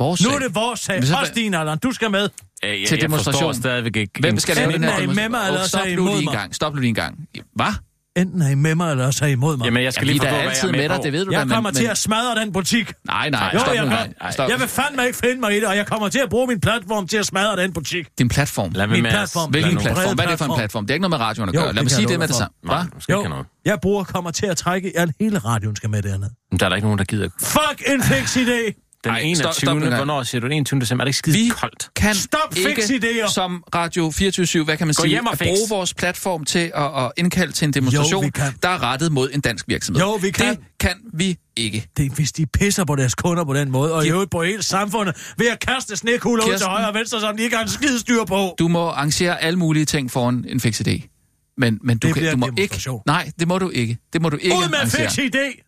Vores 0.00 0.24
Nu 0.24 0.30
er 0.30 0.38
det 0.38 0.54
vores 0.54 0.80
sag. 0.80 1.04
Så- 1.04 1.16
Også 1.16 1.32
din, 1.34 1.54
Allan. 1.54 1.78
Du 1.78 1.92
skal 1.92 2.10
med. 2.10 2.22
Øh, 2.22 2.30
Jeg, 2.30 2.30
Til 2.70 2.72
jeg 2.72 2.88
forstår 2.88 2.96
demonstration. 2.96 3.54
stadigvæk 3.54 3.96
ikke. 3.96 4.20
Hvem 4.20 4.38
skal 4.38 4.56
lave 4.56 4.72
den 4.72 4.84
her 4.84 4.90
er 4.90 5.06
med 5.06 5.28
mig, 5.28 5.46
eller 5.46 5.60
er 5.60 5.64
I 5.64 5.68
Stop 5.68 5.86
nu 5.96 6.06
lige 6.06 6.22
en 6.22 6.28
gang. 6.28 6.54
Stop 6.54 6.74
nu 6.74 6.80
lige 6.80 6.88
en 6.88 6.94
gang. 6.94 7.28
Hvad? 7.54 7.72
Enten 8.20 8.42
er 8.42 8.48
I 8.48 8.54
med 8.54 8.74
mig, 8.74 8.90
eller 8.90 9.06
også 9.06 9.24
er 9.24 9.28
I 9.28 9.32
imod 9.32 9.56
mig. 9.56 9.64
Jamen, 9.64 9.82
jeg 9.82 9.92
skal 9.92 10.06
Ja, 10.06 10.12
lige 10.12 10.26
er 10.26 10.30
forstå, 10.30 10.34
hvad 10.34 10.40
jeg 10.40 10.48
altid 10.50 10.68
er 10.68 10.72
med 10.72 10.78
med 10.80 10.88
dig, 10.88 10.96
på. 10.96 11.02
det 11.02 11.12
ved 11.12 11.24
du 11.24 11.30
da. 11.30 11.38
jeg 11.38 11.48
kommer 11.48 11.70
men, 11.70 11.74
til 11.74 11.84
men... 11.84 11.90
at 11.90 11.98
smadre 11.98 12.40
den 12.40 12.52
butik. 12.52 12.92
Nej, 13.06 13.30
nej, 13.30 13.50
Jo, 13.54 13.58
stop 13.58 13.74
jeg. 13.74 13.84
Nej, 13.86 14.08
nej, 14.22 14.30
stop. 14.32 14.48
Jeg 14.50 14.60
vil 14.60 14.68
fandme 14.68 15.06
ikke 15.06 15.18
finde 15.18 15.40
mig 15.40 15.52
i 15.52 15.56
det, 15.56 15.64
og 15.64 15.76
jeg 15.76 15.86
kommer 15.86 16.08
til 16.08 16.18
at 16.18 16.28
bruge 16.30 16.46
min 16.46 16.60
platform 16.60 17.06
til 17.08 17.16
at 17.16 17.26
smadre 17.26 17.56
den 17.62 17.72
butik. 17.72 18.06
Din 18.18 18.28
platform. 18.28 18.70
Lad 18.74 18.86
Min 18.86 19.02
med 19.02 19.10
at- 19.10 19.14
platform. 19.14 19.50
Hvilken 19.50 19.74
nu- 19.74 19.80
platform? 19.80 20.14
Hvad 20.14 20.24
er 20.24 20.30
det 20.30 20.38
for 20.38 20.44
en 20.44 20.48
platform. 20.48 20.58
platform? 20.58 20.86
Det 20.86 20.90
er 20.90 20.94
ikke 20.94 21.02
noget 21.08 21.10
med 21.20 21.26
radioen 21.26 21.48
at 21.48 21.54
Jo, 21.54 21.60
gøre. 21.60 21.66
Lad 21.68 21.74
det 21.74 21.82
mig 21.84 21.90
sige 21.90 22.02
jeg 22.02 22.08
det 22.08 22.18
med 22.18 22.28
det 22.28 22.36
samme. 22.36 22.54
Nej, 22.64 22.84
Jo, 23.10 23.44
jeg 23.64 23.78
bruger 23.82 24.04
kommer 24.04 24.30
til 24.30 24.46
at 24.46 24.56
trække, 24.56 24.92
al 24.96 25.12
hele 25.20 25.38
radioen 25.38 25.76
skal 25.76 25.90
med 25.90 26.02
dernede. 26.02 26.30
Men 26.50 26.60
der 26.60 26.64
er 26.66 26.68
der 26.68 26.76
ikke 26.76 26.86
nogen, 26.86 26.98
der 26.98 27.04
gider. 27.04 27.28
Fuck 27.40 27.82
en 27.86 28.02
fix 28.02 28.36
idé! 28.36 28.84
Den 29.04 29.12
Ej, 29.12 29.18
21. 29.18 29.52
stop- 29.52 29.54
stop 29.54 29.76
hvornår 29.78 30.22
siger 30.22 30.40
du? 30.40 30.46
Den 30.46 30.52
21. 30.52 30.80
december. 30.80 31.02
Er 31.02 31.04
det 31.04 31.08
ikke 31.08 31.18
skide 31.18 31.36
Vi 31.38 31.48
koldt? 31.48 31.90
kan 31.96 32.14
Stop 32.14 32.56
ikke 32.56 32.82
fix-idéer. 32.82 33.32
som 33.32 33.64
Radio 33.74 34.10
24 34.10 34.64
hvad 34.64 34.76
kan 34.76 34.86
man 34.86 34.94
Gå 34.94 35.02
sige, 35.02 35.10
hjem 35.10 35.26
og 35.26 35.32
at 35.32 35.38
bruge 35.38 35.68
vores 35.68 35.94
platform 35.94 36.44
til 36.44 36.72
at, 36.74 37.04
at 37.04 37.12
indkalde 37.16 37.52
til 37.52 37.66
en 37.66 37.72
demonstration, 37.72 38.24
Jo, 38.24 38.30
der 38.62 38.68
er 38.68 38.82
rettet 38.82 39.12
mod 39.12 39.30
en 39.34 39.40
dansk 39.40 39.64
virksomhed. 39.68 40.02
Jo, 40.02 40.12
vi 40.14 40.30
kan. 40.30 40.54
Det 40.56 40.64
kan 40.80 40.94
vi 41.14 41.36
ikke. 41.56 41.88
Det 41.96 42.06
er, 42.06 42.10
hvis 42.10 42.32
de 42.32 42.46
pisser 42.46 42.84
på 42.84 42.96
deres 42.96 43.14
kunder 43.14 43.44
på 43.44 43.54
den 43.54 43.70
måde, 43.70 43.94
og 43.94 44.06
i 44.06 44.10
øvrigt 44.10 44.30
på 44.30 44.42
hele 44.42 44.62
samfundet, 44.62 45.32
ved 45.38 45.46
at 45.48 45.60
kaste 45.60 45.96
snekugler 45.96 46.44
ud 46.44 46.48
til 46.48 46.52
Kirsten. 46.52 46.68
højre 46.70 46.88
og 46.88 46.94
venstre, 46.94 47.20
som 47.20 47.36
de 47.36 47.42
ikke 47.42 47.56
har 47.56 47.62
en 47.62 47.70
skide 47.70 47.98
styr 48.00 48.24
på. 48.24 48.54
Du 48.58 48.68
må 48.68 48.88
arrangere 48.88 49.42
alle 49.42 49.58
mulige 49.58 49.84
ting 49.84 50.10
foran 50.10 50.44
en 50.48 50.60
fix 50.60 50.80
idé. 50.80 51.14
Men, 51.56 51.78
men 51.82 51.98
du, 51.98 52.06
Det 52.06 52.14
kan, 52.16 52.32
du 52.32 52.36
må 52.36 52.50
ikke... 52.58 52.90
Nej, 53.06 53.30
det 53.38 53.48
må 53.48 53.58
du 53.58 53.70
ikke. 53.70 53.98
Det 54.12 54.22
må 54.22 54.28
du 54.28 54.36
ikke 54.36 54.56
Ud 54.56 54.68
med 54.68 54.78
arrangere. 54.78 55.10
fix 55.10 55.18
idé! 55.18 55.64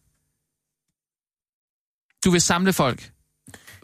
Du 2.25 2.31
vil 2.31 2.41
samle 2.41 2.73
folk. 2.73 3.11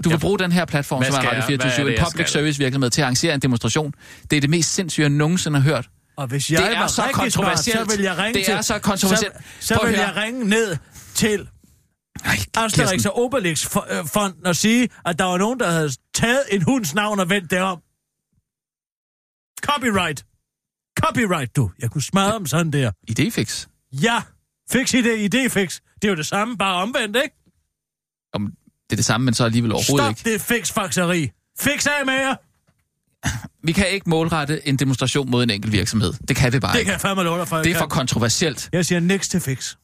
Du 0.05 0.09
vil 0.09 0.19
bruge 0.21 0.39
den 0.39 0.53
her 0.53 0.65
platform, 0.65 1.05
som 1.05 1.15
er 1.15 1.17
skal 1.21 1.29
Radio 1.29 1.37
jeg? 1.37 1.57
Hvad 1.57 1.67
er 1.67 1.71
24 1.71 1.87
det, 1.91 1.99
en 1.99 2.05
public 2.05 2.31
service 2.31 2.59
virksomhed, 2.59 2.91
til 2.91 3.01
at 3.01 3.05
arrangere 3.05 3.35
en 3.35 3.41
demonstration. 3.41 3.93
Det 4.31 4.37
er 4.37 4.41
det 4.41 4.51
mest 4.51 4.75
sindssyge, 4.75 5.05
jeg 5.05 5.11
nogensinde 5.11 5.61
har 5.61 5.71
hørt. 5.71 5.89
Og 6.17 6.27
hvis 6.27 6.51
jeg 6.51 6.63
Det 6.63 6.73
er 6.75 6.79
var 6.79 6.87
så 6.87 6.95
smart, 6.95 7.13
kontroversielt. 7.13 7.91
så 7.91 7.97
vil 7.97 8.05
jeg 8.05 8.19
ringe 8.19 8.39
Det 8.39 8.45
til... 8.47 8.55
er 8.55 8.61
så 8.61 8.79
kontroversielt. 8.79 9.35
Så, 9.61 9.75
så 9.75 9.81
vil 9.87 9.95
jeg 9.95 10.13
ringe 10.17 10.45
ned 10.45 10.77
til 11.15 11.49
Asterix 12.57 13.07
og 13.07 13.19
Obelix-fonden 13.19 14.47
og 14.47 14.57
sige, 14.57 14.89
at 15.05 15.19
der 15.19 15.25
var 15.25 15.37
nogen, 15.39 15.61
der 15.61 15.71
havde 15.71 15.91
taget 16.15 16.43
en 16.51 16.63
hunds 16.63 16.95
navn 16.95 17.21
og 17.21 17.31
vendt 17.31 17.51
det 17.51 17.61
om. 17.61 17.81
Copyright. 19.63 20.25
Copyright, 21.01 21.57
du. 21.57 21.71
Jeg 21.79 21.91
kunne 21.91 22.03
smadre 22.03 22.39
dem 22.39 22.47
sådan 22.47 22.73
der. 22.73 22.93
Idéfix. 23.11 23.67
Ja, 23.93 24.23
fix 24.71 24.95
idé, 24.95 25.09
idéfix. 25.09 25.81
Det 25.95 26.05
er 26.05 26.09
jo 26.09 26.15
det 26.17 26.27
samme, 26.27 26.57
bare 26.57 26.83
omvendt, 26.83 27.17
ikke? 27.17 27.37
Om 28.33 28.53
det 28.91 28.93
er 28.93 28.97
det 28.97 29.05
samme, 29.05 29.25
men 29.25 29.35
så 29.35 29.45
alligevel 29.45 29.73
overhovedet 29.73 30.17
Stop 30.19 30.27
ikke. 30.27 30.33
det 30.33 30.41
fix-fakseri. 30.41 31.31
Fix 31.61 31.87
af 31.87 32.07
med 32.07 32.15
jer. 32.15 32.35
Vi 33.67 33.73
kan 33.73 33.89
ikke 33.91 34.11
målrette 34.11 34.69
en 34.69 34.77
demonstration 34.77 35.31
mod 35.31 35.43
en 35.43 35.51
enkelt 35.51 35.73
virksomhed. 35.73 36.13
Det 36.29 36.37
kan 36.37 36.53
vi 36.53 36.61
bare 36.61 36.73
Det 36.73 36.79
ikke. 36.79 36.87
kan 36.89 36.93
jeg 36.93 37.01
fandme 37.01 37.25
dig 37.39 37.49
for. 37.49 37.57
Det 37.57 37.73
er 37.73 37.79
for 37.79 37.87
kontroversielt. 37.87 38.69
Jeg 38.73 38.87
siger 38.87 39.01
niks 39.01 39.29
til 39.29 39.41
fix. 39.41 39.77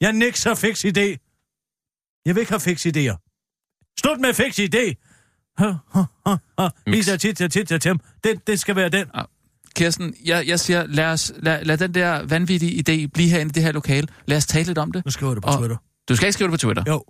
Jeg 0.00 0.12
nikser 0.12 0.54
fix 0.54 0.84
idé. 0.84 1.22
Jeg 2.26 2.34
vil 2.34 2.40
ikke 2.40 2.52
have 2.52 2.60
fix 2.60 2.86
idéer. 2.86 3.16
Slut 4.00 4.20
med 4.20 4.34
fix 4.34 4.58
idé. 4.58 5.02
Ha, 5.58 5.72
ha, 5.94 6.02
ha, 6.26 6.36
ha. 6.58 6.68
Isa 6.94 7.16
tit, 7.16 7.36
tit, 7.36 7.52
tit, 7.52 7.68
tit. 7.68 7.84
Det, 8.24 8.46
det 8.46 8.60
skal 8.60 8.76
være 8.76 8.88
den. 8.88 9.06
Kirsten, 9.76 10.14
jeg, 10.24 10.46
jeg 10.46 10.60
siger, 10.60 10.86
lad, 10.86 11.04
os, 11.04 11.32
lad, 11.36 11.64
lad 11.64 11.78
den 11.78 11.94
der 11.94 12.22
vanvittige 12.22 12.72
idé 12.78 13.06
blive 13.14 13.28
herinde 13.30 13.50
i 13.50 13.52
det 13.52 13.62
her 13.62 13.72
lokale. 13.72 14.08
Lad 14.26 14.36
os 14.36 14.46
tale 14.46 14.64
lidt 14.66 14.78
om 14.78 14.92
det. 14.92 15.04
Nu 15.04 15.10
skriver 15.10 15.34
du 15.34 15.40
på 15.40 15.48
Og- 15.48 15.58
Twitter. 15.58 15.76
Du 16.08 16.16
skal 16.16 16.26
ikke 16.26 16.32
skrive 16.32 16.50
det 16.50 16.52
på 16.52 16.66
Twitter. 16.66 16.84
Jo. 16.86 17.04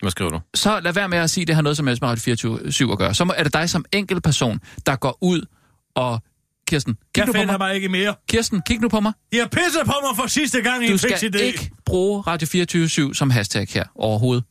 Hvad 0.00 0.10
skriver 0.10 0.30
du? 0.30 0.40
Så 0.54 0.80
lad 0.80 0.92
være 0.92 1.08
med 1.08 1.18
at 1.18 1.30
sige, 1.30 1.42
at 1.42 1.48
det 1.48 1.54
har 1.54 1.62
noget 1.62 1.76
som 1.76 1.86
helst 1.86 2.02
med 2.02 2.08
Radio 2.08 2.20
24 2.20 2.92
at 2.92 2.98
gøre. 2.98 3.14
Så 3.14 3.24
må- 3.24 3.34
er 3.36 3.42
det 3.42 3.52
dig 3.52 3.70
som 3.70 3.84
enkel 3.92 4.20
person, 4.20 4.60
der 4.86 4.96
går 4.96 5.18
ud 5.20 5.46
og... 5.94 6.22
Kirsten, 6.68 6.94
kig 6.94 7.02
Jeg 7.16 7.26
nu 7.26 7.32
på 7.32 7.38
finder 7.38 7.58
mig. 7.58 7.68
mig 7.68 7.74
ikke 7.74 7.88
mere. 7.88 8.14
Kirsten, 8.28 8.62
kig 8.66 8.80
nu 8.80 8.88
på 8.88 9.00
mig. 9.00 9.12
De 9.32 9.38
har 9.38 9.46
pisset 9.46 9.82
på 9.86 9.92
mig 10.08 10.16
for 10.16 10.26
sidste 10.26 10.62
gang 10.62 10.84
i 10.84 10.86
Du 10.86 10.92
en 10.92 10.98
fix 10.98 11.18
skal 11.18 11.40
ikke 11.40 11.70
bruge 11.86 12.20
Radio 12.20 12.46
24 12.48 13.14
som 13.14 13.30
hashtag 13.30 13.66
her 13.70 13.84
overhovedet. 13.94 14.44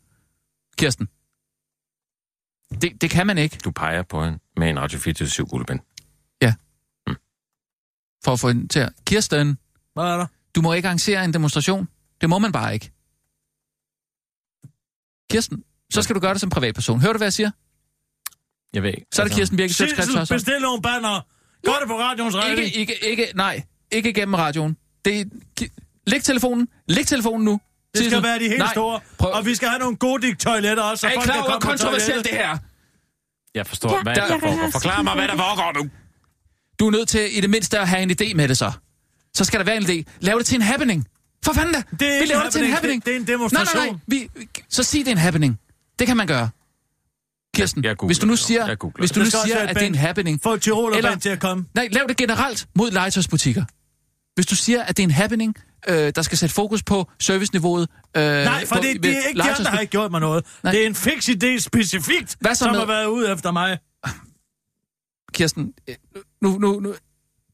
Kirsten. 0.78 1.08
Det, 2.82 3.02
det 3.02 3.10
kan 3.10 3.28
man 3.28 3.38
ikke, 3.38 3.58
Du 3.64 3.72
peger 3.72 4.04
på 4.04 4.24
en, 4.24 4.40
med 4.58 4.70
en 4.70 4.80
Radio 4.80 5.00
24 5.00 5.46
guldbind. 5.48 5.80
for 8.24 8.32
at 8.34 8.40
få 8.40 8.50
den 8.50 8.68
til 8.68 8.80
at... 8.80 8.90
Kirsten, 9.08 9.58
Hvad 9.94 10.04
er 10.04 10.18
der? 10.18 10.26
du 10.56 10.62
må 10.62 10.74
ikke 10.74 10.88
arrangere 10.88 11.26
en 11.26 11.34
demonstration. 11.34 11.88
Det 12.22 12.30
må 12.30 12.40
man 12.40 12.52
bare 12.52 12.74
ikke. 12.74 12.92
Kirsten, 15.30 15.64
så 15.94 16.02
skal 16.02 16.16
du 16.16 16.20
gøre 16.20 16.34
det 16.34 16.42
som 16.42 16.50
privatperson. 16.50 17.02
Hører 17.02 17.14
du, 17.14 17.18
hvad 17.18 17.26
jeg 17.26 17.34
siger? 17.34 17.52
Jeg 18.74 18.84
ved 18.84 18.90
ikke. 18.90 19.06
Så 19.14 19.22
er 19.22 19.28
det 19.28 19.36
Kirsten 19.36 19.58
Birke 19.58 19.74
Sjøtskrets 19.74 20.30
bestil 20.30 20.62
nogle 20.62 20.82
banner. 20.82 21.26
Gør 21.66 21.74
det 21.80 21.88
på 21.88 22.00
radioens 22.00 22.36
regning. 22.36 22.60
Ikke, 22.60 22.80
ikke, 22.80 23.06
ikke, 23.06 23.28
nej. 23.36 23.64
Ikke 23.92 24.14
gennem 24.14 24.34
radioen. 24.34 24.78
Det 25.06 25.22
er, 25.22 25.26
læg 26.08 26.24
telefonen. 26.24 26.68
Læg 26.88 27.08
telefonen 27.08 27.46
nu. 27.46 27.60
Det 27.96 28.06
skal 28.06 28.24
være 28.24 28.40
de 28.40 28.48
helt 28.48 28.58
nej. 28.58 28.72
store. 28.72 29.00
Prøv. 29.18 29.32
Og 29.34 29.46
vi 29.46 29.56
skal 29.56 29.70
have 29.70 29.80
nogle 29.80 29.98
gode 29.98 30.36
toiletter 30.36 30.84
også. 30.84 31.02
så 31.02 31.08
Er 31.08 31.12
I 31.12 31.16
folk 31.16 31.24
klar 31.24 31.34
kan 31.34 31.42
over, 31.44 31.52
hvor 31.52 31.60
kontroversielt 31.60 32.26
det 32.26 32.34
her 32.34 32.50
er? 32.50 32.58
Jeg 33.56 33.68
forstår, 33.68 34.04
hvad 34.04 34.16
der 34.16 34.28
foregår. 34.28 34.70
Forklar 34.72 35.02
mig, 35.02 35.14
hvad 35.14 35.28
der 35.28 35.38
foregår 35.38 35.84
nu. 35.84 35.90
Du 36.80 36.88
er 36.88 36.92
nødt 36.92 37.10
til 37.10 37.38
i 37.38 37.42
det 37.42 37.50
mindste 37.50 37.80
at 37.80 37.88
have 37.88 38.02
en 38.04 38.12
idé 38.12 38.34
med 38.34 38.48
det 38.48 38.58
så. 38.58 38.72
Så 39.34 39.46
skal 39.46 39.60
der 39.60 39.66
være 39.66 39.78
en 39.78 39.84
idé. 39.84 40.18
Lav 40.20 40.38
det 40.38 40.46
til 40.46 40.56
en 40.56 40.62
happening. 40.62 41.08
For 41.46 41.54
fanden 41.54 41.74
da. 41.74 41.84
Det 42.00 42.16
er 42.16 42.20
vi 42.20 42.26
laver 42.26 42.42
en 42.42 42.46
det 42.46 42.54
til 42.54 42.64
en 42.66 42.72
happening. 42.72 43.06
Det- 43.06 43.06
det 43.06 43.14
er 43.14 43.16
en 43.20 43.22
Nej, 43.22 43.34
demonstration. 43.34 43.82
nej, 43.84 43.90
nej. 43.90 44.00
Vi, 44.08 44.30
så 44.70 44.84
sig 44.84 45.00
det 45.00 45.08
er 45.08 45.12
en 45.12 45.18
happening. 45.18 45.60
Det 46.00 46.08
kan 46.08 46.18
man 46.18 46.28
gøre. 46.28 46.50
Kirsten, 47.56 47.84
Jeg- 47.84 47.96
jeg 48.02 48.06
hvis 48.06 48.20
du 48.20 48.26
nu 48.28 48.36
siger, 48.36 48.68
Jeg 48.68 48.78
googler 48.78 49.02
hvis 49.02 49.12
du 49.12 49.20
nu 49.20 49.26
siger 49.26 49.58
at 49.60 49.76
det 49.76 49.84
er 49.84 49.88
en 49.88 49.96
happening, 49.96 50.40
Få 50.44 50.58
Tirol 50.58 50.94
Eller- 50.94 51.16
til 51.16 51.30
at 51.30 51.40
komme. 51.40 51.66
Nej, 51.76 51.88
lav 51.92 52.06
det 52.08 52.18
generelt 52.18 52.68
mod 52.76 52.92
legetøjsbutikker. 52.92 53.66
Hvis 54.36 54.46
du 54.46 54.56
siger, 54.56 54.84
at 54.84 54.98
det 54.98 55.04
er 55.04 55.08
en 55.08 55.12
happening, 55.12 55.56
øh, 55.88 56.12
der 56.16 56.22
skal 56.22 56.38
sætte 56.38 56.56
fokus 56.56 56.84
på 56.84 57.10
serviceniveauet... 57.20 57.90
Øh, 58.18 58.24
Nej, 58.24 58.66
for 58.66 58.76
på- 58.76 58.82
det, 58.82 59.04
det 59.04 59.12
er 59.18 59.28
ikke 59.28 59.38
de 59.42 59.44
andre, 59.52 59.64
der 59.64 59.70
har 59.70 59.80
ikke 59.80 59.92
gjort 59.92 60.12
mig 60.12 60.20
noget. 60.22 60.46
Nej. 60.64 60.72
Det 60.74 60.82
er 60.82 60.86
en 60.88 60.96
fix 60.96 61.30
idé 61.30 61.60
specifikt, 61.60 62.38
Hvad 62.40 62.56
så 62.56 62.60
som 62.60 62.72
med- 62.72 62.80
har 62.80 62.86
været 62.86 63.06
ude 63.06 63.32
efter 63.32 63.52
mig. 63.52 63.78
Kirsten, 65.34 65.74
øh, 65.88 65.96
nu, 66.42 66.58
nu, 66.60 66.80
nu 66.80 66.94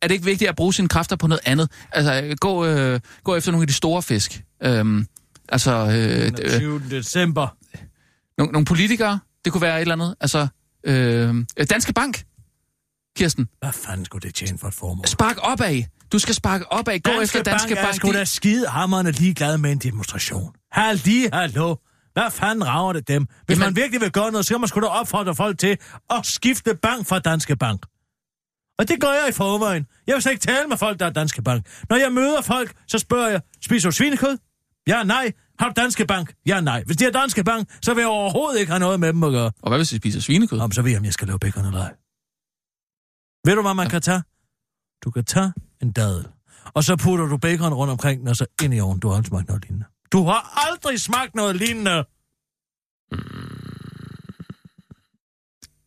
er 0.01 0.07
det 0.07 0.15
ikke 0.15 0.25
vigtigt 0.25 0.49
at 0.49 0.55
bruge 0.55 0.73
sine 0.73 0.87
kræfter 0.87 1.15
på 1.15 1.27
noget 1.27 1.41
andet. 1.45 1.71
Altså, 1.91 2.35
gå, 2.41 2.65
øh, 2.65 2.99
gå 3.23 3.35
efter 3.35 3.51
nogle 3.51 3.63
af 3.63 3.67
de 3.67 3.73
store 3.73 4.01
fisk. 4.01 4.43
Øhm, 4.63 5.07
altså, 5.49 5.71
øh, 5.71 5.91
Den 5.91 6.35
øh, 6.41 6.59
20. 6.59 6.81
december. 6.89 7.47
nogle, 8.37 8.51
nogle 8.51 8.65
politikere, 8.65 9.19
det 9.45 9.53
kunne 9.53 9.61
være 9.61 9.75
et 9.77 9.81
eller 9.81 9.93
andet. 9.95 10.15
Altså, 10.21 10.47
øh, 10.83 11.35
Danske 11.69 11.93
Bank, 11.93 12.23
Kirsten, 13.17 13.47
Hvad 13.59 13.73
fanden 13.73 14.05
skulle 14.05 14.21
det 14.27 14.35
tjene 14.35 14.57
for 14.57 14.67
et 14.67 14.73
formål? 14.73 15.05
spark 15.07 15.37
opad. 15.41 15.83
Du 16.11 16.19
skal 16.19 16.35
sparke 16.35 16.71
opad. 16.71 16.99
Gå 16.99 17.11
Danske 17.11 17.23
efter 17.23 17.51
Danske 17.51 17.75
Bank 17.75 17.85
Bank. 17.85 17.95
sgu 17.95 18.07
De- 18.11 18.13
da 18.17 18.23
skide 18.25 18.67
hammerne 18.67 19.11
ligeglade 19.11 19.57
med 19.57 19.71
en 19.71 19.77
demonstration. 19.77 20.53
Halli, 20.71 21.27
hallo. 21.33 21.75
Hvad 22.13 22.31
fanden 22.31 22.67
rager 22.67 22.93
det 22.93 23.07
dem? 23.07 23.27
Hvis 23.45 23.57
Jamen- 23.57 23.67
man 23.67 23.75
virkelig 23.75 24.01
vil 24.01 24.11
gøre 24.11 24.31
noget, 24.31 24.45
så 24.45 24.47
skal 24.47 24.59
man 24.59 24.67
sgu 24.67 24.79
da 24.81 24.85
opfordre 24.85 25.35
folk 25.35 25.59
til 25.59 25.77
at 26.09 26.25
skifte 26.25 26.75
bank 26.81 27.07
fra 27.07 27.19
Danske 27.19 27.55
Bank. 27.55 27.85
Og 28.79 28.87
det 28.87 29.01
gør 29.01 29.11
jeg 29.11 29.25
i 29.29 29.31
forvejen. 29.31 29.87
Jeg 30.07 30.13
vil 30.13 30.21
så 30.21 30.29
ikke 30.29 30.41
tale 30.41 30.67
med 30.67 30.77
folk, 30.77 30.99
der 30.99 31.05
er 31.05 31.09
Danske 31.09 31.41
Bank. 31.41 31.67
Når 31.89 31.97
jeg 31.97 32.11
møder 32.11 32.41
folk, 32.41 32.73
så 32.87 32.99
spørger 32.99 33.29
jeg, 33.29 33.41
spiser 33.61 33.89
du 33.89 33.95
svinekød? 33.95 34.37
Ja, 34.87 35.03
nej. 35.03 35.31
Har 35.59 35.67
du 35.69 35.73
Danske 35.81 36.05
Bank? 36.05 36.33
Ja, 36.45 36.61
nej. 36.61 36.83
Hvis 36.85 36.97
de 36.97 37.03
har 37.03 37.11
Danske 37.11 37.43
Bank, 37.43 37.69
så 37.81 37.93
vil 37.93 38.01
jeg 38.01 38.09
overhovedet 38.09 38.59
ikke 38.59 38.71
have 38.71 38.79
noget 38.79 38.99
med 38.99 39.13
dem 39.13 39.23
at 39.23 39.31
gøre. 39.31 39.51
Og 39.61 39.69
hvad 39.69 39.79
hvis 39.79 39.89
de 39.89 39.97
spiser 39.97 40.19
svinekød? 40.21 40.59
Om 40.59 40.71
så 40.71 40.81
ved 40.81 40.91
jeg, 40.91 40.99
om 40.99 41.05
jeg 41.05 41.13
skal 41.13 41.27
lave 41.27 41.39
bacon 41.39 41.65
eller 41.65 41.79
ej. 41.79 41.93
Ved 43.45 43.55
du, 43.55 43.61
hvad 43.61 43.73
man 43.73 43.89
kan 43.89 44.01
tage? 44.01 44.23
Du 45.03 45.11
kan 45.11 45.25
tage 45.25 45.53
en 45.81 45.91
dadel, 45.91 46.27
og 46.73 46.83
så 46.83 46.95
putter 46.95 47.25
du 47.25 47.37
bacon 47.37 47.73
rundt 47.73 47.91
omkring 47.91 48.19
den, 48.19 48.27
og 48.27 48.35
så 48.35 48.45
ind 48.63 48.73
i 48.73 48.79
ovnen. 48.79 48.99
Du 48.99 49.07
har 49.07 49.15
aldrig 49.15 49.25
smagt 49.25 49.47
noget 49.47 49.61
lignende. 49.61 49.85
Du 50.11 50.23
har 50.23 50.67
aldrig 50.67 51.01
smagt 51.01 51.35
noget 51.35 51.55
lignende. 51.55 52.05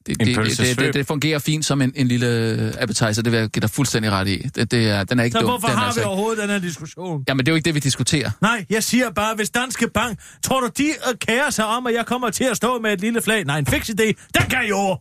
Det, 0.09 0.19
det, 0.37 0.59
det, 0.59 0.79
det, 0.79 0.95
det 0.95 1.07
fungerer 1.07 1.39
fint 1.39 1.65
som 1.65 1.83
en, 1.83 1.93
en 1.97 2.09
lille 2.09 2.73
appetizer, 2.81 3.23
det 3.23 3.33
vil 3.33 3.39
jeg 3.41 3.49
give 3.49 3.61
dig 3.61 3.71
fuldstændig 3.71 4.11
ret 4.13 4.29
i. 4.29 4.49
Det, 4.55 4.71
det 4.71 4.89
er, 4.91 5.05
den 5.05 5.19
er 5.21 5.25
ikke 5.25 5.33
Så 5.35 5.41
dum. 5.41 5.51
hvorfor 5.51 5.69
den 5.69 5.77
har 5.77 5.85
altså 5.85 6.01
vi 6.01 6.03
ikke. 6.03 6.09
overhovedet 6.09 6.43
den 6.43 6.51
her 6.51 6.59
diskussion? 6.59 7.25
Jamen, 7.29 7.47
det 7.47 7.49
er 7.49 7.53
jo 7.53 7.57
ikke 7.57 7.65
det, 7.67 7.75
vi 7.75 7.81
diskuterer. 7.81 8.31
Nej, 8.41 8.67
jeg 8.71 8.83
siger 8.83 9.11
bare, 9.11 9.35
hvis 9.35 9.51
Danske 9.51 9.89
Bank, 9.89 10.19
tror 10.43 10.61
du, 10.61 10.71
de 10.79 10.85
øh, 10.89 11.19
kærer 11.19 11.51
sig 11.51 11.67
om, 11.67 11.87
at 11.87 11.95
jeg 11.95 12.07
kommer 12.07 12.31
til 12.31 12.45
at 12.45 12.57
stå 12.57 12.79
med 12.79 12.93
et 12.93 13.01
lille 13.01 13.23
flag? 13.23 13.45
Nej, 13.45 13.59
en 13.59 13.67
fix 13.67 13.89
idé, 13.91 14.05
den 14.35 14.43
kan 14.51 14.67
jo. 14.69 14.99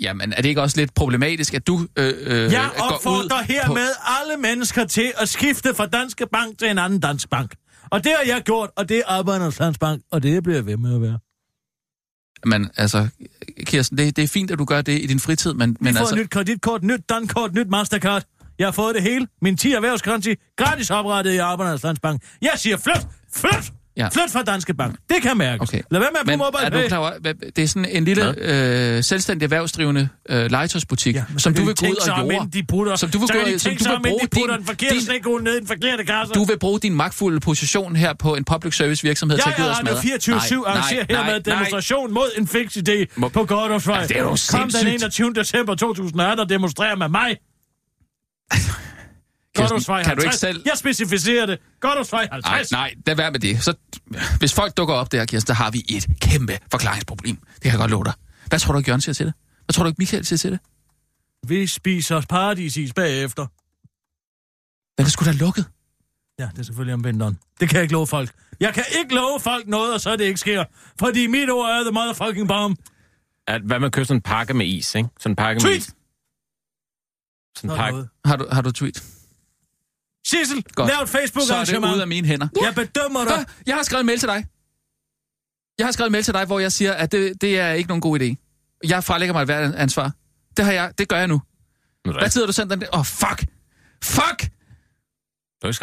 Jamen, 0.00 0.32
er 0.32 0.42
det 0.42 0.48
ikke 0.48 0.62
også 0.62 0.76
lidt 0.76 0.94
problematisk, 0.94 1.54
at 1.54 1.66
du 1.66 1.86
øh, 1.96 2.14
øh, 2.20 2.52
Jeg 2.52 2.70
går 2.78 2.84
ud 2.86 2.92
opfordrer 2.94 3.42
hermed 3.42 3.88
alle 4.22 4.42
mennesker 4.42 4.84
til 4.84 5.12
at 5.18 5.28
skifte 5.28 5.74
fra 5.74 5.86
Danske 5.86 6.26
Bank 6.32 6.58
til 6.58 6.68
en 6.70 6.78
anden 6.78 7.00
dansk 7.00 7.30
bank. 7.30 7.54
Og 7.90 8.04
det 8.04 8.12
har 8.18 8.34
jeg 8.34 8.42
gjort, 8.42 8.70
og 8.76 8.88
det 8.88 8.96
er 8.96 9.02
Arbejdernes 9.06 9.58
Landsbank, 9.58 10.02
og 10.12 10.22
det 10.22 10.42
bliver 10.42 10.56
jeg 10.56 10.66
ved 10.66 10.76
med 10.76 10.94
at 10.94 11.00
være. 11.02 11.18
Men 12.44 12.70
altså, 12.76 13.08
Kirsten, 13.64 13.98
det, 13.98 14.16
det 14.16 14.24
er 14.24 14.28
fint, 14.28 14.50
at 14.50 14.58
du 14.58 14.64
gør 14.64 14.82
det 14.82 15.02
i 15.02 15.06
din 15.06 15.20
fritid, 15.20 15.52
men, 15.54 15.70
Vi 15.70 15.76
men 15.80 15.94
får 15.94 16.00
altså... 16.00 16.14
et 16.14 16.20
nyt 16.20 16.30
kreditkort, 16.30 16.82
nyt 16.82 17.08
dankort, 17.08 17.54
nyt 17.54 17.68
Mastercard. 17.68 18.22
Jeg 18.58 18.66
har 18.66 18.72
fået 18.72 18.94
det 18.94 19.02
hele. 19.02 19.26
Min 19.42 19.56
10 19.56 19.72
erhvervskonti, 19.72 20.34
gratis 20.56 20.90
oprettet 20.90 21.32
i 21.32 21.36
Arbejdernes 21.36 21.82
Landsbank. 21.82 22.22
Jeg 22.42 22.52
siger 22.56 22.76
flyt, 22.76 23.06
flyt, 23.36 23.72
Ja. 23.96 24.02
ja. 24.04 24.08
flyt 24.08 24.32
fra 24.32 24.42
Danske 24.42 24.74
Bank. 24.74 24.96
Det 25.08 25.22
kan 25.22 25.36
mærkes. 25.36 25.68
Okay. 25.68 25.80
Lad 25.90 26.00
være 26.00 26.10
med 26.12 26.32
at 26.34 26.38
bruge 26.38 26.64
er 26.64 26.70
du 26.70 26.88
klar 26.88 26.98
over, 26.98 27.10
det 27.56 27.58
er 27.58 27.66
sådan 27.66 27.84
en 27.90 28.04
lille 28.04 28.34
øh, 28.38 29.04
selvstændig 29.04 29.44
erhvervsdrivende 29.44 30.08
øh, 30.28 30.50
legetøjsbutik, 30.50 31.14
Ja, 31.14 31.24
ja, 31.32 31.38
som 31.38 31.54
du 31.54 31.64
vil 31.64 31.74
gå 31.74 31.86
ud 31.86 31.96
og 31.96 32.18
jorde. 32.32 32.50
de 32.52 32.62
putter, 32.68 32.96
Som 32.96 33.10
du 33.10 33.18
vil 33.18 33.28
gå 33.28 33.38
de 33.38 33.54
ud- 33.54 33.58
som 33.58 33.70
tænke 33.70 33.84
du 33.84 33.88
vil 33.90 33.96
inden 33.96 34.04
de 34.04 34.08
bruge 34.10 34.28
putter 34.28 34.56
din- 34.56 34.58
den 34.58 34.66
forkerte 34.66 34.94
din- 34.94 35.44
ned 35.44 35.54
i 35.56 35.58
den 35.58 35.66
forkerte 35.66 36.04
kasse. 36.04 36.34
Du 36.34 36.44
vil 36.44 36.58
bruge 36.58 36.80
din 36.80 36.94
magtfulde 36.94 37.40
position 37.40 37.96
her 37.96 38.12
på 38.14 38.34
en 38.34 38.44
public 38.44 38.74
service 38.76 39.02
virksomhed 39.02 39.36
til 39.38 39.42
Jeg 39.46 39.52
at 39.52 39.56
give 39.56 39.66
er 39.66 39.70
os 39.70 39.78
Radio 39.78 39.92
mad. 39.94 40.02
24 40.02 40.68
arrangerer 40.68 41.04
hermed 41.10 41.40
demonstration 41.40 42.12
mod 42.14 42.30
en 42.38 42.46
fix 42.48 42.76
idé 42.76 43.04
Må- 43.16 43.28
på 43.28 43.44
Gordonsvej. 43.44 43.98
Ja, 44.00 44.06
det 44.06 44.16
er 44.16 44.20
jo 44.20 44.26
Kom 44.26 44.36
den 44.62 44.70
sindssygt. 44.70 44.94
21. 44.94 45.32
december 45.34 45.74
2018 45.74 46.40
og 46.42 46.48
demonstrerer 46.48 46.96
med 46.96 47.08
mig. 47.08 47.36
Gordonsvej 49.56 50.02
kan 50.02 50.16
du 50.16 50.20
ikke 50.22 50.28
50. 50.28 50.40
selv... 50.40 50.62
Jeg 50.64 50.72
specificerer 50.76 51.46
det. 51.46 51.58
Gordonsvej 51.80 52.26
Nej, 52.26 52.40
50. 52.42 52.72
nej, 52.72 52.94
lad 53.06 53.16
være 53.16 53.30
med 53.30 53.40
det. 53.40 53.62
Så, 53.62 53.74
hvis 54.38 54.54
folk 54.54 54.76
dukker 54.76 54.94
op 54.94 55.12
der, 55.12 55.24
Kirsten, 55.24 55.46
så 55.46 55.52
har 55.54 55.70
vi 55.70 55.84
et 55.88 56.06
kæmpe 56.20 56.58
forklaringsproblem. 56.70 57.36
Det 57.36 57.62
kan 57.62 57.70
jeg 57.70 57.78
godt 57.78 57.90
love 57.90 58.04
dig. 58.04 58.12
Hvad 58.46 58.58
tror 58.58 58.72
du, 58.72 58.82
Jørgen 58.88 59.00
siger 59.00 59.14
til 59.14 59.26
det? 59.26 59.34
Hvad 59.64 59.72
tror 59.72 59.82
du 59.84 59.88
ikke, 59.88 59.98
Michael 59.98 60.24
siger 60.26 60.38
til 60.38 60.52
det? 60.52 60.60
Vi 61.48 61.66
spiser 61.66 62.20
paradisis 62.28 62.92
bagefter. 62.92 63.46
Men 64.98 65.04
det 65.04 65.12
skulle 65.12 65.32
da 65.32 65.36
lukket. 65.38 65.64
Ja, 66.38 66.48
det 66.52 66.58
er 66.58 66.62
selvfølgelig 66.62 66.94
om 66.94 67.04
vinteren. 67.04 67.38
Det 67.60 67.68
kan 67.68 67.76
jeg 67.76 67.82
ikke 67.82 67.92
love 67.92 68.06
folk. 68.06 68.30
Jeg 68.60 68.74
kan 68.74 68.84
ikke 68.98 69.14
love 69.14 69.40
folk 69.40 69.66
noget, 69.66 69.94
og 69.94 70.00
så 70.00 70.16
det 70.16 70.24
ikke 70.24 70.40
sker. 70.40 70.64
Fordi 70.98 71.26
mit 71.26 71.50
ord 71.50 71.70
er 71.70 71.82
the 71.82 71.90
motherfucking 71.90 72.48
bomb. 72.48 72.78
At, 73.48 73.62
hvad 73.62 73.80
man 73.80 73.90
køber 73.90 74.06
sådan 74.06 74.16
en 74.16 74.22
pakke 74.22 74.54
med 74.54 74.66
is, 74.66 74.94
ikke? 74.94 75.08
Sådan 75.20 75.32
en 75.32 75.36
pakke 75.36 75.54
med 75.56 75.60
Tweet! 75.60 75.78
is. 75.78 75.94
Sådan 77.56 77.70
en 77.70 77.76
pakke. 77.76 78.04
Har 78.24 78.36
du, 78.36 78.46
har 78.52 78.62
du 78.62 78.72
tweet? 78.72 79.04
Sissel, 80.30 80.64
lav 80.78 81.02
et 81.02 81.08
Så 81.08 81.54
er 81.54 81.64
det 81.64 81.78
ude 81.78 82.02
af 82.02 82.08
mine 82.08 82.26
hænder. 82.26 82.48
Jeg 82.62 82.74
bedømmer 82.74 83.24
dig. 83.24 83.38
Ah, 83.38 83.44
jeg 83.66 83.74
har 83.74 83.82
skrevet 83.82 84.00
en 84.00 84.06
mail 84.06 84.18
til 84.18 84.28
dig. 84.28 84.46
Jeg 85.78 85.86
har 85.86 85.92
skrevet 85.92 86.08
en 86.08 86.12
mail 86.12 86.24
til 86.24 86.34
dig, 86.34 86.44
hvor 86.44 86.58
jeg 86.58 86.72
siger, 86.72 86.92
at 86.92 87.12
det, 87.12 87.40
det 87.40 87.60
er 87.60 87.72
ikke 87.72 87.88
nogen 87.88 88.00
god 88.00 88.20
idé. 88.20 88.34
Jeg 88.88 89.04
frelægger 89.04 89.32
mig 89.32 89.40
et 89.40 89.48
hvert 89.48 89.74
ansvar. 89.74 90.12
Det, 90.56 90.64
har 90.64 90.72
jeg, 90.72 90.92
det 90.98 91.08
gør 91.08 91.16
jeg 91.18 91.28
nu. 91.28 91.42
Der 92.04 92.12
Hvad 92.12 92.30
tid 92.30 92.40
har 92.40 92.46
du 92.46 92.52
sendt 92.52 92.70
den? 92.72 92.82
Åh, 92.92 92.98
oh, 92.98 93.04
fuck! 93.04 93.44
Fuck! 94.04 94.50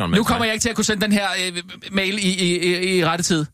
Nu 0.08 0.24
kommer 0.24 0.46
jeg 0.46 0.54
ikke 0.54 0.62
til 0.64 0.70
at 0.70 0.76
kunne 0.76 0.86
sende 0.86 1.02
den 1.02 1.12
her 1.12 1.28
øh, 1.46 1.64
mail 1.92 2.18
i, 2.18 2.22
i, 2.22 2.60
i, 2.60 2.98
i 2.98 3.06
rette 3.06 3.24
tid. 3.24 3.46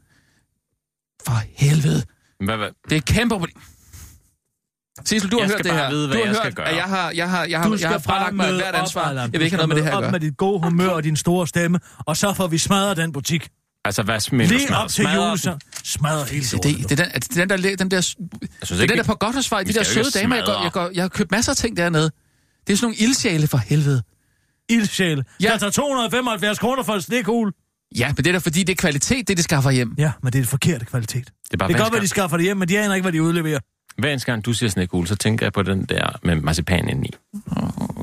For 1.25 1.41
helvede. 1.55 2.03
Hvad, 2.45 2.57
hvad? 2.57 2.69
Det 2.89 2.97
er 2.97 3.01
kæmpe 3.01 3.35
problem. 3.35 3.61
Sissel, 5.05 5.31
du 5.31 5.37
har 5.37 5.43
Jeg 5.43 5.49
hørt 5.55 5.63
det 5.63 5.71
her. 5.73 5.89
vide, 5.89 6.07
hvad 6.07 6.17
du 6.17 6.23
har 6.23 6.25
jeg 6.25 6.35
hørt, 6.35 6.43
skal 6.43 6.53
gøre. 6.53 6.69
at 6.69 6.75
jeg 6.75 6.83
har, 6.83 7.11
jeg 7.11 7.29
har, 7.29 7.45
jeg 7.45 7.59
har, 7.59 7.69
jeg 7.69 7.79
skal 7.79 7.91
har 7.91 7.99
fralagt 7.99 8.35
mig 8.35 8.51
hvert 8.53 8.75
op, 8.75 8.81
ansvar. 8.81 9.01
Allan. 9.01 9.29
Jeg 9.33 9.39
vil 9.39 9.45
ikke 9.45 9.57
Du 9.57 9.61
have 9.61 9.67
noget 9.67 9.69
med 9.69 9.75
det 9.75 9.83
skal 9.83 9.91
her 9.91 9.97
at 9.97 10.01
møde 10.01 10.07
op 10.07 10.11
gøre. 10.11 10.11
med 10.11 10.19
dit 10.19 10.37
gode 10.37 10.59
humør 10.63 10.89
og 10.89 11.03
din 11.03 11.15
store 11.15 11.47
stemme, 11.47 11.79
og 12.05 12.17
så 12.17 12.33
får 12.33 12.47
vi 12.47 12.57
smadret 12.57 12.97
den 12.97 13.11
butik. 13.11 13.47
Altså, 13.85 14.03
hvad 14.03 14.19
du? 14.31 14.35
Lige 14.35 14.75
op 14.77 14.89
til 14.89 15.05
jul, 15.15 15.37
så 15.39 15.57
smadrer 15.83 16.25
hele 16.25 16.45
Det, 16.45 16.63
det, 16.63 16.89
det, 16.89 16.99
er 16.99 17.03
den, 17.03 17.11
er 17.13 17.19
det 17.19 17.35
den 17.35 17.49
der, 17.49 17.55
den 17.55 17.63
der, 17.63 17.75
den 17.75 17.91
der, 17.91 17.97
Jeg 17.97 18.03
synes 18.03 18.17
det 18.69 18.71
er 18.77 18.81
ikke, 18.81 18.91
den 18.91 18.97
der 18.97 19.03
på 19.03 19.15
Godthårsvej, 19.15 19.63
vi 19.63 19.71
de 19.71 19.73
der 19.73 19.83
søde 19.83 19.99
ikke 20.05 20.19
damer, 20.19 20.35
jeg, 20.35 20.45
går, 20.45 20.63
jeg, 20.63 20.71
går, 20.71 20.89
jeg 20.93 21.03
har 21.03 21.07
købt 21.09 21.31
masser 21.31 21.51
af 21.51 21.55
ting 21.57 21.77
dernede. 21.77 22.11
Det 22.67 22.73
er 22.73 22.77
sådan 22.77 22.85
nogle 22.85 22.95
ildsjæle 22.95 23.47
for 23.47 23.57
helvede. 23.57 24.03
ildsjæl. 24.69 25.23
Ja. 25.43 25.49
Der 25.51 25.57
tager 25.57 25.71
275 25.71 26.59
kroner 26.59 26.83
for 26.83 26.93
en 26.93 27.01
snekhul. 27.01 27.51
Ja, 27.97 28.07
men 28.07 28.15
det 28.15 28.27
er 28.27 28.31
da 28.31 28.37
fordi, 28.37 28.63
det 28.63 28.73
er 28.73 28.75
kvalitet, 28.77 29.27
det 29.27 29.37
de 29.37 29.43
skaffer 29.43 29.71
hjem. 29.71 29.93
Ja, 29.97 30.11
men 30.23 30.33
det 30.33 30.39
er 30.39 30.43
det 30.43 30.49
forkerte 30.49 30.85
kvalitet. 30.85 31.25
Det 31.25 31.53
er 31.53 31.57
bare 31.57 31.67
Det 31.69 31.75
kan 31.75 31.83
godt 31.85 31.93
være, 31.93 32.01
de 32.01 32.07
skaffer 32.07 32.37
det 32.37 32.43
hjem, 32.43 32.57
men 32.57 32.67
de 32.67 32.79
aner 32.79 32.95
ikke, 32.95 33.03
hvad 33.03 33.11
de 33.11 33.23
udleverer. 33.23 33.59
Hver 33.99 34.09
eneste 34.09 34.25
gang, 34.31 34.45
du 34.45 34.53
siger 34.53 34.69
snekugle, 34.69 35.07
så 35.07 35.15
tænker 35.15 35.45
jeg 35.45 35.53
på 35.53 35.63
den 35.63 35.85
der 35.85 36.19
med 36.23 36.35
marcipan 36.35 36.89
indeni. 36.89 37.09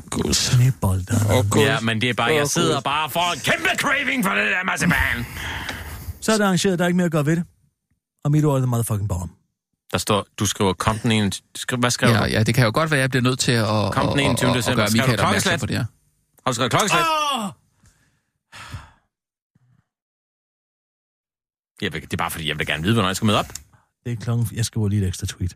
Gud. 0.09 0.33
Snebolder. 0.33 1.37
Åh, 1.37 1.49
Gud. 1.49 1.61
Ja, 1.61 1.79
men 1.79 2.01
det 2.01 2.09
er 2.09 2.13
bare, 2.13 2.31
Åh, 2.31 2.35
jeg 2.37 2.47
sidder 2.47 2.81
bare 2.81 3.09
for 3.09 3.33
en 3.33 3.39
kæmpe 3.39 3.69
craving 3.77 4.25
for 4.25 4.31
det 4.31 4.43
der 4.43 4.63
marcipan. 4.65 5.25
Så 6.21 6.31
er 6.31 6.37
det 6.37 6.43
arrangeret, 6.43 6.79
der 6.79 6.85
er 6.85 6.87
ikke 6.87 6.97
mere 6.97 7.05
at 7.05 7.11
gøre 7.11 7.25
ved 7.25 7.35
det. 7.35 7.45
Og 8.23 8.31
mit 8.31 8.45
ord 8.45 8.55
er 8.55 8.59
the 8.59 8.67
motherfucking 8.67 9.09
bomb. 9.09 9.31
Der 9.91 9.97
står, 9.97 10.25
du 10.39 10.45
skriver, 10.45 10.73
kom 10.73 10.99
den 10.99 11.11
ene... 11.11 11.31
Skriv, 11.55 11.79
hvad 11.79 11.91
skriver 11.91 12.13
Ja, 12.13 12.19
du? 12.19 12.25
ja, 12.25 12.43
det 12.43 12.55
kan 12.55 12.65
jo 12.65 12.71
godt 12.73 12.91
være, 12.91 12.97
at 12.99 13.01
jeg 13.01 13.09
bliver 13.09 13.23
nødt 13.23 13.39
til 13.39 13.51
at, 13.51 13.63
at, 13.85 13.93
Kom 13.93 14.07
den 14.09 14.19
at, 14.19 14.25
21. 14.25 14.49
at, 14.49 14.55
at 14.55 14.57
december. 14.57 14.75
gøre 14.83 14.89
Michael 14.93 15.19
opmærksom 15.19 15.59
på 15.59 15.65
det 15.65 15.75
her. 15.77 15.85
Har 16.45 16.51
du 16.51 16.53
skrevet 16.55 16.71
klokkeslæt? 16.71 17.01
Åh! 17.01 17.49
Jeg 21.81 21.93
vil, 21.93 22.01
det 22.01 22.13
er 22.13 22.17
bare 22.17 22.31
fordi, 22.31 22.49
jeg 22.49 22.57
vil 22.59 22.67
gerne 22.67 22.83
vide, 22.83 22.93
hvornår 22.93 23.09
jeg 23.09 23.15
skal 23.15 23.25
møde 23.25 23.39
op. 23.39 23.53
Det 24.05 24.11
er 24.11 24.15
klokken... 24.15 24.47
Jeg 24.53 24.65
skriver 24.65 24.87
lige 24.87 25.01
et 25.01 25.07
ekstra 25.07 25.25
tweet. 25.27 25.55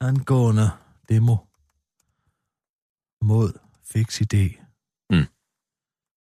Angående 0.00 0.70
demo 1.08 1.36
mod 3.22 3.52
fix 3.84 4.20
idé. 4.20 4.44
Mm. 5.10 5.26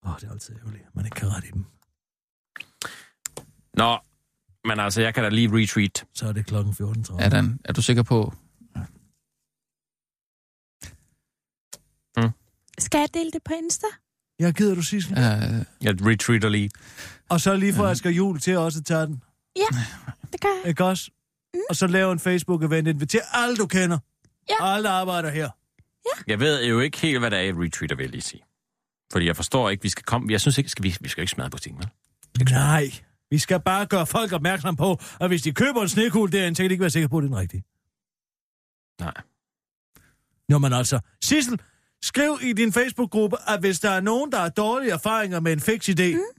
Åh, 0.06 0.16
det 0.20 0.24
er 0.26 0.30
altid 0.32 0.56
ærgerligt, 0.56 0.94
man 0.94 1.04
ikke 1.04 1.14
kan 1.14 1.28
rette 1.32 1.48
i 1.48 1.50
dem. 1.50 1.64
Nå, 3.74 3.98
men 4.68 4.80
altså, 4.80 5.00
jeg 5.02 5.14
kan 5.14 5.22
da 5.22 5.28
lige 5.28 5.48
retweet. 5.52 6.04
Så 6.14 6.28
er 6.28 6.32
det 6.32 6.46
klokken 6.46 6.72
14.30. 6.72 7.22
Er, 7.22 7.28
den, 7.28 7.60
er 7.64 7.72
du 7.72 7.82
sikker 7.82 8.02
på? 8.02 8.32
Skal 12.78 12.98
jeg 12.98 13.08
dele 13.14 13.30
det 13.30 13.42
på 13.44 13.52
Insta? 13.52 13.86
Jeg 14.38 14.54
gider 14.54 14.74
du, 14.74 14.82
Sissel. 14.82 15.12
Uh, 15.12 15.18
Jeg 15.82 16.06
retweeter 16.06 16.48
lige. 16.48 16.70
Og 17.28 17.40
så 17.40 17.56
lige 17.56 17.74
for, 17.74 17.82
at 17.82 17.88
jeg 17.88 17.96
skal 17.96 18.12
jul 18.12 18.40
til 18.40 18.56
også 18.56 18.78
at 18.78 18.84
tage 18.84 19.06
den. 19.06 19.22
Ja, 19.56 19.66
det 20.32 20.40
gør 20.40 20.48
jeg. 20.62 20.68
Ikke 20.68 20.84
også? 20.84 21.10
Mm. 21.56 21.62
Og 21.70 21.76
så 21.76 21.86
lave 21.86 22.12
en 22.12 22.18
Facebook-event. 22.18 22.88
Inviter 22.88 23.20
alle, 23.32 23.56
du 23.56 23.66
kender. 23.66 23.98
Ja. 24.50 24.54
Og 24.60 24.74
alle, 24.74 24.84
der 24.88 24.94
arbejder 24.94 25.30
her. 25.30 25.50
Jeg 26.26 26.40
ved 26.40 26.64
jo 26.64 26.80
ikke 26.80 26.98
helt, 26.98 27.18
hvad 27.18 27.30
det 27.30 27.38
er, 27.38 27.42
jeg 27.42 27.54
retweeter, 27.56 27.96
vil 27.96 28.02
jeg 28.02 28.10
lige 28.10 28.22
sige. 28.22 28.42
Fordi 29.12 29.26
jeg 29.26 29.36
forstår 29.36 29.70
ikke, 29.70 29.82
vi 29.82 29.88
skal 29.88 30.04
komme... 30.04 30.32
Jeg 30.32 30.40
synes 30.40 30.58
ikke, 30.58 30.70
skal 30.70 30.82
vi, 30.82 30.96
vi 31.00 31.08
skal 31.08 31.22
ikke 31.22 31.30
smadre 31.30 31.50
butikken, 31.50 31.78
vel? 31.78 31.88
Nej, 32.50 32.90
vi 33.30 33.38
skal 33.38 33.60
bare 33.60 33.86
gøre 33.86 34.06
folk 34.06 34.32
opmærksom 34.32 34.76
på, 34.76 35.00
at 35.20 35.28
hvis 35.28 35.42
de 35.42 35.52
køber 35.52 35.82
en 35.82 35.88
snekugle 35.88 36.32
derinde, 36.32 36.56
så 36.56 36.62
kan 36.62 36.70
de 36.70 36.74
ikke 36.74 36.82
være 36.82 36.90
sikre 36.90 37.08
på, 37.08 37.18
at 37.18 37.22
det 37.22 37.28
er 37.28 37.34
den 37.34 37.40
rigtige. 37.40 37.64
Nej. 39.00 39.14
Nå, 40.48 40.58
men 40.58 40.72
altså, 40.72 41.00
Sissel, 41.24 41.60
skriv 42.02 42.38
i 42.42 42.52
din 42.52 42.72
Facebook-gruppe, 42.72 43.36
at 43.48 43.60
hvis 43.60 43.80
der 43.80 43.90
er 43.90 44.00
nogen, 44.00 44.32
der 44.32 44.38
har 44.38 44.48
dårlige 44.48 44.92
erfaringer 44.92 45.40
med 45.40 45.52
en 45.52 45.60
fix 45.60 45.88
idé, 45.88 46.14
mm. 46.14 46.35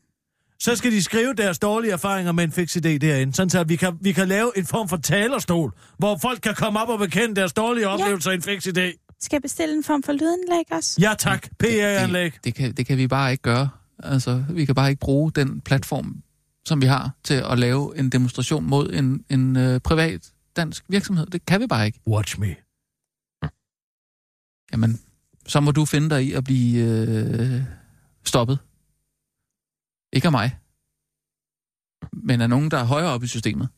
Så 0.60 0.76
skal 0.76 0.91
de 0.91 1.04
skrive 1.04 1.34
deres 1.34 1.60
dårlige 1.60 1.91
erfaringer 1.91 2.32
med 2.32 2.43
en 2.43 2.52
fix 2.52 2.76
idé 2.76 2.98
derinde, 2.98 3.34
sådan 3.34 3.50
så 3.50 3.63
vi 3.63 3.76
kan, 3.76 3.98
vi 4.02 4.12
kan 4.12 4.28
lave 4.28 4.58
en 4.58 4.65
form 4.65 4.89
for 4.89 4.98
talerstol, 4.98 5.74
hvor 5.98 6.17
folk 6.22 6.41
kan 6.41 6.56
komme 6.56 6.82
op 6.82 6.89
og 6.89 7.00
bekende 7.00 7.36
deres 7.36 7.54
dårlige 7.54 7.88
oplevelser 7.88 8.32
i 8.32 8.36
en 8.36 8.41
fix 8.41 8.67
idé. 8.67 9.08
Skal 9.22 9.36
jeg 9.36 9.41
bestille 9.41 9.76
en 9.76 9.84
form 9.84 10.04
for 10.04 10.13
lydindlæg 10.13 10.65
også? 10.72 11.02
Ja 11.02 11.13
tak, 11.20 11.48
PR-anlæg. 11.60 12.34
det, 12.34 12.43
det, 12.43 12.56
kan, 12.56 12.74
det 12.74 12.86
kan 12.86 12.98
vi 12.98 13.08
bare 13.08 13.32
ikke 13.32 13.41
gøre. 13.41 13.70
Altså, 14.04 14.43
vi 14.50 14.65
kan 14.65 14.76
bare 14.76 14.89
ikke 14.89 15.00
bruge 15.00 15.32
den 15.32 15.62
platform, 15.62 16.15
som 16.65 16.82
vi 16.82 16.86
har, 16.86 17.12
til 17.24 17.43
at 17.52 17.60
lave 17.60 18.00
en 18.00 18.10
demonstration 18.10 18.65
mod 18.65 18.93
en, 18.93 19.26
en 19.30 19.56
øh, 19.56 19.80
privat 19.80 20.32
dansk 20.56 20.86
virksomhed. 20.89 21.26
Det 21.26 21.46
kan 21.46 21.62
vi 21.62 21.67
bare 21.67 21.86
ikke. 21.86 22.00
Watch 22.08 22.39
me. 22.39 22.56
Jamen, 24.72 25.00
så 25.48 25.60
må 25.60 25.72
du 25.72 25.86
finde 25.86 26.10
dig 26.10 26.24
i 26.24 26.34
at 26.34 26.43
blive 26.43 26.84
øh, 26.84 27.62
stoppet. 28.26 28.60
Ikke 30.17 30.27
af 30.27 30.32
mig. 30.32 30.58
Men 32.13 32.41
af 32.41 32.49
nogen, 32.49 32.71
der 32.71 32.77
er 32.77 32.84
højere 32.84 33.10
oppe 33.10 33.25
i 33.25 33.27
systemet. 33.27 33.69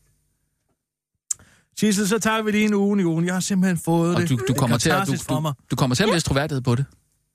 Sissel, 1.78 2.08
så 2.08 2.18
tager 2.18 2.42
vi 2.42 2.50
lige 2.50 2.64
en 2.64 2.74
uge 2.74 3.00
i 3.00 3.04
ugen. 3.04 3.26
Jeg 3.26 3.34
har 3.34 3.40
simpelthen 3.40 3.78
fået 3.78 4.14
Og 4.14 4.20
det. 4.20 4.28
du, 4.28 4.36
du, 4.36 4.42
Det 4.42 4.50
er 4.50 4.54
kommer 4.54 4.78
til 4.78 4.90
at, 4.90 5.06
du, 5.06 5.12
du, 5.28 5.52
du 5.70 5.76
kommer 5.76 5.96
til 5.96 6.02
at 6.04 6.08
miste 6.12 6.28
troværdighed 6.28 6.62
på 6.62 6.74
det. 6.74 6.84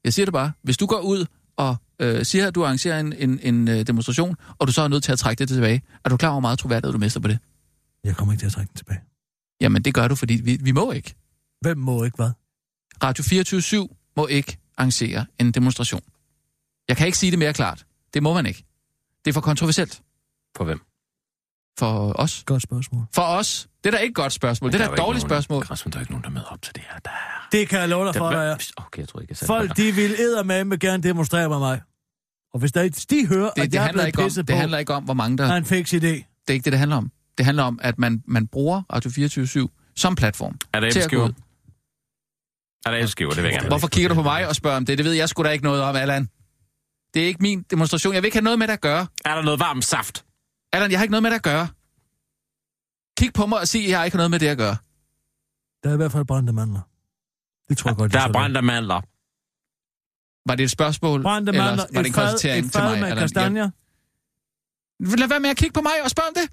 Jeg 0.04 0.14
siger 0.14 0.26
det 0.26 0.34
bare. 0.34 0.52
Hvis 0.64 0.78
du 0.78 0.86
går 0.86 1.00
ud 1.00 1.26
og 1.58 1.76
øh, 2.00 2.26
siger, 2.26 2.48
at 2.48 2.56
du 2.56 2.64
arrangerer 2.66 3.00
en, 3.00 3.14
en, 3.14 3.40
en 3.44 3.68
øh, 3.68 3.88
demonstration, 3.88 4.36
og 4.60 4.68
du 4.68 4.72
så 4.74 4.82
er 4.82 4.88
nødt 4.88 5.04
til 5.04 5.12
at 5.12 5.20
trække 5.20 5.40
det 5.40 5.48
tilbage, 5.50 5.82
er 6.06 6.10
du 6.10 6.18
klar 6.18 6.30
over, 6.30 6.34
hvor 6.36 6.40
meget 6.48 6.60
troværdighed 6.60 6.94
du 6.94 7.00
mister 7.00 7.20
på 7.20 7.28
det? 7.28 7.40
Jeg 8.04 8.16
kommer 8.16 8.34
ikke 8.34 8.42
til 8.42 8.46
at 8.46 8.52
trække 8.52 8.70
den 8.70 8.78
tilbage. 8.78 9.00
Jamen, 9.62 9.82
det 9.82 9.94
gør 9.94 10.08
du, 10.08 10.16
fordi 10.16 10.34
vi, 10.34 10.58
vi 10.62 10.72
må 10.72 10.92
ikke. 10.92 11.16
Hvem 11.62 11.78
må 11.78 12.04
ikke 12.04 12.16
hvad? 12.16 12.32
Radio 13.04 13.24
24 13.24 13.88
må 14.18 14.28
ikke 14.28 14.58
arrangere 14.78 15.26
en 15.40 15.52
demonstration. 15.52 16.02
Jeg 16.88 16.98
kan 16.98 17.06
ikke 17.08 17.18
sige 17.18 17.32
det 17.32 17.40
mere 17.40 17.54
klart. 17.54 17.86
Det 18.14 18.24
må 18.24 18.34
man 18.34 18.46
ikke. 18.46 18.64
Det 19.26 19.32
er 19.32 19.34
for 19.34 19.42
kontroversielt 19.42 20.02
For 20.58 20.64
hvem? 20.64 20.82
for 21.80 22.14
os. 22.20 22.44
Godt 22.46 22.64
spørgsmål. 22.64 23.06
For 23.16 23.22
os. 23.22 23.68
Det 23.84 23.90
er 23.90 23.98
da 23.98 23.98
ikke 23.98 24.12
et 24.12 24.16
godt 24.16 24.34
spørgsmål. 24.34 24.72
Det 24.72 24.82
er 24.82 24.86
da 24.86 24.94
et 24.94 24.98
dårligt 24.98 25.22
spørgsmål. 25.26 25.64
Rasmus, 25.64 25.92
der 25.92 26.00
er 26.00 26.02
ikke 26.02 26.12
nogen, 26.12 26.24
der 26.24 26.30
møder 26.30 26.46
op 26.46 26.62
til 26.62 26.76
det 26.76 26.84
her. 26.90 27.00
Der 27.00 27.12
er... 27.12 27.48
Det 27.52 27.70
kan 27.70 27.80
jeg 27.80 27.90
love 27.90 28.06
dig 28.06 28.14
Der, 28.14 28.20
for, 28.20 28.30
der 28.30 28.38
er. 28.38 28.58
Okay, 28.78 29.00
jeg 29.00 29.08
tror 29.08 29.20
ikke, 29.22 29.36
jeg 29.42 29.48
Folk, 29.48 29.78
de 29.78 29.92
vil 29.92 30.12
eddermame 30.12 30.78
gerne 30.78 31.04
demonstrere 31.04 31.50
med 31.50 31.60
mig. 31.60 31.82
Og 32.54 32.60
hvis 32.60 32.72
der, 32.72 33.06
de 33.10 33.28
hører, 33.28 33.50
Det, 33.50 33.62
at 33.62 33.66
det, 33.66 33.74
jeg 33.74 33.80
er 33.80 33.86
handler 33.86 33.94
blevet 33.94 34.08
ikke 34.08 34.20
om, 34.22 34.26
pisset 34.26 34.48
det 34.48 34.54
på, 34.54 34.60
handler 34.60 34.78
ikke 34.78 34.94
om, 34.94 35.04
hvor 35.04 35.14
mange 35.14 35.38
der... 35.38 35.46
er 35.48 35.58
en 35.58 35.66
fix 35.66 35.94
idé. 35.94 35.98
Det 35.98 36.26
er 36.48 36.54
ikke 36.54 36.64
det, 36.64 36.72
det 36.72 36.80
handler 36.80 36.98
om. 36.98 37.12
Det 37.38 37.46
handler 37.46 37.64
om, 37.64 37.80
at 37.82 38.00
man, 38.00 38.24
man 38.28 38.48
bruger 38.48 38.82
Radio 38.94 39.10
24 39.10 39.70
som 39.96 40.16
platform. 40.16 40.58
Er 40.74 40.80
der 40.80 40.88
æbleskiver? 40.90 41.28
Er 42.86 42.92
der 42.92 42.98
æbleskiver? 42.98 43.30
Det 43.30 43.44
vil 43.44 43.50
jeg 43.50 43.54
gerne. 43.54 43.68
Hvorfor 43.68 43.88
kigger 43.88 44.10
du 44.10 44.16
på 44.16 44.24
mig 44.24 44.48
og 44.48 44.56
spørger 44.56 44.78
om 44.78 44.86
det? 44.86 44.98
Det 44.98 45.06
ved 45.06 45.14
jeg 45.14 45.30
sgu 45.30 45.44
da 45.44 45.50
ikke 45.50 45.64
noget 45.64 45.82
om, 45.82 45.96
Allan. 45.96 46.30
Det 47.16 47.24
er 47.24 47.28
ikke 47.28 47.42
min 47.42 47.62
demonstration. 47.62 48.14
Jeg 48.14 48.22
vil 48.22 48.28
ikke 48.28 48.38
have 48.38 48.44
noget 48.44 48.60
med 48.60 48.68
det 48.68 48.74
at 48.74 48.82
gøre. 48.82 49.08
Er 49.26 49.36
der 49.36 49.42
noget 49.42 49.60
varm 49.60 49.82
saft? 49.82 50.26
Allan, 50.74 50.92
jeg 50.92 51.00
har 51.00 51.04
ikke 51.04 51.12
noget 51.12 51.24
med 51.24 51.32
det 51.32 51.36
at 51.36 51.44
gøre. 51.44 51.68
Kig 53.18 53.34
på 53.34 53.46
mig 53.46 53.60
og 53.60 53.68
sig, 53.68 53.84
at 53.84 53.90
jeg 53.90 54.06
ikke 54.06 54.16
har 54.16 54.20
noget 54.20 54.32
med 54.32 54.40
det 54.40 54.48
at 54.48 54.58
gøre. 54.58 54.78
Der 55.84 55.90
er 55.90 55.94
i 55.94 55.98
hvert 55.98 56.12
fald 56.12 56.26
brændte 56.26 56.54
mandler. 56.54 56.82
Det 57.70 57.78
tror 57.78 57.90
jeg 57.90 57.98
godt, 57.98 58.14
Der 58.14 58.20
er 58.22 58.32
brændte 58.32 58.62
mandler. 58.62 59.02
Var 60.50 60.56
det 60.56 60.64
et 60.64 60.72
spørgsmål? 60.72 61.22
Brændte 61.22 61.50
eller 61.50 61.66
mandler, 61.66 61.86
var 61.94 62.02
det 62.02 62.08
en 62.10 62.14
fad, 62.14 62.24
konstatering 62.24 62.72
til 62.72 62.82
mig? 62.82 63.00
med 63.00 63.18
kastanjer. 63.18 63.70
Jeg... 65.00 65.20
Lad 65.20 65.28
være 65.28 65.40
med 65.40 65.50
at 65.50 65.58
kigge 65.58 65.74
på 65.74 65.82
mig 65.82 65.92
og 66.04 66.10
spørge 66.10 66.28
om 66.28 66.34
det. 66.34 66.48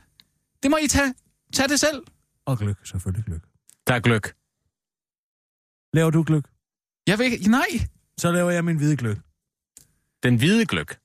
Det 0.63 0.71
må 0.71 0.77
I 0.77 0.87
tage. 0.87 1.15
Tag 1.53 1.69
det 1.69 1.81
selv. 1.81 2.03
Og 2.47 2.59
gløk, 2.59 2.87
selvfølgelig 2.87 3.25
gløk. 3.25 3.43
Der 3.87 3.95
er 3.95 4.01
gløk. 4.01 4.35
Laver 5.93 6.11
du 6.11 6.23
gløk? 6.23 6.45
Jeg 7.07 7.19
vil 7.19 7.25
ikke... 7.33 7.51
Nej. 7.51 7.67
Så 8.19 8.33
laver 8.33 8.51
jeg 8.51 8.65
min 8.65 8.77
hvide 8.77 8.97
gløk. 8.97 9.19
Den 10.23 10.37
hvide 10.37 10.67
gløk. 10.67 10.97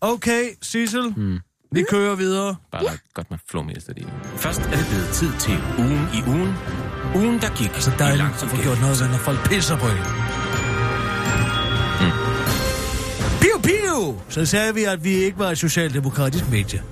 Okay, 0.00 0.44
Sissel, 0.62 1.12
Hmm. 1.12 1.38
vi 1.72 1.84
kører 1.90 2.14
videre. 2.14 2.56
Bare 2.72 2.82
ja. 2.82 2.96
godt 3.14 3.30
med 3.30 3.38
flåmester 3.50 3.92
i. 3.96 4.06
Først 4.36 4.60
er 4.60 4.76
det 4.76 4.86
blevet 4.90 5.08
tid 5.12 5.32
til 5.40 5.58
ugen 5.78 6.08
i 6.14 6.20
ugen. 6.28 6.54
Ugen, 7.16 7.40
der 7.40 7.56
gik 7.56 7.70
Så 7.80 7.90
i 7.90 7.94
dejligt 7.98 8.18
langsom 8.18 8.48
at 8.48 8.50
få 8.50 8.56
gæld. 8.56 8.66
gjort 8.66 8.80
noget 8.80 9.10
når 9.10 9.18
folk 9.18 9.48
pisser 9.48 9.78
på 9.78 9.86
en. 9.86 10.02
Hmm. 12.00 12.14
Piu, 13.40 13.58
piu! 13.62 14.20
Så 14.28 14.46
sagde 14.46 14.74
vi, 14.74 14.84
at 14.84 15.04
vi 15.04 15.10
ikke 15.10 15.38
var 15.38 15.50
et 15.50 15.58
socialdemokratisk 15.58 16.50
medie. 16.50 16.82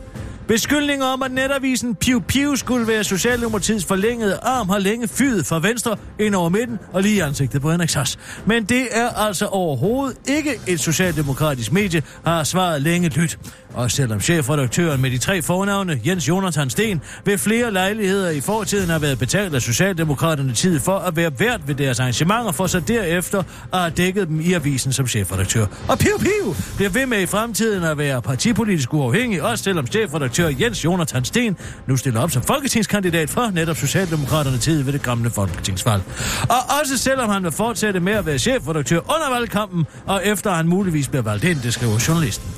Beskyldninger 0.48 1.06
om, 1.06 1.22
at 1.22 1.32
netavisen 1.32 1.94
Piu 1.94 2.20
Piu 2.20 2.56
skulle 2.56 2.86
være 2.86 3.04
Socialdemokratiets 3.04 3.84
forlængede 3.84 4.38
arm, 4.42 4.68
har 4.68 4.78
længe 4.78 5.08
fyret 5.08 5.46
fra 5.46 5.60
venstre 5.60 5.96
ind 6.20 6.34
over 6.34 6.48
midten 6.48 6.78
og 6.92 7.02
lige 7.02 7.14
i 7.14 7.20
ansigtet 7.20 7.62
på 7.62 7.70
Henrik 7.70 7.88
Sass. 7.88 8.18
Men 8.46 8.64
det 8.64 8.88
er 8.90 9.08
altså 9.08 9.46
overhovedet 9.46 10.16
ikke 10.26 10.60
et 10.66 10.80
socialdemokratisk 10.80 11.72
medie, 11.72 12.02
har 12.26 12.44
svaret 12.44 12.82
længe 12.82 13.08
lyt. 13.08 13.38
Og 13.74 13.90
selvom 13.90 14.20
chefredaktøren 14.20 15.00
med 15.00 15.10
de 15.10 15.18
tre 15.18 15.42
fornavne, 15.42 16.00
Jens 16.06 16.28
Jonathan 16.28 16.70
Sten, 16.70 17.00
ved 17.24 17.38
flere 17.38 17.72
lejligheder 17.72 18.30
i 18.30 18.40
fortiden 18.40 18.90
har 18.90 18.98
været 18.98 19.18
betalt 19.18 19.54
af 19.54 19.62
Socialdemokraterne 19.62 20.52
tid 20.52 20.80
for 20.80 20.98
at 20.98 21.16
være 21.16 21.30
vært 21.38 21.60
ved 21.66 21.74
deres 21.74 22.00
arrangementer, 22.00 22.52
for 22.52 22.66
så 22.66 22.80
derefter 22.80 23.42
at 23.72 23.78
have 23.78 23.90
dækket 23.90 24.28
dem 24.28 24.40
i 24.40 24.52
avisen 24.52 24.92
som 24.92 25.06
chefredaktør. 25.06 25.66
Og 25.88 25.98
piv 25.98 26.18
piv 26.18 26.56
bliver 26.76 26.90
ved 26.90 27.06
med 27.06 27.20
i 27.20 27.26
fremtiden 27.26 27.84
at 27.84 27.98
være 27.98 28.22
partipolitisk 28.22 28.94
uafhængig, 28.94 29.42
også 29.42 29.64
selvom 29.64 29.86
chefredaktør 29.86 30.48
Jens 30.60 30.84
Jonathan 30.84 31.24
Sten 31.24 31.56
nu 31.86 31.96
stiller 31.96 32.20
op 32.20 32.30
som 32.30 32.42
folketingskandidat 32.42 33.30
for 33.30 33.50
netop 33.54 33.76
Socialdemokraterne 33.76 34.58
tid 34.58 34.82
ved 34.82 34.92
det 34.92 35.02
gamle 35.02 35.30
folketingsvalg. 35.30 36.02
Og 36.42 36.80
også 36.80 36.98
selvom 36.98 37.30
han 37.30 37.44
vil 37.44 37.52
fortsætte 37.52 38.00
med 38.00 38.12
at 38.12 38.26
være 38.26 38.38
chefredaktør 38.38 38.98
under 38.98 39.34
valgkampen, 39.34 39.86
og 40.06 40.26
efter 40.26 40.50
han 40.50 40.68
muligvis 40.68 41.08
bliver 41.08 41.22
valgt 41.22 41.44
ind, 41.44 41.60
det 41.60 41.74
skriver 41.74 42.04
journalisten. 42.08 42.48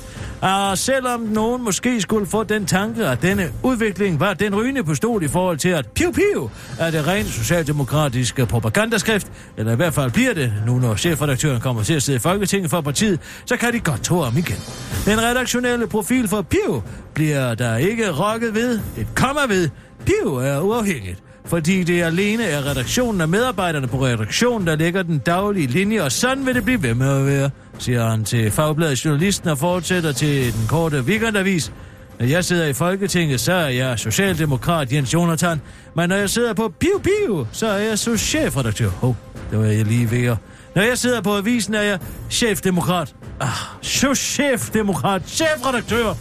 Og 0.41 0.77
selvom 0.77 1.21
nogen 1.21 1.63
måske 1.63 2.01
skulle 2.01 2.25
få 2.25 2.43
den 2.43 2.65
tanke, 2.65 3.07
at 3.07 3.21
denne 3.21 3.51
udvikling 3.63 4.19
var 4.19 4.33
den 4.33 4.55
rygende 4.55 4.83
pistol 4.83 5.23
i 5.23 5.27
forhold 5.27 5.57
til, 5.57 5.69
at 5.69 5.87
piu 5.87 6.11
piu 6.11 6.49
er 6.79 6.91
det 6.91 7.07
rent 7.07 7.27
socialdemokratiske 7.27 8.45
propagandaskrift, 8.45 9.31
eller 9.57 9.73
i 9.73 9.75
hvert 9.75 9.93
fald 9.93 10.11
bliver 10.11 10.33
det, 10.33 10.53
nu 10.65 10.79
når 10.79 10.95
chefredaktøren 10.95 11.61
kommer 11.61 11.83
til 11.83 11.93
at 11.93 12.03
sidde 12.03 12.15
i 12.15 12.19
Folketinget 12.19 12.69
for 12.69 12.81
partiet, 12.81 13.19
så 13.45 13.57
kan 13.57 13.73
de 13.73 13.79
godt 13.79 14.03
tro 14.03 14.19
om 14.19 14.37
igen. 14.37 14.59
Den 15.05 15.21
redaktionelle 15.21 15.87
profil 15.87 16.27
for 16.27 16.41
piu 16.41 16.83
bliver 17.13 17.55
der 17.55 17.77
ikke 17.77 18.11
rokket 18.11 18.55
ved, 18.55 18.79
et 18.97 19.07
komma 19.15 19.41
ved. 19.47 19.69
Piu 20.05 20.35
er 20.35 20.59
uafhængigt 20.59 21.24
fordi 21.45 21.83
det 21.83 22.03
alene 22.03 22.43
er 22.43 22.65
redaktionen 22.65 23.21
og 23.21 23.29
medarbejderne 23.29 23.87
på 23.87 24.05
redaktionen, 24.05 24.67
der 24.67 24.75
lægger 24.75 25.03
den 25.03 25.17
daglige 25.17 25.67
linje, 25.67 26.01
og 26.01 26.11
sådan 26.11 26.45
vil 26.45 26.55
det 26.55 26.65
blive 26.65 26.83
ved 26.83 26.93
med 26.93 27.19
at 27.19 27.25
være, 27.25 27.49
siger 27.79 28.09
han 28.09 28.23
til 28.23 28.51
Fagbladet 28.51 29.05
Journalisten 29.05 29.49
og 29.49 29.57
fortsætter 29.57 30.11
til 30.11 30.53
den 30.53 30.67
korte 30.67 31.01
weekendavis. 31.01 31.71
Når 32.19 32.25
jeg 32.25 32.45
sidder 32.45 32.65
i 32.65 32.73
Folketinget, 32.73 33.39
så 33.39 33.53
er 33.53 33.67
jeg 33.67 33.99
socialdemokrat 33.99 34.93
Jens 34.93 35.13
Jonathan, 35.13 35.61
men 35.95 36.09
når 36.09 36.15
jeg 36.15 36.29
sidder 36.29 36.53
på 36.53 36.73
Piu 36.79 36.99
Piu, 37.03 37.45
så 37.51 37.67
er 37.67 37.77
jeg 37.77 37.99
så 37.99 38.17
chefredaktør. 38.17 38.89
Hov, 38.89 39.09
oh, 39.09 39.15
det 39.51 39.59
var 39.59 39.65
jeg 39.65 39.85
lige 39.85 40.11
ved 40.11 40.25
at... 40.25 40.37
Når 40.75 40.81
jeg 40.81 40.97
sidder 40.97 41.21
på 41.21 41.37
avisen, 41.37 41.73
er 41.73 41.81
jeg 41.81 41.99
chefdemokrat. 42.29 43.15
Ah, 43.39 43.49
så 43.81 44.15
chefdemokrat, 44.15 45.21
chefredaktør. 45.25 46.13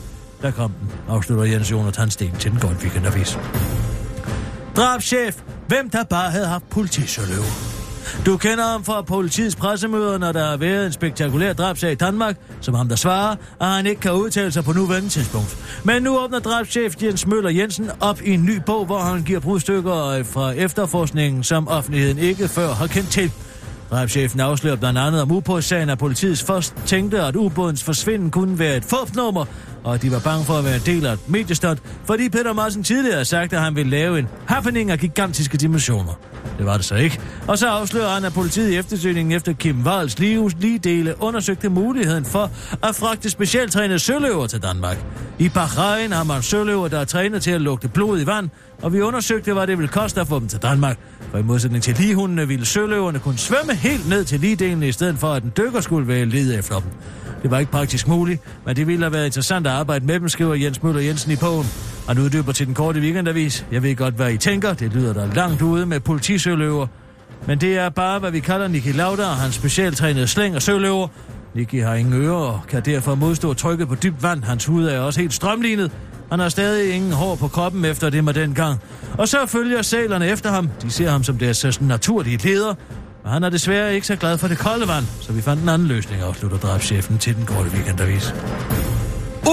Der 0.43 0.51
kom 0.51 0.73
den, 0.81 0.91
afslutter 1.09 1.45
Jens 1.45 1.71
Jonathan 1.71 2.11
Sten 2.11 2.33
til 2.39 2.51
den 2.51 2.61
godt 2.61 2.77
weekendavis. 2.83 3.39
Drabschef, 4.77 5.37
hvem 5.69 5.91
der 5.91 6.05
bare 6.05 6.31
havde 6.31 6.47
haft 6.47 6.71
politisøløv. 6.71 7.45
Du 8.27 8.37
kender 8.37 8.65
ham 8.65 8.85
fra 8.85 9.03
politiets 9.03 9.57
pressemøder, 9.57 10.19
når 10.19 10.33
der 10.33 10.45
har 10.45 10.57
været 10.57 10.87
en 10.87 10.93
spektakulær 10.93 11.53
drabsag 11.53 11.93
i 11.93 11.95
Danmark, 11.95 12.37
som 12.61 12.75
ham 12.75 12.89
der 12.89 12.97
svarer, 12.97 13.37
at 13.61 13.67
han 13.67 13.87
ikke 13.87 14.01
kan 14.01 14.13
udtale 14.13 14.53
sig 14.53 14.65
på 14.65 14.73
nuværende 14.73 15.09
tidspunkt. 15.09 15.57
Men 15.85 16.03
nu 16.03 16.19
åbner 16.19 16.39
drabschef 16.39 17.03
Jens 17.03 17.27
Møller 17.27 17.51
Jensen 17.51 17.91
op 18.01 18.23
i 18.23 18.31
en 18.31 18.45
ny 18.45 18.57
bog, 18.67 18.87
hvor 18.87 18.99
han 18.99 19.23
giver 19.23 19.41
brudstykker 19.41 20.07
øh, 20.07 20.27
fra 20.27 20.51
efterforskningen, 20.51 21.45
som 21.45 21.69
offentligheden 21.69 22.19
ikke 22.19 22.49
før 22.49 22.73
har 22.73 22.87
kendt 22.87 23.11
til. 23.11 23.33
Drabschefen 23.91 24.41
afslører 24.41 24.77
blandt 24.77 24.99
andet 24.99 25.23
om 25.23 25.33
ubådssagen, 25.33 25.91
at 25.91 25.99
politiets 25.99 26.43
først 26.43 26.75
tænkte, 26.87 27.23
at 27.23 27.37
ubådens 27.37 27.85
forsvinden 27.85 28.31
kunne 28.31 28.59
være 28.59 28.77
et 28.77 28.85
fupnummer, 28.85 29.45
og 29.85 30.03
de 30.03 30.13
var 30.13 30.19
bange 30.19 30.45
for 30.45 30.55
at 30.55 30.65
være 30.65 30.77
en 30.77 30.83
del 30.87 31.07
af 31.07 31.13
et 31.13 31.29
mediestund, 31.29 31.79
fordi 32.05 32.29
Peter 32.29 32.53
Madsen 32.53 32.83
tidligere 32.83 33.17
har 33.17 33.25
sagt, 33.25 33.53
at 33.53 33.61
han 33.61 33.77
ville 33.77 33.91
lave 33.91 34.19
en 34.19 34.29
happening 34.47 34.91
af 34.91 34.99
gigantiske 34.99 35.57
dimensioner. 35.57 36.13
Det 36.59 36.67
var 36.67 36.77
det 36.77 36.85
så 36.85 36.95
ikke. 36.95 37.21
Og 37.49 37.59
så 37.59 37.69
afslører 37.69 38.09
han, 38.09 38.25
at 38.25 38.33
politiet 38.33 38.71
i 38.71 38.77
eftersøgningen 38.77 39.33
efter 39.33 39.53
Kim 39.53 39.87
Wals 39.87 40.19
livs 40.19 40.55
lige 40.59 40.79
dele 40.79 41.23
undersøgte 41.23 41.69
muligheden 41.69 42.25
for 42.25 42.51
at 42.83 42.95
fragte 42.95 43.31
specialtrænede 43.31 43.99
søløver 43.99 44.47
til 44.47 44.63
Danmark. 44.63 44.97
I 45.39 45.49
Bahrain 45.49 46.13
har 46.13 46.25
man 46.25 46.43
søløver, 46.43 46.89
der 46.89 46.99
er 46.99 47.05
trænet 47.05 47.43
til 47.43 47.51
at 47.51 47.61
lugte 47.61 47.89
blod 47.89 48.21
i 48.21 48.27
vand, 48.27 48.51
og 48.85 48.93
vi 48.93 49.01
undersøgte, 49.01 49.53
hvad 49.53 49.67
det 49.67 49.79
ville 49.79 49.89
koste 49.89 50.21
at 50.21 50.29
få 50.29 50.41
dem 50.41 50.49
til 50.49 50.59
Danmark. 50.59 50.99
For 51.31 51.39
i 51.39 51.43
modsætning 51.43 51.83
til 51.83 51.97
ligehundene 51.99 52.49
ville 52.49 52.67
søløverne 52.67 53.19
kunne 53.19 53.39
svømme 53.39 53.75
helt 53.75 54.09
ned 54.09 54.25
til 54.25 54.41
ligedelene, 54.41 54.89
i 54.89 54.93
stedet 54.93 55.19
for 55.19 55.33
at 55.33 55.43
en 55.43 55.53
dykker 55.57 55.81
skulle 55.81 56.09
være 56.09 56.25
lede 56.25 56.59
efter 56.59 56.81
dem. 56.81 56.91
Det 57.43 57.51
var 57.51 57.59
ikke 57.59 57.73
praktisk 57.73 58.09
muligt, 58.09 58.43
men 58.67 58.77
det 58.77 58.87
ville 58.87 59.05
have 59.05 59.13
været 59.13 59.27
interessant 59.27 59.67
at 59.67 59.73
arbejde 59.73 60.07
med 60.07 60.21
dem, 60.21 60.29
skriver 60.29 60.55
Jens 60.55 60.83
Møller 60.83 61.01
Jensen 61.01 61.33
i 61.33 61.37
bogen. 61.37 61.67
Han 62.09 62.19
uddyber 62.19 62.53
til 62.53 62.67
den 62.67 62.75
korte 62.75 63.01
weekendavis. 63.01 63.67
Jeg 63.73 63.83
ved 63.83 63.97
godt, 63.97 64.15
hvad 64.15 64.33
I 64.33 64.37
tænker. 64.37 64.75
Det 64.75 64.95
lyder 64.95 65.13
da 65.13 65.27
langt 65.35 65.63
ude 65.63 65.87
med 65.87 66.01
politisøløver. 66.01 66.87
Men 67.47 67.61
det 67.61 67.79
er 67.79 67.89
bare, 67.89 68.19
hvad 68.19 68.31
vi 68.31 68.41
kalder 68.41 68.69
Niki 68.69 68.93
Lauda 68.93 69.23
og 69.23 69.37
hans 69.37 69.55
specialtrænede 69.55 70.27
slæng 70.27 70.57
og 70.57 70.63
søløver. 70.63 71.09
Niki 71.55 71.79
har 71.79 71.95
ingen 71.95 72.23
ører 72.23 72.35
og 72.35 72.61
kan 72.69 72.83
derfor 72.85 73.15
modstå 73.15 73.55
trykket 73.55 73.89
på 73.89 73.95
dybt 73.95 74.23
vand. 74.23 74.45
Hans 74.45 74.65
hud 74.65 74.85
er 74.87 74.99
også 74.99 75.21
helt 75.21 75.33
strømlignet. 75.35 75.91
Han 76.35 76.41
har 76.41 76.49
stadig 76.49 76.95
ingen 76.95 77.13
hår 77.13 77.35
på 77.35 77.49
kroppen 77.49 77.85
efter 77.85 78.11
det 78.11 78.25
med 78.25 78.35
den 78.35 78.55
gang. 78.55 78.81
Og 79.19 79.29
så 79.29 79.47
følger 79.47 79.83
sælerne 79.83 80.29
efter 80.29 80.51
ham. 80.51 80.69
De 80.83 80.91
ser 80.91 81.11
ham 81.11 81.25
som 81.25 81.39
deres 81.39 81.57
sådan 81.57 81.89
naturlige 81.89 82.37
leder. 82.37 82.75
Men 83.23 83.33
han 83.33 83.45
er 83.45 83.51
desværre 83.51 83.95
ikke 83.95 84.07
så 84.07 84.17
glad 84.17 84.39
for 84.39 84.49
det 84.49 84.59
kolde 84.59 84.89
vand, 84.89 85.05
så 85.21 85.33
vi 85.33 85.43
fandt 85.43 85.63
en 85.63 85.69
anden 85.69 85.89
løsning, 85.89 86.23
afslutter 86.23 86.59
drabschefen 86.59 87.19
til 87.19 87.37
den 87.37 87.47
korte 87.47 87.71
weekendavis. 87.71 88.35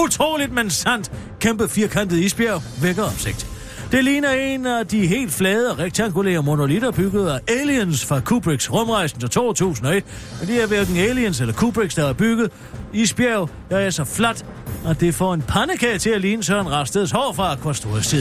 Utroligt, 0.04 0.52
men 0.52 0.70
sandt. 0.70 1.12
Kæmpe 1.40 1.68
firkantet 1.68 2.16
isbjerg 2.16 2.62
vækker 2.82 3.02
opsigt. 3.02 3.46
Det 3.92 4.04
ligner 4.04 4.30
en 4.30 4.66
af 4.66 4.86
de 4.86 5.06
helt 5.06 5.32
flade 5.32 5.70
og 5.70 5.78
rektangulære 5.78 6.42
monolitter 6.42 6.90
bygget 6.90 7.28
af 7.28 7.40
aliens 7.48 8.04
fra 8.04 8.20
Kubricks 8.20 8.72
rumrejsen 8.72 9.20
til 9.20 9.30
2001. 9.30 10.04
Men 10.40 10.48
det 10.48 10.62
er 10.62 10.66
hverken 10.66 10.96
aliens 10.96 11.40
eller 11.40 11.54
Kubricks, 11.54 11.94
der 11.94 12.06
har 12.06 12.12
bygget 12.12 12.50
isbjerg, 12.92 13.50
der 13.70 13.78
er 13.78 13.90
så 13.90 14.04
flat, 14.04 14.46
at 14.86 15.00
det 15.00 15.14
får 15.14 15.34
en 15.34 15.42
pandekage 15.42 15.98
til 15.98 16.10
at 16.10 16.20
ligne 16.20 16.44
Søren 16.44 16.70
Rasteds 16.70 17.10
hår 17.10 17.32
fra 17.32 17.52
Akvastorisk 17.52 18.14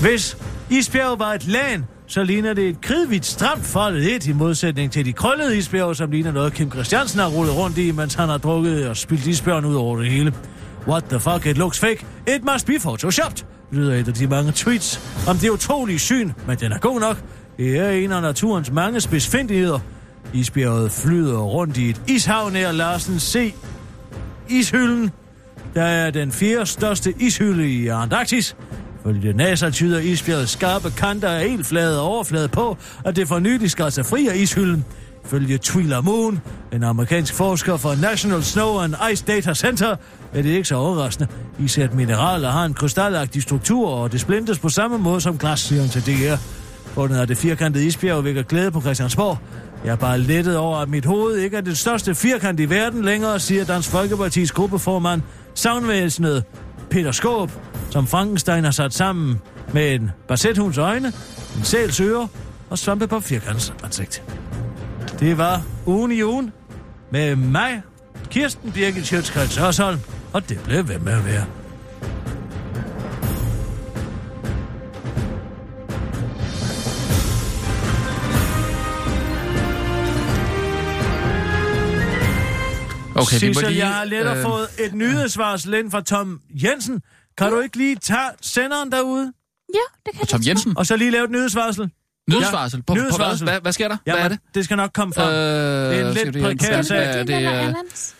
Hvis 0.00 0.36
isbjerg 0.70 1.18
var 1.18 1.32
et 1.32 1.46
land, 1.46 1.84
så 2.06 2.24
ligner 2.24 2.54
det 2.54 2.68
et 2.68 2.80
kridvidt 2.80 3.26
stramt 3.26 3.64
foldet 3.64 4.14
et, 4.14 4.26
i 4.26 4.32
modsætning 4.32 4.92
til 4.92 5.04
de 5.04 5.12
krøllede 5.12 5.58
isbjerg, 5.58 5.96
som 5.96 6.10
ligner 6.10 6.32
noget 6.32 6.52
Kim 6.52 6.70
Christiansen 6.70 7.20
har 7.20 7.28
rullet 7.28 7.56
rundt 7.56 7.78
i, 7.78 7.90
mens 7.92 8.14
han 8.14 8.28
har 8.28 8.38
drukket 8.38 8.88
og 8.88 8.96
spildt 8.96 9.26
isbjørn 9.26 9.64
ud 9.64 9.74
over 9.74 9.98
det 9.98 10.10
hele. 10.10 10.34
What 10.88 11.04
the 11.04 11.20
fuck, 11.20 11.46
it 11.46 11.58
looks 11.58 11.80
fake. 11.80 12.06
It 12.36 12.44
must 12.52 12.66
be 12.66 12.78
photoshopped, 12.80 13.44
lyder 13.72 13.94
et 13.94 14.08
af 14.08 14.14
de 14.14 14.26
mange 14.26 14.52
tweets 14.52 15.00
om 15.28 15.36
det 15.36 15.50
utrolige 15.50 15.98
syn, 15.98 16.32
men 16.46 16.58
den 16.58 16.72
er 16.72 16.78
god 16.78 17.00
nok. 17.00 17.16
Det 17.56 17.78
er 17.78 17.90
en 17.90 18.12
af 18.12 18.22
naturens 18.22 18.70
mange 18.70 19.00
spidsfindigheder. 19.00 19.78
Isbjerget 20.34 20.92
flyder 20.92 21.38
rundt 21.38 21.76
i 21.76 21.90
et 21.90 22.02
ishav 22.08 22.50
nær 22.50 22.72
Larsen 22.72 23.20
C. 23.20 23.54
Ishylden, 24.48 25.10
der 25.74 25.82
er 25.82 26.10
den 26.10 26.32
fjerde 26.32 26.66
største 26.66 27.14
ishylde 27.20 27.70
i 27.70 27.88
Antarktis. 27.88 28.56
Fordi 29.02 29.32
NASA 29.32 29.70
tyder 29.70 29.98
isbjergets 29.98 30.52
skarpe 30.52 30.90
kanter 30.90 31.28
af 31.28 31.48
helt 31.48 31.66
flade 31.66 32.00
overflade 32.00 32.48
på, 32.48 32.76
at 33.04 33.16
det 33.16 33.28
for 33.28 33.38
nylig 33.38 33.70
skal 33.70 33.92
sig 33.92 34.06
fri 34.06 34.28
af 34.28 34.36
ishylden. 34.36 34.84
Følge 35.24 35.58
Twila 35.58 36.00
Moon, 36.00 36.40
en 36.72 36.82
amerikansk 36.82 37.34
forsker 37.34 37.76
fra 37.76 37.94
National 37.94 38.42
Snow 38.42 38.78
and 38.78 38.94
Ice 39.12 39.24
Data 39.24 39.54
Center, 39.54 39.96
er 40.34 40.42
det 40.42 40.50
ikke 40.50 40.68
så 40.68 40.76
overraskende. 40.76 41.28
Især 41.58 41.88
mineraler 41.94 42.50
har 42.50 42.64
en 42.64 42.74
krystalagtig 42.74 43.42
struktur, 43.42 43.90
og 43.90 44.12
det 44.12 44.20
splintes 44.20 44.58
på 44.58 44.68
samme 44.68 44.98
måde 44.98 45.20
som 45.20 45.38
glas, 45.38 45.60
siger 45.60 45.88
til 45.88 46.02
DR. 46.02 46.36
Bundet 46.94 47.16
af 47.16 47.26
det 47.26 47.36
firkantede 47.36 47.86
isbjerg 47.86 48.24
vækker 48.24 48.42
glæde 48.42 48.70
på 48.70 48.80
Christiansborg. 48.80 49.38
Jeg 49.84 49.92
er 49.92 49.96
bare 49.96 50.18
lettet 50.18 50.56
over, 50.56 50.78
at 50.78 50.88
mit 50.88 51.04
hoved 51.04 51.36
ikke 51.36 51.56
er 51.56 51.60
det 51.60 51.78
største 51.78 52.14
firkant 52.14 52.60
i 52.60 52.70
verden 52.70 53.04
længere, 53.04 53.40
siger 53.40 53.64
Dansk 53.64 53.90
Folkepartis 53.90 54.52
gruppeformand, 54.52 55.22
savnvæsenet 55.54 56.44
Peter 56.90 57.12
Skåb, 57.12 57.50
som 57.90 58.06
Frankenstein 58.06 58.64
har 58.64 58.70
sat 58.70 58.94
sammen 58.94 59.40
med 59.72 59.94
en 59.94 60.10
basethunds 60.28 60.78
øjne, 60.78 61.12
en 61.58 61.64
sæls 61.64 62.00
øre 62.00 62.28
og 62.70 62.78
svampe 62.78 63.06
på 63.06 63.20
firkants 63.20 63.74
ansigt. 63.84 64.22
Det 65.20 65.38
var 65.38 65.62
ugen 65.86 66.12
i 66.12 66.22
ugen 66.22 66.52
med 67.10 67.36
mig, 67.36 67.82
Kirsten 68.30 68.72
Birgit 68.72 69.06
Sjøtskrets 69.06 69.56
Hørsholm, 69.56 69.98
og 70.32 70.48
det 70.48 70.60
blev 70.64 70.88
ved 70.88 70.98
med 70.98 71.12
at 71.12 71.26
være. 71.26 71.44
Okay, 83.22 83.36
Sissel, 83.38 83.68
lige... 83.68 83.78
jeg 83.86 83.94
har 83.94 84.04
lettere 84.04 84.36
øh, 84.36 84.42
fået 84.42 84.68
et 84.78 84.94
nyhedsvarsel 84.94 85.74
ind 85.74 85.90
fra 85.90 86.00
Tom 86.00 86.40
Jensen. 86.62 87.00
Kan 87.38 87.50
du 87.50 87.60
ikke 87.60 87.76
lige 87.76 87.96
tage 87.96 88.18
senderen 88.42 88.92
derude, 88.92 89.32
Ja, 89.74 89.78
det 90.06 90.12
kan 90.12 90.22
og 90.22 90.28
Tom 90.28 90.40
jeg 90.40 90.48
Jensen? 90.48 90.78
og 90.78 90.86
så 90.86 90.96
lige 90.96 91.10
lave 91.10 91.24
et 91.24 91.30
nyhedsvarsel? 91.30 91.90
Nyhedsvarsel? 92.30 92.78
På, 92.82 92.84
på 92.86 92.94
Nyhedsvarsel. 92.94 93.44
hvad? 93.44 93.52
hvad? 93.54 93.60
Hvad 93.60 93.72
sker 93.72 93.88
der? 93.88 93.96
Ja, 94.06 94.12
hvad 94.14 94.24
er 94.24 94.28
det? 94.28 94.38
Det 94.54 94.64
skal 94.64 94.76
nok 94.76 94.90
komme 94.94 95.14
frem. 95.14 95.28
Øh, 95.28 95.34
det 95.34 96.00
er 96.00 96.08
en 96.08 96.14
lidt 96.14 96.42
prekær 96.42 96.82
sag. 96.82 97.18
Det 97.18 97.28
det, 97.28 97.66
øh. 97.68 97.74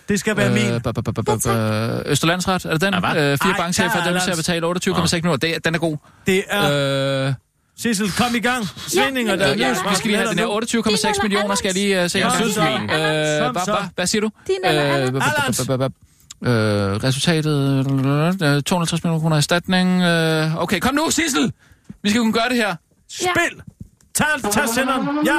Det 0.08 0.20
skal 0.20 0.36
være 0.36 0.50
min. 0.50 0.66
Øh, 0.66 0.76
ba- 0.76 0.90
ba- 0.90 2.08
Østerlandsret, 2.10 2.64
er 2.64 2.70
det 2.70 2.80
den? 2.80 2.94
Ja? 2.94 3.32
Øh, 3.32 3.38
fire 3.42 3.54
bankchefer, 3.58 3.90
der 3.92 4.04
er 4.04 4.12
dem 4.12 4.20
til 4.20 4.30
at 4.30 4.36
betale 4.36 4.66
28,6 4.66 5.14
minutter. 5.16 5.36
Det, 5.36 5.54
er- 5.54 5.58
den 5.58 5.74
er 5.74 5.78
god. 5.78 5.96
Det 6.26 6.44
er... 6.48 7.26
Øh, 7.28 7.34
Sissel, 7.78 8.10
kom 8.12 8.34
i 8.34 8.38
gang. 8.38 8.64
Svinding 8.88 9.30
og 9.30 9.38
men 9.38 9.40
der 9.40 9.46
er- 9.46 9.88
vi 9.90 9.96
skal 9.96 10.08
lige 10.08 10.16
have 10.16 10.30
den 10.30 10.38
her 10.38 10.46
28,6 10.46 11.12
Din 11.12 11.22
millioner, 11.22 11.54
skal 11.54 11.68
jeg 11.68 11.74
lige 11.74 12.04
uh, 12.04 12.10
se. 12.10 12.18
Jeg 12.18 12.32
synes, 12.40 12.56
Øh, 12.56 12.64
Hvad 13.94 14.06
siger 14.06 14.20
du? 14.20 14.30
Øh, 14.66 15.12
Øh, 16.42 16.52
resultatet... 17.04 17.78
Øh, 18.42 18.62
250 18.62 19.04
millioner 19.04 19.20
kroner 19.20 19.36
erstatning. 19.36 20.02
Øh, 20.02 20.56
okay, 20.62 20.80
kom 20.80 20.94
nu, 20.94 21.10
Sissel! 21.10 21.52
Vi 22.02 22.10
skal 22.10 22.20
kunne 22.22 22.32
gøre 22.32 22.48
det 22.48 22.56
her. 22.56 22.74
Spil! 23.10 23.60
Tag, 24.14 24.26
tag 24.52 24.68
senderen! 24.74 25.08
Ja! 25.26 25.38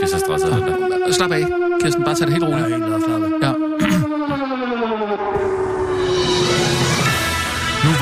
Det 0.00 0.02
er 0.02 0.06
så 0.06 0.18
stresset. 0.18 0.76
Slap 1.10 1.32
af, 1.32 1.44
Kirsten. 1.80 2.04
Bare 2.04 2.14
tag 2.14 2.26
det 2.26 2.32
helt 2.34 2.44
roligt. 2.44 2.68
Jeg 2.68 2.72
er 2.72 3.18
helt 3.18 3.31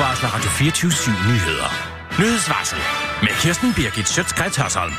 varsler 0.01 0.29
Radio 0.29 0.49
24 0.49 1.15
nyheder. 1.29 1.69
Nyhedsvarsel 2.19 2.77
med 3.21 3.33
Kirsten 3.41 3.73
Birgit 3.73 4.09
Schøtzgrads 4.09 4.55
Hasholm. 4.55 4.93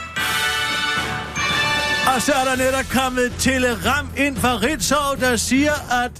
Og 2.14 2.22
så 2.22 2.32
er 2.32 2.44
der 2.44 2.56
netop 2.56 2.84
kommet 2.90 3.32
telegram 3.38 4.06
ind 4.16 4.36
fra 4.36 4.52
Ritzau, 4.56 5.14
der 5.20 5.36
siger, 5.36 5.72
at 6.04 6.12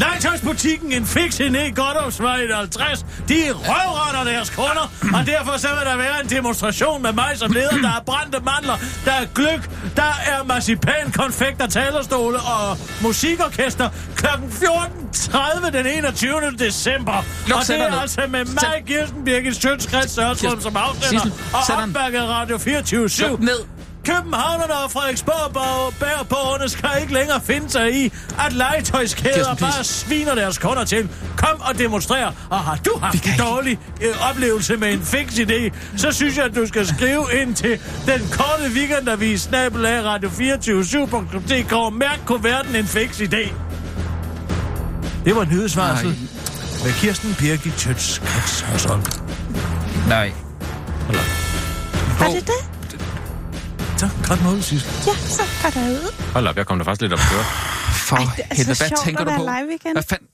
legetøjsbutikken 0.00 0.92
en 0.92 1.06
fix 1.06 1.40
en 1.40 1.54
i 1.54 1.70
Goddomsvej 1.70 2.46
50, 2.54 3.06
de 3.28 3.34
røvretter 3.52 4.32
deres 4.32 4.50
kunder, 4.50 4.92
og 5.18 5.26
derfor 5.26 5.58
så 5.58 5.68
vil 5.68 5.86
der 5.90 5.96
være 5.96 6.20
en 6.24 6.30
demonstration 6.30 7.02
med 7.02 7.12
mig 7.12 7.32
som 7.34 7.52
leder. 7.52 7.70
Der 7.82 7.88
er 7.88 8.02
brændte 8.06 8.38
mandler, 8.40 8.76
der 9.04 9.12
er 9.12 9.26
gløk, 9.34 9.70
der 9.96 10.12
er 10.26 10.44
marcipan, 10.44 11.12
konfekter, 11.12 11.66
talerstole 11.66 12.38
og 12.38 12.78
musikorkester 13.02 13.88
kl. 14.16 14.26
14.30 14.26 15.70
den 15.70 15.86
21. 15.86 16.32
december. 16.58 17.24
Luk 17.48 17.58
og 17.58 17.66
det 17.66 17.80
er 17.80 17.90
ned. 17.90 17.98
altså 18.00 18.20
med 18.28 18.44
mig, 18.44 18.82
Kirsten 18.86 19.24
Birgit 19.24 19.56
Sjøtskreds 19.56 20.10
Sørsrum, 20.10 20.50
Kirsten- 20.50 20.62
som 20.62 20.76
afsender, 20.76 21.24
og 21.52 21.82
opbakket 21.82 22.22
Radio 22.28 22.58
24 22.58 23.08
Luk 23.28 23.40
ned. 23.40 23.60
Københavnerne 24.04 24.74
og 24.84 24.90
Frederiksborg 24.90 25.52
bag- 25.52 26.08
bærborgerne 26.08 26.68
skal 26.68 26.90
ikke 27.00 27.12
længere 27.14 27.40
finde 27.44 27.70
sig 27.70 27.94
i, 28.04 28.12
at 28.46 28.52
legetøjskæder 28.52 29.54
bare 29.54 29.84
sviner 29.84 30.34
deres 30.34 30.58
kunder 30.58 30.84
til. 30.84 31.08
Kom 31.36 31.60
og 31.60 31.78
demonstrer. 31.78 32.32
Og 32.50 32.58
har 32.58 32.76
du 32.76 32.98
haft 33.02 33.24
en 33.26 33.32
dårlig 33.38 33.78
øh, 34.02 34.30
oplevelse 34.30 34.76
med 34.76 34.92
en 34.92 35.02
fix 35.02 35.32
idé, 35.32 35.70
så 35.96 36.12
synes 36.12 36.36
jeg, 36.36 36.44
at 36.44 36.54
du 36.54 36.66
skal 36.66 36.86
skrive 36.86 37.26
ind 37.42 37.54
til 37.54 37.78
den 38.06 38.28
korte 38.32 38.70
weekendavis, 38.74 39.40
snabelag 39.40 40.04
radio247.dk 40.16 41.72
og 41.72 41.92
mærk 41.92 42.18
kuverten 42.26 42.76
en 42.76 42.86
fix 42.86 43.20
idé. 43.20 43.52
Det 45.24 45.36
var 45.36 45.44
nyhedsvarsel 45.44 46.06
Nej. 46.08 46.16
med 46.84 46.92
Kirsten 46.92 47.34
Birgit 47.38 47.74
Tøts 47.78 48.18
Krets. 48.24 48.64
Nej. 50.08 50.32
Var 52.18 52.26
det 52.26 52.46
det? 52.46 52.79
Så, 54.00 54.08
godt 54.28 54.42
noget, 54.42 54.64
sidst. 54.64 54.86
Ja, 55.06 55.14
så 55.36 55.42
går 55.62 55.70
der 55.70 55.90
ud. 55.90 56.32
Hold 56.32 56.46
op, 56.46 56.56
jeg 56.56 56.66
kom 56.66 56.78
da 56.78 56.84
faktisk 56.84 57.00
lidt 57.02 57.12
op 57.12 57.18
at 57.18 57.24
køre. 57.32 57.44
For 58.08 58.16
Ej, 58.16 58.22
det 58.36 58.44
er 58.50 58.54
helvede, 58.54 58.74
så 58.74 58.82
hvad 58.82 58.88
sjovt 58.88 59.00
tænker 59.04 59.20
at 59.20 59.26
du 59.26 59.30
være 59.30 59.38
på? 59.38 59.44
live 59.66 59.74
igen. 59.74 59.92
Hvad 59.92 60.02
fanden? 60.02 60.28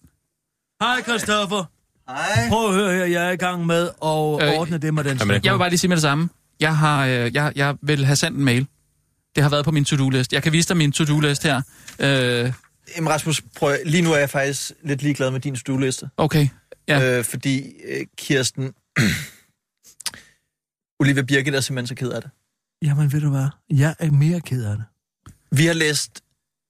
Hej, 0.83 1.03
Christoffer. 1.03 1.65
Hej. 2.09 2.49
Prøv 2.49 2.69
at 2.69 2.75
høre 2.75 2.93
her, 2.97 3.05
jeg 3.05 3.27
er 3.27 3.31
i 3.31 3.37
gang 3.37 3.67
med 3.67 3.83
at 3.83 3.89
Øh, 4.49 4.59
ordne 4.59 4.79
det 4.79 4.95
med 4.95 5.05
den 5.05 5.19
Jamen. 5.19 5.45
Jeg 5.45 5.53
vil 5.53 5.59
bare 5.59 5.69
lige 5.69 5.79
sige 5.79 5.89
med 5.89 5.97
det 5.97 6.03
samme. 6.03 6.29
Jeg, 6.61 6.77
har, 6.77 7.07
øh, 7.07 7.35
jeg, 7.35 7.53
jeg 7.57 7.77
vil 7.83 8.05
have 8.05 8.17
sendt 8.17 8.39
en 8.39 8.45
mail. 8.45 8.67
Det 9.35 9.43
har 9.43 9.51
været 9.51 9.65
på 9.65 9.71
min 9.71 9.85
to-do-list. 9.85 10.33
Jeg 10.33 10.43
kan 10.43 10.53
vise 10.53 10.69
dig 10.69 10.77
min 10.77 10.93
to-do-list 10.93 11.43
her. 11.43 11.63
Øh, 11.99 12.53
Jamen 12.97 13.09
Rasmus, 13.11 13.43
prøv, 13.57 13.77
lige 13.85 14.03
nu 14.03 14.13
er 14.13 14.19
jeg 14.19 14.31
faktisk 14.31 14.73
lidt 14.85 15.03
ligeglad 15.03 15.31
med 15.31 15.41
din 15.41 15.57
stueliste. 15.57 16.09
okay. 16.17 16.49
Ja. 16.89 16.99
Ja. 16.99 17.19
Øh, 17.19 17.25
fordi 17.25 17.73
øh, 17.89 18.07
Kirsten... 18.19 18.73
Olivia 21.01 21.23
Birgit 21.23 21.55
er 21.55 21.61
simpelthen 21.61 21.87
så 21.87 21.95
ked 21.95 22.11
af 22.11 22.23
det. 22.23 22.31
Jamen, 22.83 23.13
ved 23.13 23.21
du 23.21 23.31
hvad? 23.31 23.49
Jeg 23.71 23.97
er 23.99 24.11
mere 24.11 24.41
ked 24.41 24.65
af 24.65 24.77
det. 24.77 24.85
Vi 25.59 25.67
har 25.67 25.73
læst 25.75 26.25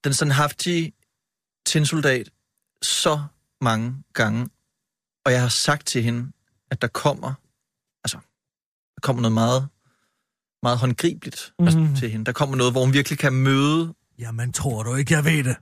Den 0.05 0.15
Sandhaftige 0.15 0.93
Tinsoldat 1.67 2.31
så 2.83 3.23
mange 3.61 3.95
gange, 4.15 4.49
og 5.25 5.33
jeg 5.33 5.41
har 5.41 5.49
sagt 5.49 5.87
til 5.87 6.03
hende, 6.03 6.33
at 6.71 6.83
der 6.83 6.89
kommer, 6.89 7.35
altså, 8.05 8.17
der 8.95 9.01
kommer 9.03 9.23
noget 9.23 9.33
meget, 9.35 9.69
meget 10.63 10.79
håndgribeligt 10.79 11.53
Mhm. 11.59 11.69
mm. 11.81 11.97
til 11.97 12.11
hende. 12.11 12.25
Der 12.25 12.33
kommer 12.33 12.57
noget, 12.57 12.73
hvor 12.73 12.85
hun 12.85 12.93
virkelig 12.93 13.19
kan 13.19 13.33
møde 13.33 13.95
Jamen, 14.19 14.53
tror 14.53 14.83
du 14.83 14.95
ikke, 14.95 15.15
jeg 15.15 15.25
ved 15.25 15.45
det? 15.45 15.57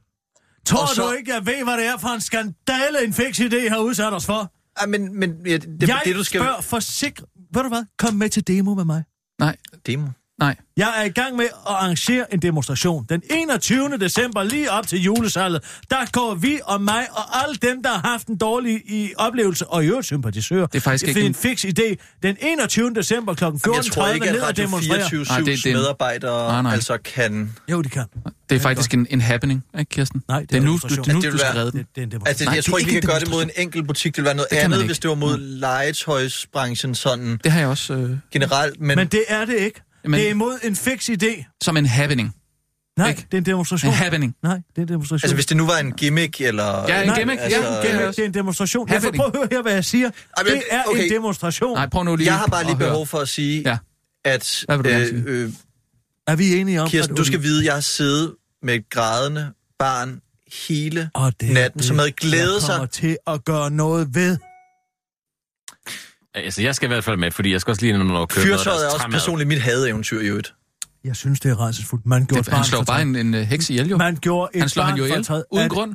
Tror 0.66 0.82
Og 0.82 0.88
så- 0.88 1.06
du 1.06 1.12
ikke, 1.12 1.34
jeg 1.34 1.46
ved, 1.46 1.64
hvad 1.64 1.76
det 1.78 1.86
er 1.86 1.98
for 1.98 2.08
en 2.08 2.20
skandale, 2.20 3.04
en 3.04 3.12
fix 3.12 3.40
idé 3.40 3.68
har 3.68 3.78
udsat 3.78 4.12
os 4.12 4.26
for? 4.26 4.52
Ej, 4.76 4.86
men, 4.86 5.18
men 5.18 5.46
ja, 5.46 5.56
det, 5.56 5.88
jeg 5.88 6.02
det, 6.04 6.16
du 6.16 6.24
skal... 6.24 6.40
spørger 6.40 6.60
for 6.60 6.80
sikre... 6.80 7.26
Ved 7.54 7.62
du 7.62 7.68
hvad? 7.68 7.84
Kom 7.98 8.14
med 8.14 8.28
til 8.30 8.46
demo 8.46 8.74
med 8.74 8.84
mig. 8.84 9.04
Nej, 9.38 9.56
Demo. 9.86 10.08
Nej. 10.38 10.56
Jeg 10.76 10.92
er 10.98 11.04
i 11.04 11.08
gang 11.08 11.36
med 11.36 11.44
at 11.44 11.50
arrangere 11.66 12.34
en 12.34 12.42
demonstration. 12.42 13.06
Den 13.08 13.22
21. 13.30 13.98
december, 14.00 14.42
lige 14.42 14.70
op 14.70 14.86
til 14.86 15.02
julesalget, 15.02 15.62
der 15.90 15.96
går 16.12 16.34
vi 16.34 16.60
og 16.64 16.80
mig 16.82 17.06
og 17.12 17.42
alle 17.42 17.54
dem, 17.62 17.82
der 17.82 17.90
har 17.90 18.08
haft 18.08 18.26
en 18.26 18.36
dårlig 18.36 18.82
i 18.86 19.12
oplevelse 19.16 19.66
og 19.66 19.84
i 19.84 19.86
øvrigt 19.86 20.06
sympatisører. 20.06 20.66
Det 20.66 20.76
er 20.76 20.80
faktisk 20.80 21.08
ikke 21.08 21.20
en 21.20 21.26
en- 21.26 21.34
fix 21.34 21.64
idé. 21.64 22.16
Den 22.22 22.36
21. 22.40 22.94
december 22.94 23.34
kl. 23.34 23.44
14.30 23.44 23.50
Jamen, 23.66 23.76
jeg 23.76 23.84
tror 23.92 24.08
ikke, 24.08 24.26
ned 24.26 24.34
at 24.36 24.40
og 24.42 24.48
Radio 24.48 24.64
demonstrere. 24.64 25.08
24 25.10 25.24
Nej, 25.24 25.38
det- 25.38 25.46
det 25.46 25.66
er 25.66 25.70
en- 25.70 25.76
medarbejdere 25.76 26.48
Nej, 26.52 26.62
nej. 26.62 26.72
altså 26.72 26.98
kan... 27.04 27.56
Jo, 27.70 27.82
de 27.82 27.88
kan. 27.88 28.04
Det 28.50 28.56
er 28.56 28.60
faktisk 28.60 28.94
en, 28.94 29.06
en 29.10 29.20
happening, 29.20 29.64
ikke 29.78 29.88
Kirsten? 29.90 30.22
Nej, 30.28 30.40
det 30.40 30.50
det 30.50 30.56
er 30.56 30.60
nu, 30.62 30.72
du, 30.72 30.88
det 30.88 30.98
er 31.08 31.12
nu, 31.12 31.20
Det 31.20 31.32
du 31.32 31.38
skal 31.38 31.54
være- 31.54 31.60
redde 31.62 31.72
den. 31.72 31.78
Det, 31.78 31.86
det 31.94 32.14
er 32.14 32.18
en. 32.18 32.26
Altså, 32.26 32.44
Nej, 32.44 32.54
jeg 32.54 32.64
tror 32.64 32.78
ikke, 32.78 32.90
vi 32.90 33.00
kan 33.00 33.08
gøre 33.10 33.20
det 33.20 33.30
mod 33.30 33.42
en 33.42 33.50
enkelt 33.56 33.86
butik. 33.86 34.12
Det 34.12 34.16
ville 34.16 34.26
være 34.26 34.34
noget 34.36 34.50
Det 34.50 34.56
andet, 34.56 34.84
hvis 34.86 34.98
det 34.98 35.08
var 35.08 35.14
mod 35.16 35.38
legetøjsbranchen 35.38 36.94
sådan 36.94 37.40
Det 37.44 37.52
har 37.52 37.58
jeg 37.60 37.68
også 37.68 37.94
øh, 37.94 38.16
generelt. 38.32 38.80
Men, 38.80 38.96
Men 38.96 39.06
det 39.06 39.24
er 39.28 39.44
det 39.44 39.54
ikke. 39.54 39.80
Men- 40.04 40.20
det 40.20 40.26
er 40.26 40.30
imod 40.30 40.58
en 40.62 40.76
fix 40.76 41.08
idé. 41.08 41.56
som 41.62 41.76
en 41.76 41.86
happening. 41.86 42.34
Nej, 42.98 43.08
Ikke? 43.08 43.20
det 43.30 43.34
er 43.34 43.38
en 43.38 43.46
demonstration. 43.46 43.90
En 43.92 43.96
happening. 43.96 44.34
Nej, 44.42 44.54
det 44.54 44.78
er 44.78 44.82
en 44.82 44.88
demonstration. 44.88 45.24
altså, 45.26 45.34
hvis 45.34 45.46
det 45.46 45.56
nu 45.56 45.66
var 45.66 45.78
en 45.78 45.92
gimmick, 45.92 46.40
eller... 46.40 46.84
Ja, 46.88 47.00
en 47.00 47.06
Nej, 47.08 47.18
gimmick. 47.18 47.40
altså- 47.42 47.60
ja, 47.60 47.66
jeg 47.70 47.90
er, 48.02 48.06
også. 48.06 48.16
det 48.16 48.22
er 48.24 48.28
en 48.28 48.34
demonstration. 48.34 48.88
Happening. 48.88 49.16
prøv 49.16 49.26
at 49.26 49.36
høre 49.36 49.48
her, 49.52 49.62
hvad 49.62 49.72
jeg 49.72 49.84
siger. 49.84 50.10
Ej, 50.36 50.42
men- 50.42 50.52
Det 50.52 50.62
er 50.70 50.82
okay. 50.88 51.04
en 51.04 51.10
demonstration. 51.10 51.74
Nej, 51.74 51.88
prøv 51.88 52.04
nu 52.04 52.16
lige 52.16 52.26
Jeg 52.26 52.38
har 52.38 52.46
bare 52.46 52.64
lige 52.64 52.76
behov 52.76 53.06
for 53.06 53.18
at 53.18 53.28
sige, 53.28 53.62
Ja. 53.66 53.78
at 54.24 54.62
Hvad 54.66 54.76
vil 54.76 54.84
du 54.84 54.90
øh, 54.90 55.06
sige? 55.06 55.22
øh, 55.26 55.50
Er 56.26 56.36
vi 56.36 56.54
enige 56.56 56.82
om, 56.82 56.88
Kirsten, 56.88 57.14
at 57.14 57.18
du 57.18 57.24
skal 57.24 57.42
vide, 57.42 57.58
at 57.60 57.64
jeg 57.64 57.74
har 57.74 57.80
siddet 57.80 58.34
med 58.62 58.74
et 58.74 58.90
grædende 58.90 59.52
barn 59.78 60.20
hele 60.68 61.10
og 61.14 61.32
det 61.40 61.50
natten, 61.50 61.78
det, 61.78 61.86
som 61.86 61.98
havde 61.98 62.12
glædet 62.12 62.54
jeg 62.54 62.62
sig. 62.62 62.90
til 62.90 63.16
at 63.26 63.44
gøre 63.44 63.70
noget 63.70 64.14
ved. 64.14 64.38
Altså, 66.34 66.62
jeg 66.62 66.74
skal 66.74 66.86
i 66.86 66.92
hvert 66.92 67.04
fald 67.04 67.16
med, 67.16 67.30
fordi 67.30 67.52
jeg 67.52 67.60
skal 67.60 67.70
også 67.70 67.82
lige 67.82 67.98
nå 68.04 68.22
at 68.22 68.28
købe 68.28 68.46
Fyrtøjet 68.46 68.66
er 68.66 68.70
noget, 68.80 68.94
også 68.94 69.08
personligt 69.10 69.48
mit 69.48 69.60
hadeeventyr 69.60 70.20
i 70.20 70.26
øvrigt. 70.26 70.54
Jeg 71.04 71.16
synes, 71.16 71.40
det 71.40 71.50
er 71.50 71.54
rædselsfuldt. 71.60 72.06
Man 72.06 72.26
gjorde 72.26 72.42
Det, 72.42 72.48
et 72.48 72.54
han 72.54 72.64
slår 72.64 72.82
bare 72.84 73.02
en, 73.02 73.16
en 73.16 73.34
uh, 73.34 73.40
heks 73.40 73.70
ihjel, 73.70 73.88
jo. 73.88 73.96
Man 73.96 74.16
gjorde 74.16 74.50
et 74.54 74.60
Han 74.60 74.68
slår 74.68 74.84
han 74.84 74.98
jo 74.98 75.04
ihjel, 75.04 75.18
uden 75.50 75.64
At- 75.64 75.70
grund. 75.70 75.94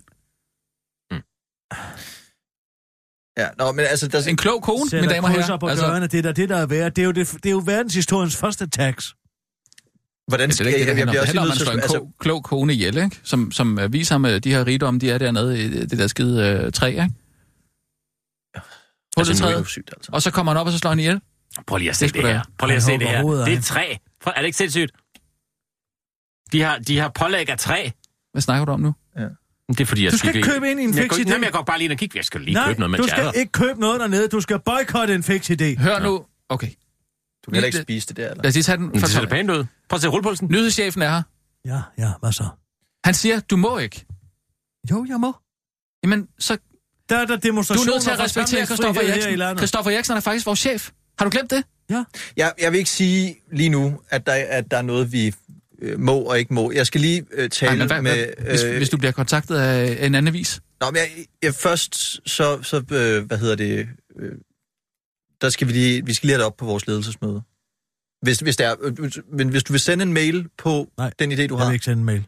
Ja, 3.37 3.47
nå, 3.59 3.71
men 3.71 3.85
altså... 3.89 4.07
Der, 4.07 4.27
En 4.29 4.37
klog 4.37 4.63
kone, 4.63 4.79
mine 4.93 5.07
damer 5.07 5.27
og 5.27 5.33
herrer. 5.33 5.57
på 5.57 5.67
Altså, 5.67 5.85
dørene, 5.85 6.07
det 6.07 6.25
er 6.25 6.31
det, 6.31 6.49
der 6.49 6.57
er 6.57 6.65
værd. 6.65 6.91
Det 6.91 7.01
er 7.01 7.05
jo, 7.05 7.11
det, 7.11 7.31
det 7.33 7.45
er 7.45 7.51
jo 7.51 7.61
verdenshistoriens 7.65 8.37
første 8.37 8.67
tax. 8.69 9.07
hvordan 10.27 10.49
det 10.49 10.53
er 10.53 10.55
skal 10.55 10.67
ikke 10.67 10.79
det, 10.79 10.87
jeg, 10.87 10.95
det 10.95 10.99
jeg, 10.99 11.07
jeg 11.07 11.07
om. 11.07 11.07
Det 11.07 11.09
bliver 11.09 11.21
også 11.21 11.27
handler 11.27 11.41
om, 11.41 11.45
at 11.45 11.49
man 11.49 11.55
nødt 11.55 11.61
slår 11.61 11.71
til... 11.71 11.77
en 11.77 11.81
Altså, 11.81 12.17
klog, 12.19 12.43
kone 12.43 12.73
ihjel, 12.73 12.97
ikke? 12.97 13.19
Som, 13.23 13.51
som 13.51 13.79
øh, 13.79 13.93
viser 13.93 14.13
ham 14.15 14.25
øh, 14.25 14.39
de 14.43 14.51
her 14.51 14.67
rigdomme, 14.67 14.99
de 14.99 15.11
er 15.11 15.17
dernede 15.17 15.63
i 15.63 15.69
det 15.85 15.99
der 15.99 16.07
skide 16.07 16.61
øh, 16.65 16.71
træ, 16.71 16.89
ikke? 16.89 17.09
Hullet 19.19 19.29
altså, 19.29 19.43
træet. 19.43 19.67
sygt, 19.67 19.89
altså. 19.97 20.11
Og 20.13 20.21
så 20.21 20.31
kommer 20.31 20.51
han 20.51 20.59
op, 20.59 20.65
og 20.67 20.73
så 20.73 20.79
slår 20.79 20.91
han 20.91 20.99
ihjel. 20.99 21.21
Prøv 21.67 21.77
lige 21.77 21.89
at 21.89 21.95
se 21.95 22.05
Det 22.05 22.13
det, 22.13 22.23
her. 22.23 22.41
Prøv 22.57 22.67
lige 22.67 22.77
at 22.77 22.83
se 22.83 22.91
det 22.91 23.07
her. 23.07 23.23
Det 23.45 23.53
er 23.53 23.61
træ. 23.61 23.95
Prøv, 24.21 24.33
er 24.35 24.39
det 24.41 24.45
ikke 24.45 24.57
sindssygt? 24.57 24.91
De 26.51 26.61
har, 26.61 26.77
de 26.77 26.97
har 26.99 27.09
pålæg 27.09 27.49
af 27.49 27.57
træ. 27.57 27.89
Hvad 28.31 28.41
snakker 28.41 28.65
du 28.65 28.71
om 28.71 28.79
nu? 28.79 28.93
Det 29.69 29.79
er 29.81 29.85
fordi, 29.85 30.03
jeg 30.03 30.11
Du 30.11 30.17
skal 30.17 30.35
ikke 30.35 30.49
købe 30.49 30.71
ind 30.71 30.79
i 30.79 30.83
en 30.83 30.93
fix 30.93 31.11
idé. 31.13 31.23
Nej, 31.23 31.37
men 31.37 31.43
jeg 31.43 31.51
går 31.51 31.61
bare 31.63 31.77
lige 31.77 31.85
ind 31.85 31.91
og 31.91 31.97
kigge. 31.99 32.17
Jeg 32.17 32.25
skal 32.25 32.41
lige 32.41 32.53
Nej, 32.53 32.67
købe 32.67 32.79
noget, 32.79 32.97
du 32.97 33.01
mens 33.03 33.11
jeg 33.11 33.17
er 33.17 33.21
skal 33.21 33.25
der. 33.25 33.31
ikke 33.39 33.51
købe 33.51 33.79
noget 33.79 33.99
dernede. 33.99 34.27
Du 34.27 34.41
skal 34.41 34.59
boykotte 34.59 35.15
en 35.15 35.23
fix 35.23 35.49
idé. 35.49 35.81
Hør 35.81 35.99
nu. 35.99 36.25
Okay, 36.49 36.67
Du 37.45 37.51
kan 37.51 37.53
heller 37.53 37.65
ikke 37.65 37.81
spise 37.81 38.07
det 38.07 38.17
der, 38.17 38.29
eller? 38.29 38.43
lad 38.43 38.49
os 38.49 38.53
lige 38.55 38.63
tage 38.63 38.77
den. 38.77 38.91
Det 38.93 39.09
ser 39.09 39.25
pænt 39.25 39.51
ud. 39.51 39.65
Prøv 39.89 39.95
at 39.97 40.01
se 40.01 40.07
rullepulsen. 40.07 40.47
Nyhedschefen 40.51 41.01
er 41.01 41.09
her. 41.09 41.21
Ja, 41.65 41.81
ja, 41.97 42.11
hvad 42.19 42.31
så? 42.31 42.47
Han 43.05 43.13
siger, 43.13 43.39
du 43.39 43.57
må 43.57 43.77
ikke. 43.77 44.05
Jo, 44.91 45.05
jeg 45.09 45.19
må. 45.19 45.35
Jamen, 46.03 46.27
så 46.39 46.57
Der 47.09 47.15
er 47.15 47.19
der 47.19 47.25
du 47.25 47.33
er 47.33 47.37
demonstrationer 47.37 47.93
nødt 47.93 48.03
til 48.03 48.09
at 48.11 48.19
respektere 48.19 48.59
i 49.05 49.09
Eriksen. 49.09 49.37
landet. 49.37 49.59
Christoffer 49.59 49.91
Eriksen 49.91 50.17
er 50.17 50.21
faktisk 50.21 50.45
vores 50.45 50.59
chef. 50.59 50.89
Har 51.19 51.25
du 51.25 51.31
glemt 51.31 51.51
det? 51.51 51.63
Jeg, 52.37 52.53
jeg 52.61 52.71
vil 52.71 52.77
ikke 52.77 52.89
sige 52.89 53.35
lige 53.51 53.69
nu, 53.69 53.99
at 54.09 54.25
der, 54.25 54.33
at 54.33 54.71
der 54.71 54.77
er 54.77 54.81
noget, 54.81 55.11
vi 55.11 55.33
øh, 55.81 55.99
må 55.99 56.15
og 56.19 56.39
ikke 56.39 56.53
må. 56.53 56.71
Jeg 56.71 56.87
skal 56.87 57.01
lige 57.01 57.25
øh, 57.31 57.49
tale 57.49 57.71
Ej, 57.71 57.77
men 57.77 57.87
hvad, 57.87 58.01
med... 58.01 58.33
hvad, 58.37 58.49
hvis, 58.49 58.61
hvis 58.63 58.89
du 58.89 58.97
bliver 58.97 59.11
kontaktet 59.11 59.55
af 59.55 60.05
en 60.05 60.15
anden 60.15 60.33
vis. 60.33 60.61
Nå, 60.81 60.91
men 60.91 60.95
jeg, 60.95 61.25
jeg, 61.43 61.53
først, 61.55 62.29
så, 62.29 62.63
så 62.63 62.77
øh, 62.77 63.25
hvad 63.25 63.37
hedder 63.37 63.55
det, 63.55 63.87
øh, 64.19 64.31
der 65.41 65.49
skal 65.49 65.67
vi 65.67 65.73
lige, 65.73 66.05
vi 66.05 66.13
skal 66.13 66.27
lige 66.27 66.33
have 66.33 66.39
det 66.39 66.45
op 66.45 66.57
på 66.57 66.65
vores 66.65 66.87
ledelsesmøde. 66.87 67.41
Hvis, 68.21 68.39
hvis, 68.39 68.57
det 68.57 68.65
er, 68.65 68.75
øh, 68.81 69.11
men 69.33 69.49
hvis 69.49 69.63
du 69.63 69.73
vil 69.73 69.79
sende 69.79 70.03
en 70.03 70.13
mail 70.13 70.47
på 70.57 70.89
Nej, 70.97 71.11
den 71.19 71.31
idé, 71.31 71.35
du 71.47 71.55
Jeg 71.55 71.63
har, 71.63 71.65
vil 71.69 71.73
ikke 71.73 71.85
sende 71.85 71.99
en 71.99 72.05
mail. 72.05 72.25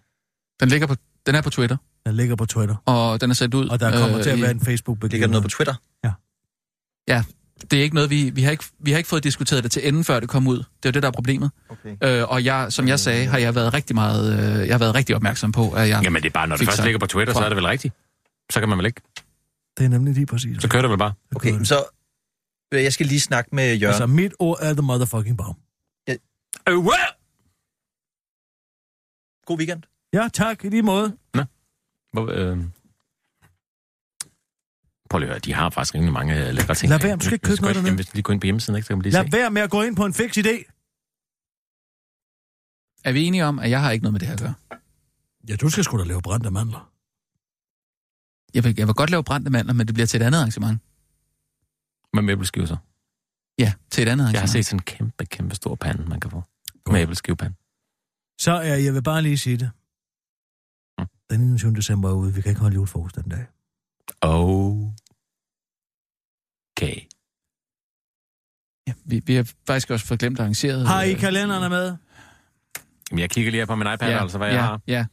Den 0.60 0.70
ligger 0.70 0.88
på, 0.88 0.96
den 1.26 1.36
er 1.36 1.42
på 1.42 1.50
Twitter, 1.50 1.78
Den 2.06 2.16
ligger 2.16 2.36
på 2.36 2.46
Twitter. 2.46 2.76
og 2.86 3.22
den 3.22 3.30
er 3.30 3.34
sendt 3.34 3.54
ud. 3.56 3.68
Og 3.68 3.80
der 3.80 3.92
kommer 4.00 4.18
øh, 4.18 4.24
til 4.24 4.30
at 4.30 4.38
i- 4.38 4.42
være 4.42 4.52
en 4.52 4.60
facebook 4.60 4.98
ligger 5.04 5.28
der 5.28 5.32
noget 5.32 5.44
på 5.44 5.50
Twitter? 5.50 5.74
Det 7.72 7.80
er 7.80 7.84
ikke 7.84 7.96
noget, 7.96 8.10
vi, 8.10 8.30
vi, 8.30 8.42
har 8.44 8.52
ikke, 8.52 8.64
vi 8.80 8.92
har 8.92 8.98
ikke 8.98 9.10
fået 9.10 9.24
diskuteret 9.24 9.64
det 9.64 9.72
til 9.72 9.88
enden, 9.88 10.04
før 10.04 10.20
det 10.20 10.30
kom 10.30 10.48
ud. 10.48 10.58
Det 10.58 10.64
er 10.66 10.90
jo 10.90 10.92
det, 10.92 11.04
der 11.04 11.08
er 11.10 11.12
problemet. 11.14 11.52
Okay. 11.70 11.98
Øh, 12.04 12.30
og 12.30 12.46
jeg, 12.46 12.74
som 12.74 12.88
jeg 12.88 13.00
sagde, 13.00 13.26
har 13.28 13.38
jeg 13.38 13.56
været 13.56 13.74
rigtig 13.74 13.96
meget, 13.96 14.34
øh, 14.34 14.68
jeg 14.68 14.74
har 14.74 14.80
været 14.80 14.96
rigtig 14.96 15.16
opmærksom 15.16 15.52
på, 15.52 15.72
at 15.72 15.90
jeg... 15.90 16.04
Jamen, 16.04 16.22
det 16.24 16.30
er 16.30 16.34
bare, 16.34 16.48
når 16.48 16.58
det 16.58 16.68
først 16.68 16.84
ligger 16.84 17.00
på 17.00 17.06
Twitter, 17.08 17.34
så 17.34 17.40
er 17.40 17.50
det 17.50 17.56
vel 17.56 17.66
rigtigt. 17.66 17.94
Så 18.52 18.60
kan 18.60 18.70
man 18.70 18.78
vel 18.78 18.86
ikke. 18.86 19.02
Det 19.78 19.86
er 19.86 19.90
nemlig 19.90 20.14
lige 20.14 20.26
præcis. 20.26 20.62
Så 20.62 20.70
kører 20.70 20.82
det 20.82 20.90
vel 20.92 20.98
bare. 20.98 21.14
Okay, 21.36 21.52
men 21.52 21.66
så... 21.66 21.84
øh, 22.74 22.84
Jeg 22.84 22.94
skal 22.94 23.06
lige 23.06 23.20
snakke 23.20 23.56
med 23.56 23.76
Jørgen. 23.76 23.94
Altså, 23.94 24.08
mit 24.08 24.34
ord 24.40 24.58
er 24.62 24.74
the 24.74 24.82
motherfucking 24.82 25.38
bomb. 25.38 25.58
Øh, 26.70 26.78
wow! 26.78 26.94
God 29.46 29.58
weekend. 29.58 29.84
Ja, 30.14 30.28
tak, 30.34 30.66
i 30.66 30.70
lige 30.70 30.82
måde. 30.82 31.18
Hvor, 32.12 32.26
øh... 32.32 32.58
Prøv 35.10 35.20
lige 35.20 35.28
at 35.28 35.34
høre, 35.34 35.40
de 35.40 35.54
har 35.54 35.70
faktisk 35.70 35.96
rimelig 35.96 36.14
mange 36.14 36.48
øh, 36.48 36.54
lækre 36.54 36.76
ting. 36.76 36.90
Lad 36.90 37.00
være, 37.00 37.16
du 37.16 37.22
skal 37.26 37.34
ikke 37.34 37.44
købe 37.48 37.62
noget 37.62 37.76
dernede. 37.76 37.96
Hvis 37.96 38.06
du 38.06 38.12
lige 38.14 38.24
går 38.24 38.34
ind 38.34 38.42
på 38.42 38.46
hjemmesiden, 38.46 38.76
ikke, 38.78 38.86
så 38.86 38.88
kan 38.88 38.98
man 38.98 39.04
lige 39.04 39.14
Lad 39.14 39.26
se. 39.26 39.32
være 39.32 39.52
med 39.52 39.62
at 39.62 39.70
gå 39.70 39.82
ind 39.82 39.96
på 39.96 40.06
en 40.06 40.14
fix 40.14 40.38
idé. 40.38 40.56
Er 43.06 43.12
vi 43.12 43.24
enige 43.24 43.46
om, 43.46 43.60
at 43.60 43.70
jeg 43.70 43.82
har 43.82 43.92
ikke 43.92 44.04
noget 44.04 44.14
med 44.14 44.20
det 44.20 44.28
her 44.28 44.36
at 44.36 44.42
gøre? 44.42 44.54
Ja, 45.50 45.56
du 45.56 45.70
skal 45.70 45.84
sgu 45.84 45.98
da 46.00 46.04
lave 46.04 46.22
brændte 46.22 46.52
mandler. 46.52 46.92
Jeg 48.54 48.64
vil, 48.64 48.76
jeg 48.78 48.88
vil 48.88 48.96
godt 48.96 49.10
lave 49.10 49.24
brændte 49.24 49.52
mandler, 49.52 49.74
men 49.74 49.88
det 49.88 49.94
bliver 49.94 50.08
til 50.08 50.22
et 50.22 50.26
andet 50.26 50.40
arrangement. 50.40 50.80
Med 52.14 52.24
møbelskive 52.24 52.68
så. 52.68 52.78
Ja, 53.60 53.74
til 53.90 54.02
et 54.02 54.08
andet 54.12 54.24
arrangement. 54.24 54.34
Jeg 54.34 54.42
har 54.42 54.48
set 54.48 54.66
sådan 54.66 54.80
en 54.80 54.84
kæmpe, 54.84 55.26
kæmpe 55.26 55.56
stor 55.56 55.76
pande, 55.76 56.06
man 56.10 56.20
kan 56.20 56.32
få. 56.32 56.44
Møbelskivepande. 56.92 57.56
Så 58.40 58.52
er 58.52 58.76
jeg 58.76 58.94
vil 58.94 59.04
bare 59.04 59.22
lige 59.22 59.38
sige 59.38 59.58
det. 59.58 59.72
Den 61.32 61.42
21. 61.42 61.76
december 61.76 62.10
er 62.10 62.14
ude. 62.14 62.34
Vi 62.34 62.42
kan 62.42 62.50
ikke 62.50 62.62
holde 62.62 62.76
julefrokost 62.76 63.16
den 63.16 63.30
dag. 63.30 63.46
Okay. 64.22 64.72
Ja, 68.88 68.94
vi, 69.06 69.22
vi 69.26 69.36
har 69.36 69.52
faktisk 69.68 69.90
også 69.90 70.06
fået 70.06 70.20
glemt 70.20 70.40
arrangeret... 70.40 70.88
Har 70.88 71.02
I 71.02 71.14
kalenderne 71.14 71.70
med? 71.70 71.96
Jamen, 73.12 73.20
jeg 73.20 73.30
kigger 73.30 73.52
lige 73.52 73.62
her 73.62 73.66
på 73.66 73.76
min 73.76 73.88
iPad, 73.94 74.10
ja, 74.10 74.22
altså, 74.22 74.38
hvad 74.38 74.48
ja, 74.48 74.54
jeg 74.54 74.64
har. 74.64 74.82
Ja. 74.88 75.06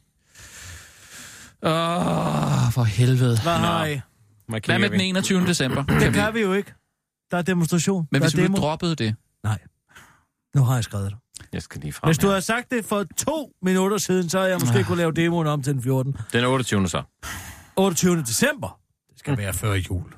Åh, 1.63 2.65
oh, 2.67 2.71
for 2.73 2.83
helvede. 2.83 3.41
Hvad 3.41 3.57
har 3.57 3.85
I? 3.85 3.99
Hvad, 4.47 4.79
med 4.79 4.89
den 4.89 5.01
21. 5.01 5.47
december? 5.47 5.83
Det 5.83 6.13
kan 6.13 6.33
vi 6.33 6.41
jo 6.41 6.53
ikke. 6.53 6.73
Der 7.31 7.37
er 7.37 7.41
demonstration. 7.41 8.07
Men 8.11 8.21
der 8.21 8.27
hvis 8.27 8.33
er 8.33 8.37
vi 8.37 8.43
demo. 8.43 8.57
droppede 8.57 8.95
det, 8.95 9.15
Nu 10.55 10.63
har 10.63 10.75
jeg 10.75 10.83
skrevet 10.83 11.11
det. 11.11 11.19
Jeg 11.53 11.61
skal 11.61 11.81
lige 11.81 11.93
frem 11.93 12.07
Hvis 12.07 12.17
du 12.17 12.27
havde 12.27 12.41
sagt 12.41 12.71
det 12.71 12.85
for 12.85 13.05
to 13.17 13.51
minutter 13.61 13.97
siden, 13.97 14.29
så 14.29 14.37
havde 14.37 14.51
jeg 14.51 14.59
måske 14.59 14.83
kunne 14.83 14.97
lave 14.97 15.11
demoen 15.11 15.47
om 15.47 15.63
til 15.63 15.73
den 15.73 15.83
14. 15.83 16.17
Den 16.33 16.45
28. 16.45 16.87
så. 16.87 17.03
28. 17.75 18.17
december. 18.21 18.79
Det 19.09 19.19
skal 19.19 19.37
være 19.37 19.53
før 19.53 19.73
jul. 19.73 20.13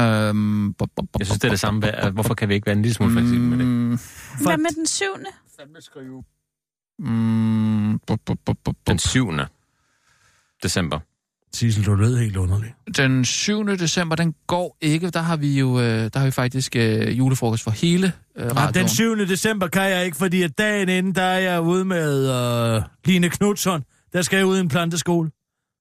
Øhm, 0.00 0.74
bop, 0.74 0.88
bop, 0.96 1.06
bop, 1.12 1.18
Jeg 1.18 1.26
synes, 1.26 1.40
det 1.40 1.48
er 1.48 1.52
det 1.52 1.60
samme. 1.60 2.10
Hvorfor 2.10 2.34
kan 2.34 2.48
vi 2.48 2.54
ikke 2.54 2.66
være 2.66 2.76
en 2.76 2.82
lille 2.82 2.94
smule 2.94 3.12
fleksible 3.12 3.40
med 3.40 3.58
det? 3.58 3.66
Mm, 3.66 3.98
Hvad 4.42 4.58
med 4.58 4.70
den 4.76 4.86
syvende? 4.86 5.30
mm, 6.98 8.00
Den 8.06 8.18
bop. 8.64 8.98
7. 8.98 9.30
december. 10.62 10.98
Sissel, 11.54 11.84
du 11.84 11.94
lød 11.94 12.16
helt 12.18 12.36
underlig. 12.36 12.74
Den 12.96 13.24
7. 13.24 13.66
december, 13.66 14.16
den 14.16 14.34
går 14.46 14.76
ikke. 14.80 15.10
Der 15.10 15.20
har 15.20 15.36
vi 15.36 15.58
jo 15.58 15.80
øh, 15.80 15.84
der 15.86 16.18
har 16.18 16.24
vi 16.24 16.30
faktisk 16.30 16.76
øh, 16.76 17.18
julefrokost 17.18 17.62
for 17.62 17.70
hele 17.70 18.12
øh, 18.38 18.46
radioen. 18.56 18.74
den 18.74 18.88
7. 18.88 19.18
december 19.18 19.66
kan 19.68 19.82
jeg 19.90 20.04
ikke, 20.04 20.16
fordi 20.16 20.42
at 20.42 20.58
dagen 20.58 20.88
inden, 20.88 21.14
der 21.14 21.22
er 21.22 21.38
jeg 21.38 21.60
ude 21.60 21.84
med 21.84 22.28
øh, 22.76 22.82
Line 23.04 23.28
Knudsson. 23.28 23.84
Der 24.12 24.22
skal 24.22 24.36
jeg 24.36 24.46
ud 24.46 24.56
i 24.56 24.60
en 24.60 24.68
planteskole. 24.68 25.30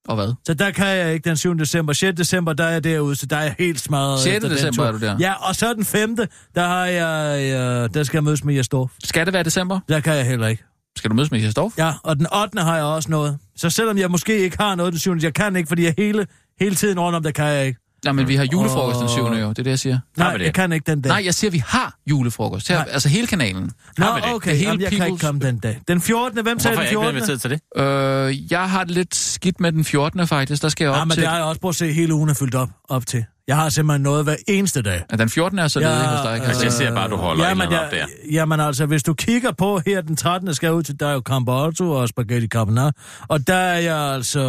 Og 0.07 0.15
hvad? 0.15 0.34
Så 0.45 0.53
der 0.53 0.72
kan 0.72 0.88
jeg 0.88 1.13
ikke 1.13 1.30
den 1.30 1.38
7. 1.38 1.57
december. 1.59 1.93
6. 1.93 2.17
december, 2.17 2.53
der 2.53 2.63
er 2.63 2.72
jeg 2.72 2.84
derude, 2.84 3.15
så 3.15 3.26
der 3.26 3.38
er 3.38 3.41
jeg 3.41 3.55
helt 3.59 3.80
smadret 3.80 4.20
6. 4.20 4.36
efter 4.36 4.49
den 4.49 4.57
december 4.57 4.86
er 4.86 4.91
du 4.91 4.99
der? 4.99 5.17
Ja, 5.20 5.34
og 5.34 5.55
så 5.55 5.74
den 5.74 5.86
5. 5.86 6.15
der 6.55 6.67
har 6.67 6.86
jeg, 6.86 7.39
øh, 7.53 7.89
der 7.93 8.03
skal 8.03 8.17
jeg 8.17 8.24
mødes 8.24 8.43
med 8.43 8.55
Jastorf. 8.55 8.91
Skal 9.03 9.26
det 9.26 9.34
være 9.34 9.43
december? 9.43 9.80
Der 9.89 9.99
kan 9.99 10.13
jeg 10.15 10.26
heller 10.26 10.47
ikke. 10.47 10.63
Skal 10.97 11.09
du 11.09 11.15
mødes 11.15 11.32
med 11.32 11.39
Jesdorf? 11.39 11.78
Ja, 11.78 11.93
og 12.03 12.17
den 12.17 12.28
8. 12.34 12.59
har 12.59 12.76
jeg 12.76 12.86
også 12.86 13.09
noget. 13.11 13.38
Så 13.60 13.70
selvom 13.70 13.97
jeg 13.97 14.12
måske 14.12 14.38
ikke 14.39 14.57
har 14.60 14.76
noget 14.76 14.93
den 14.93 14.99
7. 14.99 15.18
jeg 15.22 15.34
kan 15.34 15.55
ikke, 15.55 15.68
fordi 15.68 15.84
jeg 15.84 15.93
hele, 15.97 16.28
hele 16.60 16.76
tiden 16.76 16.99
rundt 16.99 17.16
om, 17.16 17.24
der 17.24 17.32
kan 17.32 17.45
jeg 17.45 17.68
ikke. 17.68 17.80
Nej, 18.05 18.12
men 18.14 18.28
vi 18.28 18.36
har 18.36 18.47
julefrokost 18.53 18.99
den 18.99 19.10
7. 19.10 19.24
Åh. 19.24 19.39
jo. 19.39 19.49
Det 19.49 19.60
er 19.60 19.64
det, 19.64 19.68
jeg 19.72 19.80
siger. 19.80 19.99
Nej, 20.18 20.38
det? 20.38 20.45
jeg 20.45 20.53
kan 20.53 20.72
ikke 20.72 20.91
den 20.91 21.01
dag. 21.01 21.10
Nej, 21.10 21.22
jeg 21.26 21.34
siger, 21.34 21.51
vi 21.51 21.64
har 21.68 21.95
julefrokost. 22.10 22.68
Her, 22.68 22.76
Nej. 22.78 22.88
altså 22.91 23.10
hele 23.10 23.28
kanalen. 23.28 23.72
Nå, 23.97 24.05
har 24.05 24.16
vi 24.16 24.22
det? 24.22 24.34
okay, 24.36 24.49
Det 24.49 24.57
hele 24.57 24.70
jamen, 24.70 24.82
jeg 24.82 24.91
kan 24.91 25.05
ikke 25.07 25.16
people's- 25.16 25.26
komme 25.26 25.41
den 25.41 25.60
dag. 25.60 25.80
Den 25.88 26.01
14. 26.01 26.43
Hvem 26.43 26.60
sagde 26.60 26.76
Hvorfor 26.78 26.89
er 26.89 26.95
den 26.97 27.03
jeg 27.03 27.16
ikke 27.16 27.26
14. 27.26 27.39
til 27.39 27.49
det? 27.49 28.41
Øh, 28.45 28.51
jeg 28.51 28.70
har 28.70 28.84
det 28.84 28.93
lidt 28.93 29.16
skidt 29.16 29.60
med 29.60 29.72
den 29.72 29.86
14. 29.86 30.28
faktisk. 30.28 30.62
Der 30.62 30.70
skal 30.70 30.86
jeg 30.86 30.91
op 30.91 30.97
Ja, 30.97 31.03
men 31.05 31.12
til... 31.12 31.22
det 31.22 31.30
har 31.30 31.36
jeg 31.38 31.45
også 31.45 31.62
prøvet 31.62 31.74
at 31.74 31.78
se, 31.78 31.93
hele 31.93 32.14
ugen 32.14 32.30
er 32.30 32.34
fyldt 32.34 32.55
op, 32.55 32.70
op 32.89 33.05
til. 33.05 33.26
Jeg 33.50 33.58
har 33.58 33.70
simpelthen 33.70 34.02
noget 34.02 34.24
hver 34.24 34.36
eneste 34.47 34.82
dag. 34.82 35.04
Ja, 35.12 35.16
den 35.18 35.30
14. 35.30 35.60
er 35.60 35.68
så 35.68 35.80
ledig 35.80 35.93
hos 35.95 36.20
dig, 36.24 36.32
jeg 36.32 36.43
Altså, 36.43 36.64
jeg 36.64 36.72
se. 36.72 36.78
ser 36.78 36.93
bare, 36.95 37.10
du 37.10 37.16
holder 37.16 37.47
jamen, 37.47 37.62
andet 37.62 37.80
op 37.80 37.91
der. 37.91 38.06
Jamen 38.32 38.60
altså, 38.60 38.86
hvis 38.86 39.04
du 39.04 39.14
kigger 39.14 39.52
på 39.52 39.82
her 39.86 40.02
den 40.02 40.16
13. 40.16 40.54
skal 40.56 40.68
jeg 40.68 40.74
ud 40.74 40.84
til, 40.84 41.00
der 41.00 41.08
er 41.08 41.14
jo 41.14 41.22
Campotto 41.26 41.91
og 41.91 42.08
Spaghetti 42.10 42.47
Carbonara, 42.47 42.91
og 43.28 43.47
der 43.47 43.56
er 43.56 43.80
jeg 43.80 43.97
altså, 43.97 44.39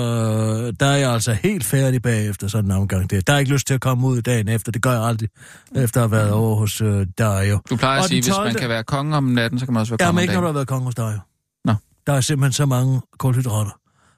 der 0.81 0.87
er 0.87 0.97
jeg 0.97 1.13
altså 1.13 1.33
helt 1.33 1.65
færdig 1.65 2.03
bagefter 2.03 2.49
sådan 2.49 2.65
en 2.71 2.77
omgang 2.77 3.11
der. 3.11 3.21
Der 3.21 3.33
er 3.33 3.39
ikke 3.39 3.53
lyst 3.53 3.67
til 3.67 3.75
at 3.75 3.81
komme 3.81 4.07
ud 4.07 4.23
dagen 4.23 4.49
efter, 4.49 4.73
det 4.73 4.83
gør 4.83 4.93
jeg 4.93 5.03
aldrig, 5.03 5.29
efter 5.77 6.05
at 6.05 6.11
have 6.11 6.19
været 6.19 6.33
over 6.33 6.57
hos 6.57 6.83
uh, 6.83 7.03
Dario. 7.19 7.59
Du 7.71 7.77
plejer 7.77 7.99
at 7.99 8.03
Og 8.03 8.09
sige, 8.09 8.23
den 8.23 8.27
hvis 8.27 8.35
12. 8.35 8.47
man 8.49 8.55
kan 8.55 8.69
være 8.69 8.85
konge 8.85 9.17
om 9.17 9.25
natten, 9.25 9.59
så 9.59 9.65
kan 9.67 9.73
man 9.75 9.81
også 9.81 9.93
være 9.93 9.99
Jamen 10.07 10.13
konge 10.15 10.23
ikke, 10.23 10.35
når 10.35 10.41
du 10.41 10.47
har 10.47 10.53
været 10.55 10.69
konge 10.69 10.85
hos 10.85 10.95
Dario. 10.95 11.19
Nå. 11.65 11.75
Der 12.07 12.13
er 12.13 12.21
simpelthen 12.21 12.53
så 12.53 12.67
mange 12.67 13.01
kulhydrater, 13.19 13.71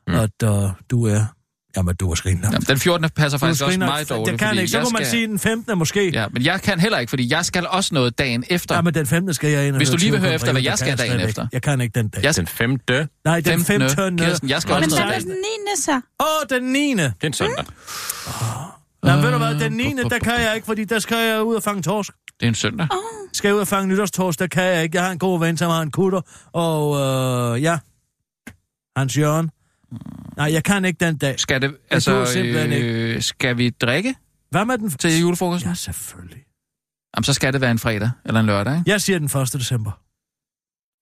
Mm. 0.09 0.15
at 0.15 0.43
uh, 0.65 0.71
du 0.91 1.07
er, 1.07 1.25
jamen 1.77 1.95
du 1.97 2.11
er 2.11 2.15
skrinende. 2.15 2.47
Jamen, 2.47 2.63
den 2.63 2.79
14. 2.79 3.11
passer 3.11 3.39
Du 3.39 3.45
er 3.45 3.49
faktisk 3.49 3.63
også 3.63 3.71
skrinende. 3.73 3.87
meget 3.87 4.09
dårligt. 4.11 4.43
Jeg 4.43 4.49
kan 4.49 4.59
ikke, 4.59 4.71
så 4.71 4.79
kunne 4.83 4.93
man 4.93 4.97
skal- 5.03 5.07
sige 5.11 5.27
den 5.27 5.39
15. 5.39 5.79
måske. 5.79 6.11
Ja, 6.11 6.27
men 6.33 6.45
jeg 6.45 6.63
kan 6.63 6.81
heller 6.81 6.99
ikke, 6.99 7.11
fordi 7.11 7.33
jeg 7.33 7.45
skal 7.45 7.67
også 7.67 7.95
noget 7.95 8.19
dagen 8.19 8.45
efter. 8.51 8.75
Ja, 8.75 8.83
men 8.83 8.95
den 8.95 9.07
15. 9.07 9.35
skal 9.35 9.51
jeg 9.51 9.67
ind 9.67 9.75
og 9.75 9.79
Hvis 9.79 9.91
du 9.91 9.97
lige 9.97 10.11
vil 10.11 10.21
høre 10.21 10.35
efter, 10.35 10.53
hvad 10.53 10.63
jeg 10.63 10.71
det 10.73 10.79
skal 10.79 10.99
dagen 10.99 11.13
ikke. 11.13 11.25
efter. 11.29 11.47
Jeg 11.53 11.63
kan 11.63 11.81
ikke 11.81 11.99
den 12.01 12.09
dag. 12.09 12.23
Jeg- 12.25 12.37
Den 12.37 12.47
femte. 12.47 13.09
Nej, 13.25 13.41
den 13.41 13.65
15. 13.65 13.91
15. 13.97 14.19
Kirsten, 14.19 14.49
jeg 14.49 14.63
skal 14.63 14.73
Og 14.73 14.79
også 14.79 14.91
Men 14.91 14.99
noget 15.01 15.13
dagen. 15.13 15.23
den 15.29 15.37
niende 15.37 15.83
så? 15.83 15.93
Åh, 16.21 16.27
oh, 16.27 16.59
den 16.61 16.73
9. 16.73 16.91
Det 16.95 17.05
er 17.23 17.27
en 17.27 17.33
søndag. 17.33 17.65
Nej, 19.05 19.17
ved 19.17 19.33
du 19.33 19.39
hvad, 19.39 19.55
den 19.61 19.73
9. 19.73 19.95
der 20.11 20.19
kan 20.19 20.33
jeg 20.41 20.53
ikke, 20.55 20.67
fordi 20.67 20.85
der 20.85 20.99
skal 20.99 21.17
jeg 21.29 21.43
ud 21.43 21.55
og 21.55 21.63
fange 21.63 21.83
torsk. 21.83 22.13
Det 22.41 22.47
er 22.47 22.49
en 22.49 22.55
søndag. 22.55 22.89
Skal 23.33 23.49
jeg 23.49 23.55
ud 23.55 23.61
og 23.61 23.69
fange 23.69 23.89
nytårstorsk, 23.89 24.39
der 24.39 24.47
kan 24.47 24.63
jeg 24.65 24.83
ikke. 24.83 24.97
Jeg 24.97 25.05
har 25.05 25.13
en 25.13 25.19
god 25.19 25.41
ven, 25.41 25.57
som 25.57 25.71
har 25.71 25.81
en 25.83 25.91
kutter, 25.91 26.21
og 26.53 27.01
øh, 27.57 27.63
ja, 27.63 27.79
Hans 28.97 29.19
Jørgen. 29.19 29.51
Nej, 30.37 30.53
jeg 30.53 30.65
kan 30.65 30.85
ikke 30.85 31.07
den 31.07 31.17
dag. 31.17 31.41
Skal 31.41 31.63
det, 31.63 31.77
altså, 31.91 32.25
simpelthen 32.25 32.73
øh, 32.73 33.23
skal 33.23 33.59
vi 33.59 33.71
drikke 33.71 34.15
Hvad 34.51 34.65
med 34.65 34.79
den? 34.79 34.91
til 34.91 35.21
julefrokosten? 35.21 35.71
Ja, 35.71 35.75
selvfølgelig. 35.75 36.45
Jamen, 37.17 37.25
så 37.25 37.33
skal 37.33 37.53
det 37.53 37.61
være 37.61 37.71
en 37.71 37.79
fredag 37.79 38.11
eller 38.25 38.41
en 38.41 38.47
lørdag, 38.47 38.79
ikke? 38.79 38.91
Jeg 38.91 39.01
siger 39.01 39.19
den 39.19 39.41
1. 39.43 39.53
december. 39.53 39.91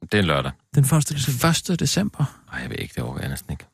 Det 0.02 0.14
er 0.14 0.18
en 0.18 0.24
lørdag. 0.24 0.52
Den 0.74 0.84
1. 0.84 0.90
december. 0.90 1.70
1. 1.70 1.80
december. 1.80 2.24
Nej, 2.52 2.60
jeg 2.60 2.70
ved 2.70 2.76
ikke, 2.76 2.94
det 2.94 3.02
overgår 3.02 3.20
jeg 3.20 3.28
næsten 3.28 3.52
ikke. 3.52 3.66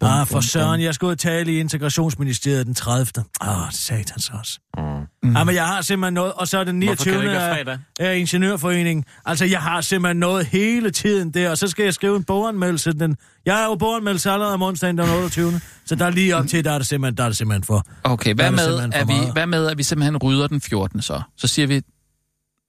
Ah, 0.00 0.26
for 0.26 0.40
søren, 0.40 0.80
jeg 0.82 0.94
skal 0.94 1.06
ud 1.06 1.10
og 1.10 1.18
tale 1.18 1.52
i 1.52 1.58
integrationsministeriet 1.60 2.66
den 2.66 2.74
30. 2.74 3.24
Ah, 3.40 3.72
satans 3.72 4.30
også. 4.30 4.58
Mm. 4.76 4.87
Mm. 5.30 5.36
Ah, 5.36 5.46
men 5.46 5.54
jeg 5.54 5.66
har 5.66 5.80
simpelthen 5.82 6.14
noget, 6.14 6.32
og 6.32 6.48
så 6.48 6.58
er 6.58 6.64
den 6.64 6.82
Hvorfor 6.82 7.04
kan 7.04 7.12
29. 7.12 7.14
det 7.14 7.22
ikke 7.22 7.68
være 7.68 7.78
af- 8.00 8.12
af 8.12 8.16
Ingeniørforeningen. 8.18 9.04
Altså, 9.24 9.44
jeg 9.44 9.60
har 9.60 9.80
simpelthen 9.80 10.16
noget 10.16 10.46
hele 10.46 10.90
tiden 10.90 11.30
der, 11.34 11.50
og 11.50 11.58
så 11.58 11.68
skal 11.68 11.82
jeg 11.84 11.94
skrive 11.94 12.16
en 12.16 12.24
boganmeldelse. 12.24 12.92
Den, 12.92 13.16
jeg 13.46 13.60
er 13.62 13.64
jo 13.64 13.74
boganmeldelse 13.74 14.30
allerede 14.30 14.54
om 14.54 14.62
onsdagen 14.62 14.98
den 14.98 15.08
28. 15.10 15.60
Så 15.86 15.94
der 15.94 16.04
er 16.06 16.10
lige 16.10 16.36
op 16.36 16.46
til, 16.46 16.64
der 16.64 16.72
er 16.72 16.78
det 16.78 16.86
simpelthen, 16.86 17.16
der 17.16 17.24
er 17.24 17.28
det 17.28 17.36
simpelthen 17.36 17.64
for. 17.64 17.86
Okay, 18.04 18.28
Der 18.28 18.34
hvad 18.34 18.44
er 18.44 18.48
det 18.50 18.56
med, 18.56 18.64
simpelthen 18.64 18.92
for 18.92 18.98
at 19.00 19.08
vi, 19.08 19.12
meget. 19.12 19.32
hvad 19.32 19.46
med, 19.46 19.66
at 19.66 19.78
vi 19.78 19.82
simpelthen 19.82 20.16
rydder 20.16 20.46
den 20.46 20.60
14. 20.60 21.02
så? 21.02 21.22
Så 21.36 21.46
siger 21.46 21.66
vi, 21.66 21.80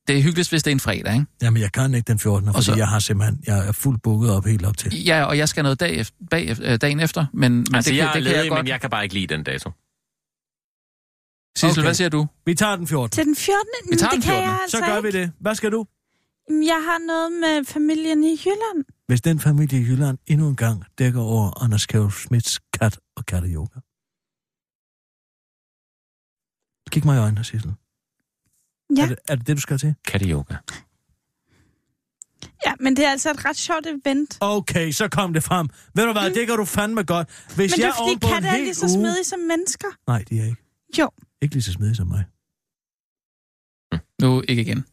det 0.08 0.18
er 0.18 0.22
hyggeligt, 0.22 0.50
hvis 0.50 0.64
det 0.64 0.72
er 0.72 0.76
en 0.76 0.80
fredag, 0.80 1.14
ikke? 1.14 1.26
Jamen, 1.42 1.62
jeg 1.62 1.72
kan 1.72 1.94
ikke 1.94 2.08
den 2.08 2.20
14. 2.20 2.54
Fordi 2.54 2.66
så- 2.66 2.76
jeg 2.76 2.88
har 2.88 3.00
simpelthen, 3.00 3.40
jeg 3.48 3.68
er 3.68 3.72
fuldt 3.72 4.02
booket 4.04 4.32
op 4.32 4.46
helt 4.46 4.66
op 4.66 4.78
til. 4.78 5.04
Ja, 5.04 5.24
og 5.24 5.38
jeg 5.38 5.50
skal 5.50 5.64
noget 5.64 5.80
dag 5.80 5.96
efter, 5.98 6.16
bag, 6.30 6.56
øh, 6.62 6.78
dagen 6.82 7.00
efter, 7.00 7.26
men, 7.34 7.52
men 7.52 7.66
Altså, 7.76 7.92
det, 7.92 7.98
jeg 7.98 8.04
kan, 8.04 8.10
er 8.10 8.14
det 8.14 8.24
kan 8.24 8.32
ledig, 8.32 8.44
jeg 8.44 8.50
godt. 8.50 8.60
men 8.64 8.68
jeg 8.68 8.82
kan 8.82 8.90
bare 8.90 9.04
ikke 9.04 9.16
lide 9.16 9.28
den 9.28 9.44
dato. 9.44 9.72
Sissel, 11.58 11.70
Okay. 11.72 11.82
hvad 11.82 11.94
siger 11.94 12.10
du? 12.10 12.28
Vi 12.46 12.56
tager 12.56 12.76
den 12.76 12.88
14. 12.88 13.12
Til 13.16 13.26
den 13.26 13.36
14. 13.36 13.66
Vi 13.92 13.96
tager 13.98 14.10
det 14.10 14.16
den 14.16 14.22
kan 14.22 14.32
14.. 14.34 14.44
jeg 14.50 14.60
altså 14.62 14.78
Så 14.78 14.84
gør 14.86 14.98
ikke. 14.98 15.12
vi 15.12 15.12
det. 15.24 15.32
Hvad 15.40 15.56
skal 15.56 15.72
du? 15.72 15.86
Jeg 16.50 16.82
har 16.86 16.98
noget 17.08 17.32
med 17.32 17.66
familien 17.66 18.24
i 18.24 18.32
Jylland. 18.46 18.86
Hvis 19.08 19.22
den 19.22 19.40
familie 19.40 19.80
i 19.80 19.84
Jylland 19.84 20.18
endnu 20.28 20.48
en 20.50 20.56
gang 20.56 20.84
dækker 20.98 21.22
over 21.22 21.64
Anders 21.64 21.86
Kjær 21.86 22.10
Smits 22.10 22.60
kat 22.74 23.00
og 23.16 23.26
katteyoga. 23.26 23.80
Kig 26.92 27.06
mig 27.06 27.16
i 27.16 27.20
øjnene, 27.20 27.44
Sissel. 27.44 27.74
Ja. 28.98 29.04
Er, 29.04 29.08
det, 29.08 29.18
er 29.28 29.36
det 29.36 29.48
det, 29.48 29.56
du 29.58 29.62
skal 29.62 29.78
til? 29.78 29.96
Katteyoga. 30.08 30.56
Ja, 32.66 32.74
men 32.80 32.96
det 32.98 33.06
er 33.06 33.10
altså 33.12 33.32
et 33.32 33.46
ret 33.46 33.58
sjovt 33.58 33.86
event. 33.88 34.38
Okay, 34.42 34.92
så 34.92 35.08
kom 35.10 35.34
det 35.34 35.44
frem. 35.44 35.70
Ved 35.96 36.06
du 36.06 36.12
hvad, 36.12 36.32
det 36.34 36.48
kan 36.48 36.58
du 36.58 36.66
fandme 36.66 37.04
godt. 37.04 37.28
Hvis 37.46 37.58
Men 37.58 37.70
det 37.70 37.78
jeg 37.78 37.88
er 37.88 37.94
fordi 37.94 38.10
ovenpå 38.10 38.28
en 38.28 38.34
katte 38.34 38.48
er 38.48 38.58
lige 38.58 38.74
så 38.76 38.86
uge- 38.86 38.94
smidige 38.94 39.24
som 39.24 39.40
mennesker. 39.40 39.88
Nej, 40.08 40.24
de 40.30 40.40
er 40.40 40.46
ikke. 40.46 40.62
Jo. 41.00 41.10
Ikke 41.42 41.56
lige 41.56 41.64
så 41.64 41.72
smidige 41.72 41.96
som 41.96 42.08
mig. 42.08 42.24
Nu 44.22 44.44
ikke 44.48 44.62
igen. 44.62 44.86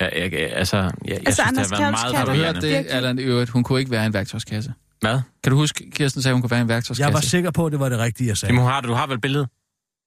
Ja, 0.00 0.04
jeg, 0.22 0.32
altså, 0.52 0.76
jeg, 0.76 0.92
jeg 1.06 1.16
Altså, 1.26 1.42
synes, 1.42 1.48
Anders 1.48 1.66
det 1.68 1.76
har 1.76 1.82
været 1.84 1.92
meget 1.92 2.16
Har 2.16 2.24
du 2.24 2.30
hørt 2.30 2.54
forvirrende. 2.56 2.78
det, 2.78 2.86
Allan, 2.90 3.18
øvrigt? 3.18 3.50
Hun 3.50 3.62
kunne 3.62 3.78
ikke 3.80 3.90
være 3.90 4.06
en 4.06 4.12
værktøjskasse. 4.14 4.74
Hvad? 5.00 5.20
Kan 5.42 5.50
du 5.52 5.56
huske, 5.56 5.90
Kirsten 5.90 6.22
sagde, 6.22 6.34
hun 6.34 6.42
kunne 6.42 6.50
være 6.50 6.60
en 6.60 6.68
værktøjskasse? 6.68 7.04
Jeg 7.06 7.14
var 7.14 7.20
sikker 7.20 7.50
på, 7.50 7.66
at 7.66 7.72
det 7.72 7.80
var 7.80 7.88
det 7.88 7.98
rigtige, 7.98 8.28
jeg 8.28 8.36
sagde. 8.36 8.54
Jamen, 8.54 8.68
har 8.68 8.80
du, 8.80 8.88
du 8.88 8.92
har 8.94 9.06
vel 9.06 9.20
billedet? 9.20 9.48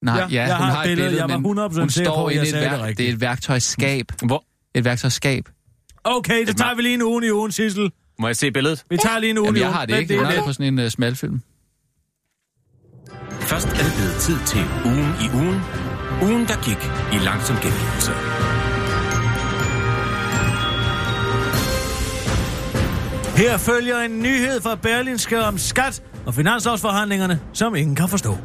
Nej, 0.04 0.18
Ja, 0.18 0.28
ja, 0.28 0.42
jeg 0.48 0.58
hun 0.58 0.66
har 0.66 0.74
har 0.74 0.82
et 0.84 0.88
billede. 0.88 1.06
billede, 1.08 1.22
Jeg 1.22 1.30
var 1.30 1.38
men 1.38 1.60
100% 1.60 1.80
hun 1.80 1.90
sikker 1.90 2.12
på, 2.12 2.16
står 2.16 2.30
at 2.30 2.36
jeg 2.36 2.44
i 2.44 2.46
et 2.46 2.52
sagde 2.52 2.70
det 2.70 2.80
rigtigt. 2.82 2.98
det 2.98 3.10
er 3.10 3.14
et 3.14 3.22
værktøjsskab. 3.22 4.06
Hvor? 4.26 4.46
Et 4.76 4.86
værktøjsskab. 4.86 5.50
Okay, 6.04 6.46
det 6.48 6.58
tager 6.58 6.76
vi 6.76 6.82
lige 6.82 6.94
en 6.94 7.02
uge 7.02 7.28
i 7.28 7.32
ugen, 7.32 7.52
Sissel. 7.52 7.92
Må 8.20 8.28
jeg 8.28 8.36
se 8.36 8.52
billedet? 8.52 8.84
Vi 8.90 8.98
tager 8.98 9.20
lige 9.20 9.30
en 9.30 9.38
uge 9.38 9.46
Jamen, 9.48 9.58
i 9.58 9.60
jeg 9.60 9.68
ugen. 9.68 9.74
har 9.78 9.86
det 9.86 10.00
ikke. 10.00 10.16
Jeg 10.16 10.26
har 10.28 10.34
det 10.36 10.44
på 10.46 10.54
sådan 10.54 10.80
en 10.80 10.86
uh, 10.86 10.90
smalfilm. 10.92 11.42
Først 13.42 13.68
er 13.68 13.84
det 13.84 13.94
blevet 13.98 14.16
tid 14.20 14.38
til 14.46 14.64
ugen 14.86 15.14
i 15.26 15.28
ugen. 15.34 15.62
Ugen, 16.22 16.48
der 16.48 16.64
gik 16.64 16.82
i 17.14 17.18
langsom 17.26 17.56
gengivelse. 17.56 18.12
Her 23.38 23.58
følger 23.58 24.00
en 24.00 24.20
nyhed 24.20 24.62
fra 24.62 24.76
Berlinske 24.76 25.44
om 25.44 25.58
skat 25.58 26.04
og 26.26 26.34
finanslovsforhandlingerne, 26.34 27.40
som 27.54 27.76
ingen 27.76 27.96
kan 27.96 28.10
forstå. 28.10 28.38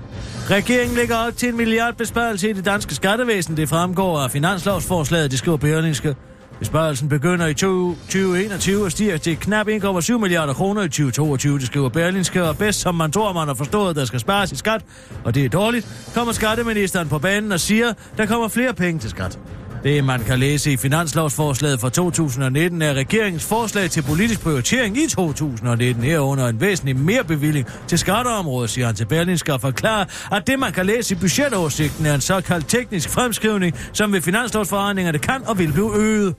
Regeringen 0.51 0.97
lægger 0.97 1.17
op 1.17 1.37
til 1.37 1.49
en 1.49 1.57
milliardbesparelse 1.57 2.51
i 2.51 2.53
det 2.53 2.65
danske 2.65 2.95
skattevæsen. 2.95 3.57
Det 3.57 3.69
fremgår 3.69 4.19
af 4.19 4.31
finanslovsforslaget, 4.31 5.31
det 5.31 5.39
skriver 5.39 5.57
Berlinske. 5.57 6.17
Besparelsen 6.65 7.09
begynder 7.09 7.47
i 7.47 7.55
2021 7.55 8.85
og 8.85 8.91
stiger 8.91 9.17
til 9.17 9.37
knap 9.37 9.69
1,7 9.69 10.19
milliarder 10.19 10.53
kroner 10.53 10.83
i 10.83 10.89
2022, 10.89 11.59
det 11.59 11.67
skriver 11.67 11.89
Berlinske, 11.89 12.45
og 12.45 12.59
bedst 12.59 12.81
som 12.81 12.95
man 12.95 13.13
tror, 13.13 13.33
man 13.33 13.47
har 13.47 13.55
forstået, 13.55 13.97
der 13.97 14.05
skal 14.05 14.21
spares 14.21 14.53
i 14.53 14.57
skat, 14.57 14.85
og 15.25 15.35
det 15.35 15.45
er 15.45 15.49
dårligt, 15.49 16.11
kommer 16.15 16.33
skatteministeren 16.33 17.09
på 17.09 17.19
banen 17.19 17.53
og 17.53 17.61
siger, 17.61 17.93
der 18.17 18.27
kommer 18.27 18.49
flere 18.49 18.75
penge 18.75 19.01
til 19.01 19.11
skat. 19.11 19.39
Det, 19.83 20.05
man 20.05 20.21
kan 20.21 20.39
læse 20.39 20.73
i 20.73 20.77
finanslovsforslaget 20.77 21.81
for 21.81 21.89
2019, 21.89 22.83
er 22.83 22.95
regeringens 22.95 23.45
forslag 23.45 23.91
til 23.91 24.03
politisk 24.03 24.43
prioritering 24.43 24.97
i 24.97 25.07
2019 25.09 26.05
herunder 26.05 26.49
en 26.49 26.61
væsentlig 26.61 26.97
mere 26.97 27.25
bevilling 27.25 27.67
til 27.89 27.99
skatteområdet, 27.99 28.71
siger 28.71 28.87
han 28.87 28.95
til 28.95 29.07
Berlingske 29.07 29.53
og 29.53 29.61
forklarer, 29.61 30.05
at 30.33 30.47
det, 30.47 30.59
man 30.59 30.73
kan 30.73 30.87
læse 30.87 31.15
i 31.15 31.19
budgetoversigten, 31.19 32.07
er 32.07 32.15
en 32.15 32.21
såkaldt 32.21 32.69
teknisk 32.69 33.09
fremskrivning, 33.09 33.77
som 33.93 34.13
ved 34.13 34.21
finanslovsforhandlingerne 34.21 35.19
kan 35.19 35.43
og 35.47 35.59
vil 35.59 35.73
blive 35.73 35.97
øget. 35.97 36.35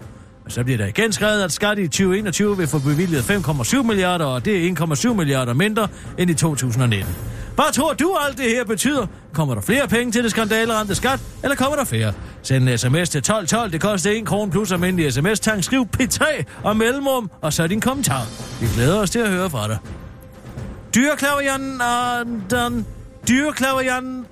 Så 0.48 0.64
bliver 0.64 0.78
der 0.78 0.86
igen 0.86 1.12
skrevet, 1.12 1.44
at 1.44 1.52
skat 1.52 1.80
i 1.80 1.88
2021 1.88 2.58
vil 2.58 2.68
få 2.68 2.80
bevilget 2.80 3.22
5,7 3.22 3.82
milliarder, 3.84 4.26
og 4.26 4.46
det 4.46 4.68
er 4.68 4.86
1,7 5.10 5.14
milliarder 5.14 5.54
mindre 5.54 5.88
end 6.18 6.32
i 6.32 6.34
2019. 6.34 7.16
Hvad 7.56 7.74
tror 7.74 7.94
du 7.94 8.16
alt 8.28 8.38
det 8.38 8.46
her 8.46 8.64
betyder? 8.64 9.08
Kommer 9.34 9.54
der 9.54 9.62
flere 9.62 9.88
penge 9.88 10.12
til 10.12 10.24
det 10.24 10.32
skandaleramte 10.32 10.96
skat, 10.96 11.20
eller 11.44 11.56
kommer 11.56 11.76
der 11.76 11.84
flere? 11.84 12.14
Send 12.44 12.70
en 12.70 12.78
sms 12.78 13.10
til 13.10 13.18
1212, 13.18 13.72
det 13.72 13.82
koster 13.82 14.12
1 14.12 14.26
krone 14.26 14.52
plus 14.52 14.72
almindelig 14.72 15.14
sms-tank. 15.14 15.64
Skriv 15.64 15.88
P3 15.98 16.44
og 16.64 16.78
mellemrum, 16.78 17.30
og 17.42 17.54
så 17.54 17.68
din 17.68 17.82
kommentar. 17.82 18.26
Vi 18.62 18.68
glæder 18.76 19.00
os 19.02 19.10
til 19.10 19.20
at 19.20 19.30
høre 19.30 19.50
fra 19.50 19.68
dig. 19.68 19.78
Dyrklaverian, 20.96 21.82
øh, 21.82 22.42
den... 22.50 22.86
Dyrklaverian... 23.28 24.26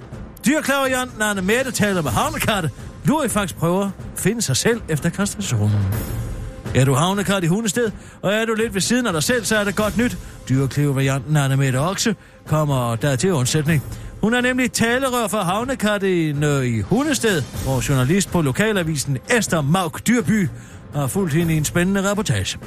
Dyrklaverian, 0.45 1.09
Anne 1.21 1.41
Mette 1.41 1.71
taler 1.71 2.01
med 2.01 2.11
havnekatte. 2.11 2.69
Lurifax 3.05 3.53
prøver 3.53 3.85
at 3.85 3.91
finde 4.15 4.41
sig 4.41 4.57
selv 4.57 4.81
efter 4.89 5.09
kastrationen. 5.09 5.79
Er 6.75 6.85
du 6.85 6.93
havnekart 6.93 7.43
i 7.43 7.47
hundested, 7.47 7.91
og 8.21 8.33
er 8.33 8.45
du 8.45 8.53
lidt 8.53 8.73
ved 8.73 8.81
siden 8.81 9.07
af 9.07 9.13
dig 9.13 9.23
selv, 9.23 9.45
så 9.45 9.57
er 9.57 9.63
det 9.63 9.75
godt 9.75 9.97
nyt. 9.97 10.17
Dyreklive-varianten 10.49 11.37
Anne 11.37 11.79
Okse 11.79 12.15
kommer 12.47 12.95
der 12.95 13.15
til 13.15 13.33
undsætning. 13.33 13.83
Hun 14.21 14.33
er 14.33 14.41
nemlig 14.41 14.71
talerør 14.71 15.27
for 15.27 15.37
havnekatten 15.37 16.43
øh, 16.43 16.65
i 16.65 16.81
Hundested, 16.81 17.41
hvor 17.63 17.89
journalist 17.89 18.31
på 18.31 18.41
lokalavisen 18.41 19.17
Esther 19.29 19.61
Mauk 19.61 20.07
Dyrby 20.07 20.49
har 20.95 21.07
fulgt 21.07 21.33
hende 21.33 21.53
i 21.53 21.57
en 21.57 21.65
spændende 21.65 22.11
reportage. 22.11 22.59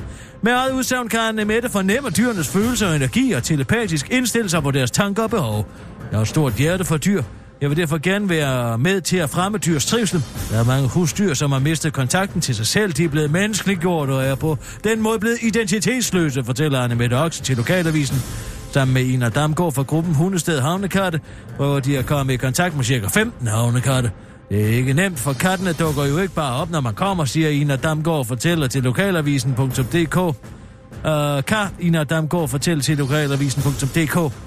Med 0.43 0.53
eget 0.53 0.72
udsagn 0.72 1.09
kan 1.09 1.20
Anne 1.20 1.45
Mette 1.45 1.68
fornemme 1.68 2.11
dyrenes 2.11 2.49
følelser 2.49 2.89
og 2.89 2.97
energi 2.97 3.32
og 3.32 3.43
telepatisk 3.43 4.11
indstille 4.11 4.51
sig 4.51 4.62
på 4.62 4.70
deres 4.70 4.91
tanker 4.91 5.22
og 5.22 5.30
behov. 5.30 5.66
Jeg 6.11 6.18
har 6.18 6.22
et 6.22 6.28
stort 6.28 6.53
hjerte 6.53 6.84
for 6.84 6.97
dyr, 6.97 7.22
jeg 7.61 7.71
vil 7.71 7.77
derfor 7.77 7.99
gerne 7.99 8.29
være 8.29 8.79
med 8.79 9.01
til 9.01 9.17
at 9.17 9.31
fremme 9.31 9.59
dyrs 9.59 9.87
trivsel. 9.87 10.25
Der 10.51 10.59
er 10.59 10.65
mange 10.65 10.89
husdyr, 10.89 11.35
som 11.35 11.53
har 11.53 11.59
mistet 11.59 11.93
kontakten 11.93 12.41
til 12.41 12.55
sig 12.55 12.67
selv. 12.67 12.93
De 12.93 13.05
er 13.05 13.09
blevet 13.09 13.31
menneskeliggjort 13.31 14.11
og 14.11 14.25
er 14.25 14.35
på 14.35 14.59
den 14.85 15.03
måde 15.03 15.19
blevet 15.19 15.39
identitetsløse, 15.43 16.45
fortæller 16.45 16.81
Anne 16.81 16.95
Mette 16.95 17.15
Okse 17.15 17.43
til 17.43 17.57
Lokalavisen. 17.57 18.17
Sammen 18.73 18.95
med 18.95 19.03
Ina 19.03 19.29
Damgaard 19.29 19.73
fra 19.73 19.83
gruppen 19.83 20.15
Hundested 20.15 20.61
Havnekatte, 20.61 21.21
hvor 21.57 21.81
de 21.81 21.97
er 21.97 22.03
kommet 22.03 22.35
i 22.35 22.37
kontakt 22.37 22.77
med 22.77 22.85
ca. 22.85 23.07
15 23.07 23.47
havnekatte. 23.47 24.11
Det 24.49 24.63
er 24.63 24.69
ikke 24.69 24.93
nemt, 24.93 25.19
for 25.19 25.33
kattene 25.33 25.73
dukker 25.73 26.05
jo 26.05 26.19
ikke 26.19 26.35
bare 26.35 26.61
op, 26.61 26.71
når 26.71 26.81
man 26.81 26.95
kommer, 26.95 27.25
siger 27.25 27.49
Ina 27.49 27.77
Damgaard 27.77 28.27
fortæller 28.27 28.67
til 28.67 28.83
lokalavisen.dk. 28.83 30.17
Uh, 30.17 30.33
øh, 31.07 31.45
kan 31.45 31.67
Ina 31.81 32.05
Damgaard 32.05 32.49
fortælle 32.49 32.83
til 32.83 32.99
lokalavisen.dk. 32.99 34.46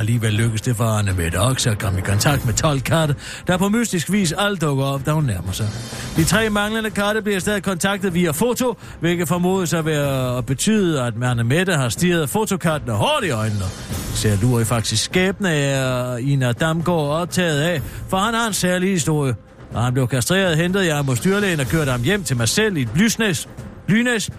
Alligevel 0.00 0.32
lykkes 0.32 0.60
det 0.60 0.76
for 0.76 0.84
Anne 0.84 1.12
Mette 1.12 1.40
Oks 1.40 1.66
at 1.66 1.78
komme 1.78 1.98
i 1.98 2.02
kontakt 2.02 2.46
med 2.46 2.54
12 2.54 2.80
katte, 2.80 3.14
der 3.46 3.56
på 3.56 3.68
mystisk 3.68 4.12
vis 4.12 4.32
alt 4.32 4.60
dukker 4.60 4.84
op, 4.84 5.06
da 5.06 5.12
hun 5.12 5.24
nærmer 5.24 5.52
sig. 5.52 5.68
De 6.16 6.24
tre 6.24 6.50
manglende 6.50 6.90
katte 6.90 7.22
bliver 7.22 7.38
stadig 7.38 7.62
kontaktet 7.62 8.14
via 8.14 8.30
foto, 8.30 8.76
hvilket 9.00 9.28
formodes 9.28 9.72
at 9.72 9.86
være 9.86 10.38
at 10.38 10.46
betyde, 10.46 11.02
at 11.02 11.14
Anne 11.22 11.44
Mette 11.44 11.72
har 11.72 11.88
stirret 11.88 12.30
fotokattene 12.30 12.92
hårdt 12.92 13.26
i 13.26 13.30
øjnene. 13.30 13.64
Ser 14.14 14.36
Luri 14.42 14.64
faktisk 14.64 15.04
skæbne 15.04 15.50
af 15.50 16.18
Ina 16.20 16.52
Damgaard 16.52 17.20
optaget 17.20 17.60
af, 17.60 17.82
for 18.08 18.16
han 18.16 18.34
har 18.34 18.46
en 18.46 18.54
særlig 18.54 18.90
historie. 18.90 19.34
Og 19.74 19.82
han 19.82 19.92
blev 19.92 20.08
kastreret, 20.08 20.56
hentet 20.56 20.86
jeg 20.86 21.02
hos 21.02 21.20
dyrlægen 21.20 21.60
og 21.60 21.66
kørte 21.66 21.90
ham 21.90 22.02
hjem 22.02 22.24
til 22.24 22.36
mig 22.36 22.48
selv 22.48 22.76
i 22.76 22.82
et 22.82 22.88
lysnæs. 22.94 23.48
Lynæs. 23.88 24.30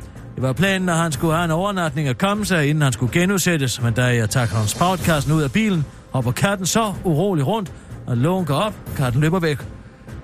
Det 0.42 0.48
var 0.48 0.54
planen, 0.54 0.90
at 0.90 0.98
han 0.98 1.12
skulle 1.12 1.34
have 1.34 1.46
en 1.46 1.52
overnatning 1.52 2.10
og 2.10 2.18
komme 2.18 2.46
sig, 2.46 2.68
inden 2.70 2.82
han 2.82 2.94
skulle 2.94 3.14
genudsættes, 3.14 3.82
men 3.82 3.94
da 3.94 4.06
jeg 4.06 4.30
tager 4.30 4.46
hans 4.46 4.76
podcasten 4.76 5.34
ud 5.34 5.42
af 5.42 5.52
bilen, 5.52 5.86
hopper 6.12 6.32
katten 6.32 6.66
så 6.66 6.94
urolig 7.04 7.48
rundt, 7.48 7.72
og 8.08 8.18
lågen 8.18 8.46
går 8.46 8.56
op, 8.56 8.74
katten 8.98 9.22
løber 9.22 9.40
væk. 9.40 9.58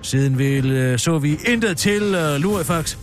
Siden 0.02 0.38
vil, 0.38 0.72
øh, 0.72 1.00
så 1.00 1.18
vi 1.18 1.40
intet 1.46 1.78
til 1.78 2.16
uh, 2.16 2.42
Lurifax. 2.42 2.98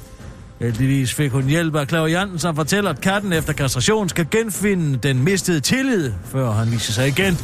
Heldigvis 0.61 1.15
fik 1.15 1.33
hun 1.33 1.45
hjælp 1.45 1.75
af 1.75 1.89
klavianten, 1.89 2.39
som 2.39 2.57
fortæller, 2.57 2.91
at 2.91 3.01
katten 3.01 3.33
efter 3.33 3.53
kastration 3.53 4.09
skal 4.09 4.27
genfinde 4.31 4.97
den 4.97 5.25
mistede 5.25 5.61
tillid, 5.61 6.13
før 6.25 6.51
han 6.51 6.71
viser 6.71 6.93
sig 6.93 7.09
igen. 7.09 7.39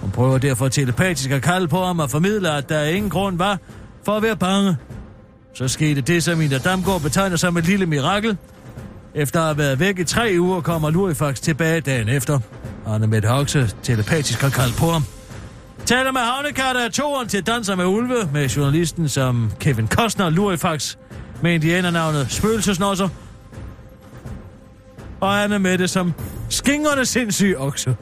Hun 0.00 0.10
prøver 0.10 0.38
derfor 0.38 0.68
telepatisk 0.68 1.30
at 1.30 1.42
kalde 1.42 1.68
på 1.68 1.84
ham 1.84 1.98
og 1.98 2.10
formidle, 2.10 2.50
at 2.50 2.68
der 2.68 2.84
ingen 2.84 3.10
grund 3.10 3.38
var 3.38 3.58
for 4.04 4.12
at 4.12 4.22
være 4.22 4.36
bange. 4.36 4.76
Så 5.54 5.68
skete 5.68 6.00
det, 6.00 6.22
som 6.22 6.40
Ina 6.40 6.58
Damgaard 6.58 7.00
betegner 7.00 7.36
som 7.36 7.56
et 7.56 7.66
lille 7.66 7.86
mirakel. 7.86 8.36
Efter 9.14 9.40
at 9.40 9.46
have 9.46 9.58
været 9.58 9.80
væk 9.80 9.98
i 9.98 10.04
tre 10.04 10.36
uger, 10.38 10.60
kommer 10.60 10.90
Lurifax 10.90 11.40
tilbage 11.40 11.80
dagen 11.80 12.08
efter. 12.08 12.38
Arne 12.86 13.06
Mette 13.06 13.28
Hoxe 13.28 13.70
telepatisk 13.82 14.40
har 14.40 14.50
kaldt 14.50 14.76
på 14.76 14.86
ham. 14.86 15.04
Taler 15.86 16.12
med 16.12 16.20
havnekatter 16.20 16.84
af 16.84 16.90
toren 16.90 17.28
til 17.28 17.46
Danser 17.46 17.74
med 17.74 17.84
Ulve, 17.84 18.28
med 18.32 18.48
journalisten 18.48 19.08
som 19.08 19.52
Kevin 19.60 19.88
Costner 19.88 20.30
Lurifax, 20.30 20.96
med 21.42 21.54
indianernavnet 21.54 22.30
Spøgelsesnosser, 22.30 23.08
og 25.20 25.42
Anne 25.42 25.58
Mette 25.58 25.88
som 25.88 26.12
skingerne 26.48 27.04
sindssyge 27.04 27.58
okse. 27.58 27.96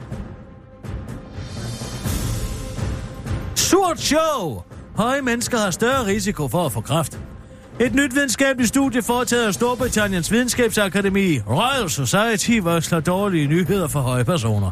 Surt 3.55 3.99
show! 3.99 4.63
Høje 4.95 5.21
mennesker 5.21 5.57
har 5.57 5.71
større 5.71 6.05
risiko 6.05 6.47
for 6.47 6.65
at 6.65 6.71
få 6.71 6.81
kræft. 6.81 7.19
Et 7.81 7.95
nyt 7.95 8.15
videnskabeligt 8.15 8.69
studie 8.69 9.01
foretaget 9.01 9.47
af 9.47 9.53
Storbritanniens 9.53 10.31
videnskabsakademi 10.31 11.39
Royal 11.39 11.89
Society 11.89 12.59
varsler 12.63 12.99
dårlige 12.99 13.47
nyheder 13.47 13.87
for 13.87 13.99
høje 13.99 14.25
personer. 14.25 14.71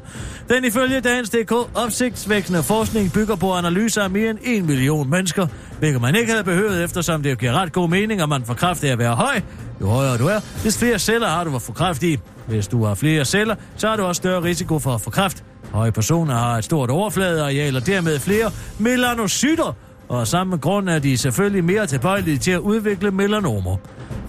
Den 0.49 0.65
ifølge 0.65 1.01
Dagens 1.01 1.29
DK 1.29 1.51
opsigtsvækkende 1.75 2.63
forskning 2.63 3.13
bygger 3.13 3.35
på 3.35 3.53
analyser 3.53 4.03
af 4.03 4.09
mere 4.09 4.29
end 4.29 4.39
1 4.43 4.65
million 4.65 5.09
mennesker, 5.09 5.47
hvilket 5.79 6.01
man 6.01 6.15
ikke 6.15 6.31
havde 6.31 6.43
behøvet, 6.43 6.83
eftersom 6.83 7.23
det 7.23 7.39
giver 7.39 7.53
ret 7.53 7.71
god 7.71 7.89
mening, 7.89 8.21
at 8.21 8.29
man 8.29 8.45
får 8.45 8.53
kraft 8.53 8.83
af 8.83 8.91
at 8.91 8.99
være 8.99 9.15
høj. 9.15 9.41
Jo 9.81 9.87
højere 9.87 10.17
du 10.17 10.27
er, 10.27 10.39
des 10.63 10.77
flere 10.77 10.99
celler 10.99 11.27
har 11.27 11.43
du 11.43 11.55
at 11.55 11.61
få 11.61 11.71
kræft 11.71 12.03
i. 12.03 12.17
Hvis 12.47 12.67
du 12.67 12.85
har 12.85 12.95
flere 12.95 13.25
celler, 13.25 13.55
så 13.77 13.87
har 13.87 13.95
du 13.95 14.03
også 14.03 14.19
større 14.19 14.43
risiko 14.43 14.79
for 14.79 14.95
at 14.95 15.01
få 15.01 15.09
kræft. 15.09 15.43
Høje 15.71 15.91
personer 15.91 16.33
har 16.33 16.57
et 16.57 16.63
stort 16.63 16.89
overfladeareal 16.89 17.75
og 17.75 17.85
dermed 17.85 18.19
flere 18.19 18.51
melanocytter, 18.79 19.75
og 20.09 20.21
af 20.21 20.27
samme 20.27 20.57
grund 20.57 20.89
er 20.89 20.99
de 20.99 21.17
selvfølgelig 21.17 21.63
mere 21.63 21.87
tilbøjelige 21.87 22.37
til 22.37 22.51
at 22.51 22.59
udvikle 22.59 23.11
melanomer. 23.11 23.77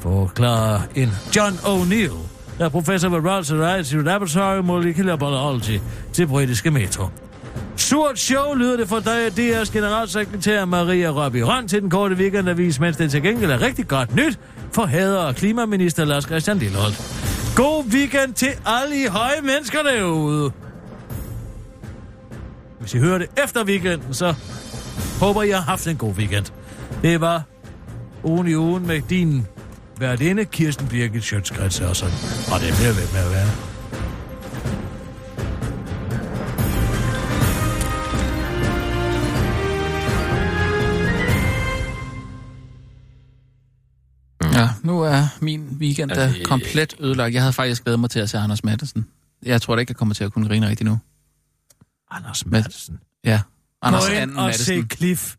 Forklarer 0.01 0.81
en 0.95 1.12
John 1.37 1.53
O'Neill, 1.53 2.16
der 2.59 2.64
er 2.64 2.68
professor 2.68 3.09
ved 3.09 3.31
Royal 3.31 3.45
Society 3.45 3.95
Laboratory 3.95 4.59
Molecular 4.59 5.16
Biology 5.16 5.81
til 6.12 6.26
britiske 6.26 6.70
metro. 6.70 7.05
Surt 7.76 8.18
show 8.18 8.55
lyder 8.55 8.76
det 8.76 8.89
for 8.89 9.01
dig, 9.01 9.26
DR's 9.26 9.72
generalsekretær 9.72 10.64
Maria 10.64 11.11
Rabi 11.11 11.43
Røn 11.43 11.68
til 11.68 11.83
den 11.83 11.91
korte 11.91 12.14
weekendavis, 12.14 12.81
mens 12.81 12.97
det 12.97 13.11
til 13.11 13.22
gengæld 13.22 13.51
er 13.51 13.61
rigtig 13.61 13.89
godt 13.89 14.14
nyt 14.14 14.39
for 14.72 14.87
hader 14.87 15.18
og 15.18 15.35
klimaminister 15.35 16.05
Lars 16.05 16.24
Christian 16.24 16.59
Lilleholdt. 16.59 16.97
God 17.57 17.85
weekend 17.93 18.35
til 18.35 18.51
alle 18.66 19.03
I 19.03 19.07
høje 19.07 19.41
mennesker 19.43 19.78
derude. 19.83 20.51
Hvis 22.81 22.95
I 22.95 22.99
hører 22.99 23.18
det 23.18 23.26
efter 23.45 23.64
weekenden, 23.64 24.14
så 24.14 24.35
Håber, 25.21 25.43
I 25.43 25.51
har 25.51 25.61
haft 25.61 25.87
en 25.87 25.97
god 25.97 26.14
weekend. 26.14 26.47
Det 27.03 27.21
var 27.21 27.43
ugen 28.25 28.49
i 28.49 28.55
ugen 28.55 28.87
med 28.87 29.03
din 29.03 29.47
værtinde, 29.99 30.45
Kirsten 30.45 30.89
Birgit 30.89 31.25
Sjøtskrets 31.25 31.81
og 31.81 31.97
sådan. 31.97 32.14
Og 32.53 32.61
det 32.61 32.75
bliver 32.79 32.93
ved 32.93 33.09
med 33.12 33.21
at 33.27 33.31
være. 33.31 33.51
Ja, 44.55 44.68
nu 44.83 45.01
er 45.01 45.39
min 45.41 45.77
weekend 45.81 46.11
da 46.11 46.33
komplet 46.45 46.95
ødelagt. 47.01 47.35
Jeg 47.35 47.43
havde 47.43 47.53
faktisk 47.53 47.85
glædet 47.85 48.01
mig 48.01 48.11
til 48.11 48.21
at 48.21 48.31
se 48.31 48.39
Anders 48.39 48.64
Madsen. 48.64 49.07
Jeg 49.43 49.62
tror 49.62 49.75
da 49.75 49.81
ikke, 49.81 49.91
jeg 49.91 49.97
kommer 49.97 50.14
til 50.14 50.25
at 50.25 50.33
kunne 50.33 50.49
grine 50.49 50.68
rigtigt 50.68 50.91
nu. 50.91 50.99
Anders 52.11 52.47
Madsen? 52.47 53.01
Ja, 53.25 53.41
Anders 53.83 54.07
Gå 54.07 54.12
ind 54.12 54.37
og 54.37 54.55
se 54.55 54.74
Madsen. 54.76 54.91
Cliff. 54.91 55.37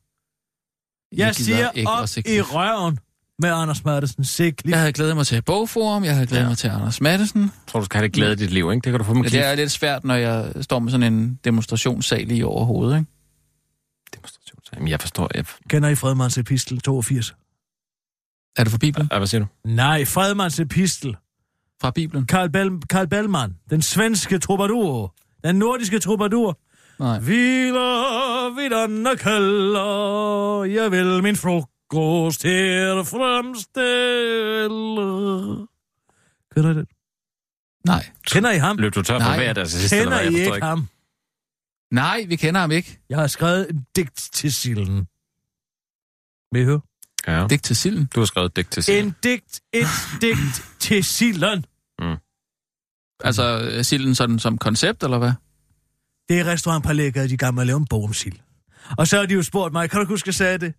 Jeg 1.11 1.17
Jeg 1.17 1.35
siger 1.35 1.71
ikke 1.71 1.89
op 1.89 2.03
at 2.03 2.09
se 2.09 2.23
i 2.35 2.41
røven 2.41 2.99
med 3.39 3.49
Anders 3.49 3.85
Madsen. 3.85 4.23
Se 4.23 4.43
Cliff. 4.43 4.71
Jeg 4.71 4.79
havde 4.79 4.93
glædet 4.93 5.15
mig 5.15 5.27
til 5.27 5.41
Bogforum, 5.41 6.03
jeg 6.03 6.13
havde 6.13 6.27
glædet 6.27 6.43
ja. 6.43 6.49
Mig 6.49 6.57
til 6.57 6.67
Anders 6.67 7.01
Madsen. 7.01 7.41
Jeg 7.41 7.49
tror, 7.67 7.79
du 7.79 7.85
skal 7.85 7.97
have 7.97 8.03
det 8.07 8.13
glæde 8.13 8.33
i 8.33 8.35
dit 8.35 8.51
liv, 8.51 8.71
ikke? 8.71 8.83
Det 8.83 8.91
kan 8.91 8.99
du 8.99 9.03
få 9.03 9.13
med 9.13 9.23
Ja, 9.23 9.29
Cliff. 9.29 9.41
det 9.43 9.51
er 9.51 9.55
lidt 9.55 9.71
svært, 9.71 10.03
når 10.03 10.15
jeg 10.15 10.53
står 10.61 10.79
med 10.79 10.91
sådan 10.91 11.13
en 11.13 11.39
demonstrationssal 11.43 12.27
lige 12.27 12.45
over 12.45 12.65
hovedet, 12.65 12.97
ikke? 12.99 13.11
Demonstration. 14.15 14.59
Jamen, 14.73 14.87
jeg 14.87 14.99
forstår. 14.99 15.29
Jeg... 15.35 15.45
Kender 15.69 15.89
I 15.89 15.95
Fredmans 15.95 16.37
epistel 16.37 16.79
82? 16.81 17.35
Er 18.57 18.63
det 18.63 18.71
fra 18.71 18.77
Bibelen? 18.77 19.07
Ja, 19.11 19.17
hvad 19.17 19.27
siger 19.27 19.41
du? 19.41 19.47
Nej, 19.65 20.05
Fredmans 20.05 20.59
epistel. 20.59 21.15
Fra 21.81 21.91
Bibelen? 21.91 22.25
Karl, 22.25 22.49
Bell, 22.49 22.71
Karl 22.89 23.07
Bellman. 23.07 23.55
Den 23.69 23.81
svenske 23.81 24.39
troubadour. 24.39 25.15
Den 25.43 25.55
nordiske 25.55 25.99
troubadour. 25.99 26.59
Nej. 27.01 27.19
Hviler 27.19 28.55
vid 28.55 28.69
denne 28.69 29.17
kælder, 29.17 30.63
jeg 30.63 30.91
vil 30.91 31.23
min 31.23 31.35
frokost 31.35 32.43
her 32.43 33.03
fremstille. 33.03 33.81
Kender 36.55 36.71
I 36.71 36.73
det? 36.73 36.87
Nej. 37.85 38.05
Kender 38.27 38.51
I 38.51 38.57
ham? 38.57 38.77
Løb 38.77 38.95
du 38.95 39.01
tør 39.01 39.19
for 39.19 39.25
Nej. 39.27 39.37
hver 39.37 39.53
deres 39.53 39.71
sidste, 39.71 39.97
eller 39.97 40.11
Kender 40.11 40.17
hvad? 40.17 40.31
Jeg 40.31 40.33
I 40.33 40.43
ikke 40.45 40.55
ikke. 40.55 40.67
ham? 40.67 40.87
Nej, 41.91 42.25
vi 42.27 42.35
kender 42.35 42.61
ham 42.61 42.71
ikke. 42.71 42.99
Jeg 43.09 43.17
har 43.17 43.27
skrevet 43.27 43.69
en 43.69 43.85
digt 43.95 44.29
til 44.33 44.53
silden. 44.53 45.07
Vil 46.51 46.61
I 46.61 46.65
høre? 46.65 46.81
Ja. 47.27 47.47
Digt 47.47 47.63
til 47.63 47.75
silden. 47.75 48.09
Du 48.15 48.19
har 48.19 48.25
skrevet 48.25 48.49
et 48.49 48.55
digt 48.55 48.71
til 48.71 48.83
sig. 48.83 48.99
En 48.99 49.15
digt, 49.23 49.61
et 49.73 49.87
digt 50.21 50.65
til 50.79 51.03
silden. 51.03 51.65
Altså 53.23 53.69
øh, 53.71 53.83
silden 53.83 54.15
sådan 54.15 54.39
som 54.39 54.57
koncept, 54.57 55.03
eller 55.03 55.17
hvad? 55.17 55.31
Det 56.31 56.39
er 56.39 56.45
restaurantpålægget, 56.45 57.29
de 57.29 57.37
gamle 57.37 57.65
laver 57.65 57.79
en 57.79 57.85
bog 57.89 58.03
om 58.03 58.13
sild. 58.13 58.33
Og 58.97 59.07
så 59.07 59.17
har 59.17 59.25
de 59.25 59.33
jo 59.33 59.43
spurgt 59.43 59.73
mig, 59.73 59.89
kan 59.89 59.99
du 59.99 60.05
huske, 60.05 60.23
at 60.23 60.27
jeg 60.27 60.33
sagde 60.35 60.57
det? 60.57 60.73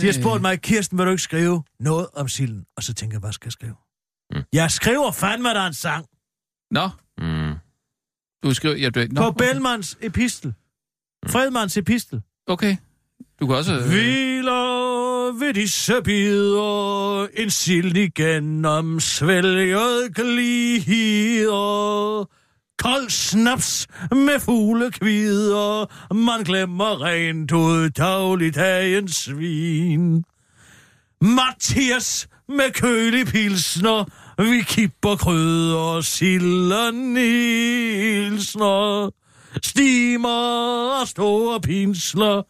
De 0.00 0.06
har 0.06 0.12
spurgt 0.12 0.42
mig, 0.42 0.60
Kirsten, 0.60 0.98
vil 0.98 1.06
du 1.06 1.10
ikke 1.10 1.22
skrive 1.22 1.62
noget 1.80 2.06
om 2.14 2.28
silden? 2.28 2.64
Og 2.76 2.82
så 2.82 2.94
tænker 2.94 3.14
jeg, 3.14 3.20
hvad 3.20 3.32
skal 3.32 3.46
jeg 3.46 3.52
skrive? 3.52 3.74
Mm. 4.34 4.42
Jeg 4.52 4.70
skriver 4.70 5.10
fandme 5.12 5.48
der 5.48 5.66
en 5.66 5.74
sang 5.74 6.06
Nå, 6.70 6.88
Mm. 7.20 7.54
du 8.42 8.54
skriver... 8.54 8.76
Ja, 8.76 8.90
du, 8.90 9.04
nå, 9.10 9.22
på 9.22 9.30
Bellmans 9.30 9.98
epistel. 10.00 10.54
Fredmans 11.26 11.76
epistel. 11.76 12.22
Okay. 12.46 12.76
Du 13.40 13.46
kan 13.46 13.56
også... 13.56 13.74
Øh, 13.74 13.88
Hviler 13.88 15.38
ved 15.38 15.54
disse 15.54 16.02
bider, 16.04 17.26
en 17.36 17.50
sild 17.50 17.96
igennem 17.96 19.00
svælget 19.00 20.14
glider. 20.14 21.58
Kold 22.78 23.10
snaps 23.10 23.86
med 24.10 24.40
fuglekvider, 24.40 25.86
man 26.14 26.42
glemmer 26.44 27.02
rent 27.02 27.52
ud 27.52 27.90
dagligdagens 27.90 29.16
svin. 29.16 30.24
Mathias 31.20 32.28
med 32.48 32.72
kølig 32.72 33.26
pilsner, 33.26 34.04
vi 34.42 34.62
kipper 34.66 35.16
krydder, 35.16 36.00
silden 36.00 37.16
hilsner. 37.16 39.10
Stimer 39.62 41.00
og 41.00 41.08
store 41.08 41.60
pinsler, 41.60 42.42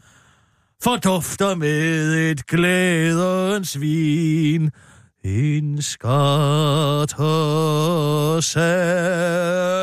fordufter 0.84 1.54
med 1.54 2.14
et 2.30 2.46
glædens 2.46 3.80
vin. 3.80 4.70
En 5.24 5.82
skat 5.82 7.12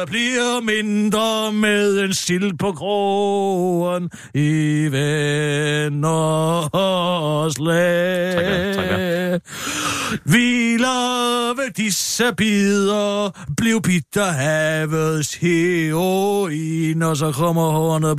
bliver 0.08 0.62
mindre 0.62 1.52
med 1.52 2.00
en 2.00 2.14
sild 2.14 2.58
på 2.58 2.72
krogen 2.72 4.10
i 4.34 4.88
venners 4.92 6.00
lag. 7.60 7.95
disse 11.78 12.34
bider 12.38 13.32
blev 13.58 13.82
bitter 13.82 14.32
havets 14.32 15.36
heroin, 15.36 17.02
og 17.02 17.18
så 17.18 17.32
kommer 17.32 17.72
hornet 17.72 18.18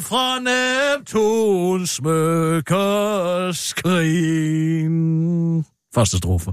fra 0.00 0.38
Neptuns 0.38 2.02
mørke 2.02 3.54
skrin. 3.54 4.98
Første 5.94 6.16
strofe. 6.16 6.52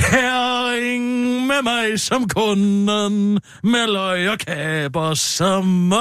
Herring 0.00 1.04
med 1.46 1.62
mig 1.62 2.00
som 2.00 2.28
kunden, 2.28 3.40
med 3.62 3.86
løg 3.92 4.30
og 4.30 4.38
kaber 4.38 5.14
som 5.14 5.92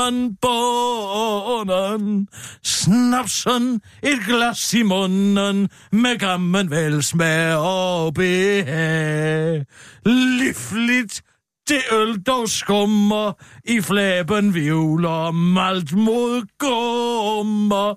bunden. 0.42 2.28
Snapsen, 2.64 3.82
et 4.04 4.20
glas 4.28 4.74
i 4.74 4.82
munden, 4.84 5.70
med 5.92 6.20
gammel 6.20 6.70
velsmag 6.70 7.56
og 7.56 8.14
behag. 8.14 9.66
Livligt 10.06 11.22
det 11.70 11.82
øl 11.92 12.22
dog 12.22 12.50
skummer, 12.50 13.34
i 13.66 13.82
flæben 13.82 14.54
vivler 14.54 15.32
malt 15.32 15.94
mod 15.94 16.42
gummer. 16.60 17.96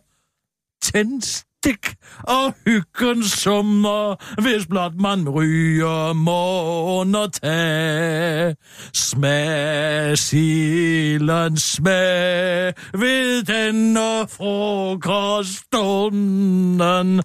Tændstik 1.66 1.94
og 2.22 2.54
hyggen 2.66 3.22
summer, 3.22 4.14
hvis 4.42 4.66
blot 4.66 4.92
man 5.00 5.28
ryger 5.28 6.12
morgen 6.12 7.14
og 7.14 7.32
tag. 7.32 8.54
Smag 8.94 10.18
silen 10.18 11.56
smag 11.56 12.74
ved 12.92 13.42
denne 13.42 14.28
frokoststunden. 14.28 17.22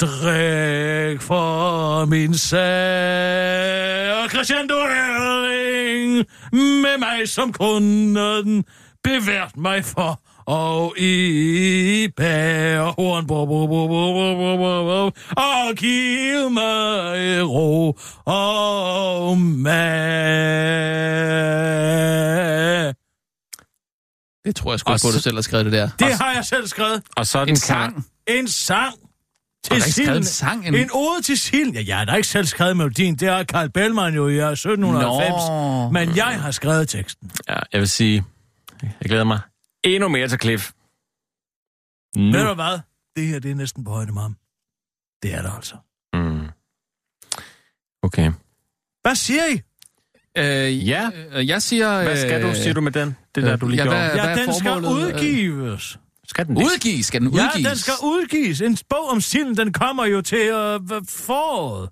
Drik 0.00 1.22
for 1.22 2.04
min 2.04 2.34
sag. 2.34 4.22
Og 4.22 4.30
Christian, 4.30 4.68
du 4.68 4.74
Høring, 4.74 6.26
med 6.52 6.98
mig 6.98 7.28
som 7.28 7.52
kunden, 7.52 8.64
bevært 9.04 9.56
mig 9.56 9.84
for 9.84 10.20
og 10.46 10.98
i 10.98 12.08
bærhorn, 12.16 13.26
bo, 13.26 13.46
bo, 13.46 13.66
bo, 13.66 13.88
bo, 13.88 14.12
bo, 14.12 14.34
bo, 14.34 14.56
bo, 14.56 14.84
bo, 14.84 15.10
og 15.36 15.74
giv 15.76 16.50
mig 16.50 17.42
ro 17.48 17.98
og 18.24 19.38
mag. 19.38 19.76
det 24.44 24.56
tror 24.56 24.72
jeg 24.72 24.80
sgu 24.80 24.92
ikke 24.92 25.02
på, 25.06 25.10
du 25.12 25.20
selv 25.20 25.34
har 25.36 25.42
skrevet 25.42 25.64
det 25.64 25.72
der. 25.72 25.88
Det 25.98 26.14
har 26.14 26.32
jeg 26.32 26.44
selv 26.44 26.66
skrevet. 26.66 27.02
Og 27.16 27.26
så 27.26 27.38
En 27.40 27.46
klar. 27.46 27.56
sang. 27.56 28.06
En 28.26 28.48
sang 28.48 28.94
til 29.64 29.82
silden. 29.82 30.16
en 30.16 30.24
sang? 30.24 30.66
En... 30.66 30.74
En 30.74 30.90
ode 30.92 31.22
til 31.22 31.38
silden. 31.38 31.74
Ja, 31.74 31.82
jeg 31.86 31.96
har 31.96 32.04
da 32.04 32.14
ikke 32.14 32.28
selv 32.28 32.46
skrevet 32.46 32.76
melodien. 32.76 33.14
Det 33.16 33.28
har 33.28 33.44
Carl 33.44 33.70
Bellman 33.70 34.14
jo 34.14 34.28
i 34.28 34.38
1790. 34.38 35.48
Nå. 35.48 35.90
Men 35.90 36.16
jeg 36.16 36.40
har 36.40 36.50
skrevet 36.50 36.88
teksten. 36.88 37.30
Ja, 37.48 37.56
jeg 37.72 37.80
vil 37.80 37.88
sige, 37.88 38.24
jeg 38.82 38.90
glæder 39.08 39.24
mig 39.24 39.40
endnu 39.94 40.08
mere 40.08 40.28
til 40.28 40.38
Cliff. 40.40 40.70
Nu. 42.16 42.32
Ved 42.32 42.44
du 42.48 42.54
hvad? 42.54 42.78
Det 43.16 43.26
her, 43.26 43.38
det 43.38 43.50
er 43.50 43.54
næsten 43.54 43.84
på 43.84 43.90
højde 43.90 44.12
med 44.12 44.22
ham. 44.22 44.36
Det 45.22 45.34
er 45.34 45.42
det 45.42 45.52
altså. 45.56 45.74
Mm. 46.14 46.48
Okay. 48.02 48.32
Hvad 49.02 49.14
siger 49.14 49.42
I? 49.46 49.60
Øh, 50.38 50.88
Ja. 50.88 51.10
øh, 51.32 51.48
jeg 51.48 51.62
siger... 51.62 52.02
Hvad 52.02 52.16
skal 52.16 52.42
du, 52.42 52.48
øh, 52.48 52.54
siger 52.56 52.74
du 52.74 52.80
med 52.80 52.92
den? 52.92 53.16
Det 53.34 53.42
der, 53.42 53.56
du 53.56 53.68
lige 53.68 53.76
ja, 53.78 53.82
gjorde. 53.84 53.98
hvad- 53.98 54.14
Ja, 54.16 54.24
er 54.26 54.34
den 54.46 54.54
skal 54.54 54.72
udgives. 54.84 55.98
Skal 56.28 56.46
den 56.46 56.56
det? 56.56 56.62
Udgives? 56.62 57.06
Skal 57.06 57.20
den 57.20 57.28
udgives? 57.28 57.64
Ja, 57.64 57.68
den 57.68 57.76
skal 57.78 57.94
udgives. 58.04 58.60
En 58.60 58.78
bog 58.88 59.08
om 59.10 59.20
silden, 59.20 59.56
den 59.56 59.72
kommer 59.72 60.06
jo 60.06 60.20
til 60.22 60.38
øh, 60.38 60.80
foråret. 61.08 61.90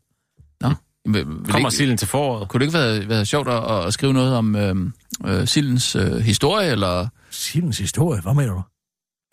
Vil, 1.06 1.26
vil 1.28 1.46
Kommer 1.52 1.68
ikke, 1.68 1.76
silden 1.76 1.96
til 1.96 2.08
foråret? 2.08 2.48
Kunne 2.48 2.60
det 2.60 2.66
ikke 2.66 2.78
være, 2.78 3.08
være 3.08 3.26
sjovt 3.26 3.48
at, 3.48 3.86
at 3.86 3.94
skrive 3.94 4.12
noget 4.12 4.36
om 4.36 4.56
øh, 4.56 4.76
øh, 5.26 5.46
sildens 5.48 5.96
øh, 5.96 6.16
historie, 6.16 6.70
eller... 6.70 7.08
Sildens 7.34 7.78
historie, 7.78 8.20
hvad 8.20 8.34
mener 8.34 8.52
du? 8.52 8.62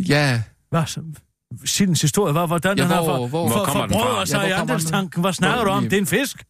Ja, 0.08 0.42
Hvad? 0.70 0.86
så- 0.86 1.02
Sildens 1.66 2.02
historie, 2.02 2.32
hvad, 2.34 2.48
hvordan 2.48 2.78
Ja, 2.78 2.84
den 2.84 2.92
har 2.92 3.04
hvor- 3.04 3.16
for, 3.18 3.28
hvor- 3.28 3.48
for, 3.50 3.56
hvor 3.56 3.66
fra? 3.66 3.74
forbrødret 3.88 4.30
sig 4.30 4.42
Ja, 4.44 4.48
i 4.48 4.52
andelstanken. 4.62 5.22
Hvad 5.22 5.34
snakker 5.34 5.56
Hvor- 5.64 5.66
du 5.66 5.72
om? 5.72 5.84
Det 5.84 5.94
er 5.94 5.98
en 5.98 6.06
fisk. 6.08 6.38
Så 6.38 6.44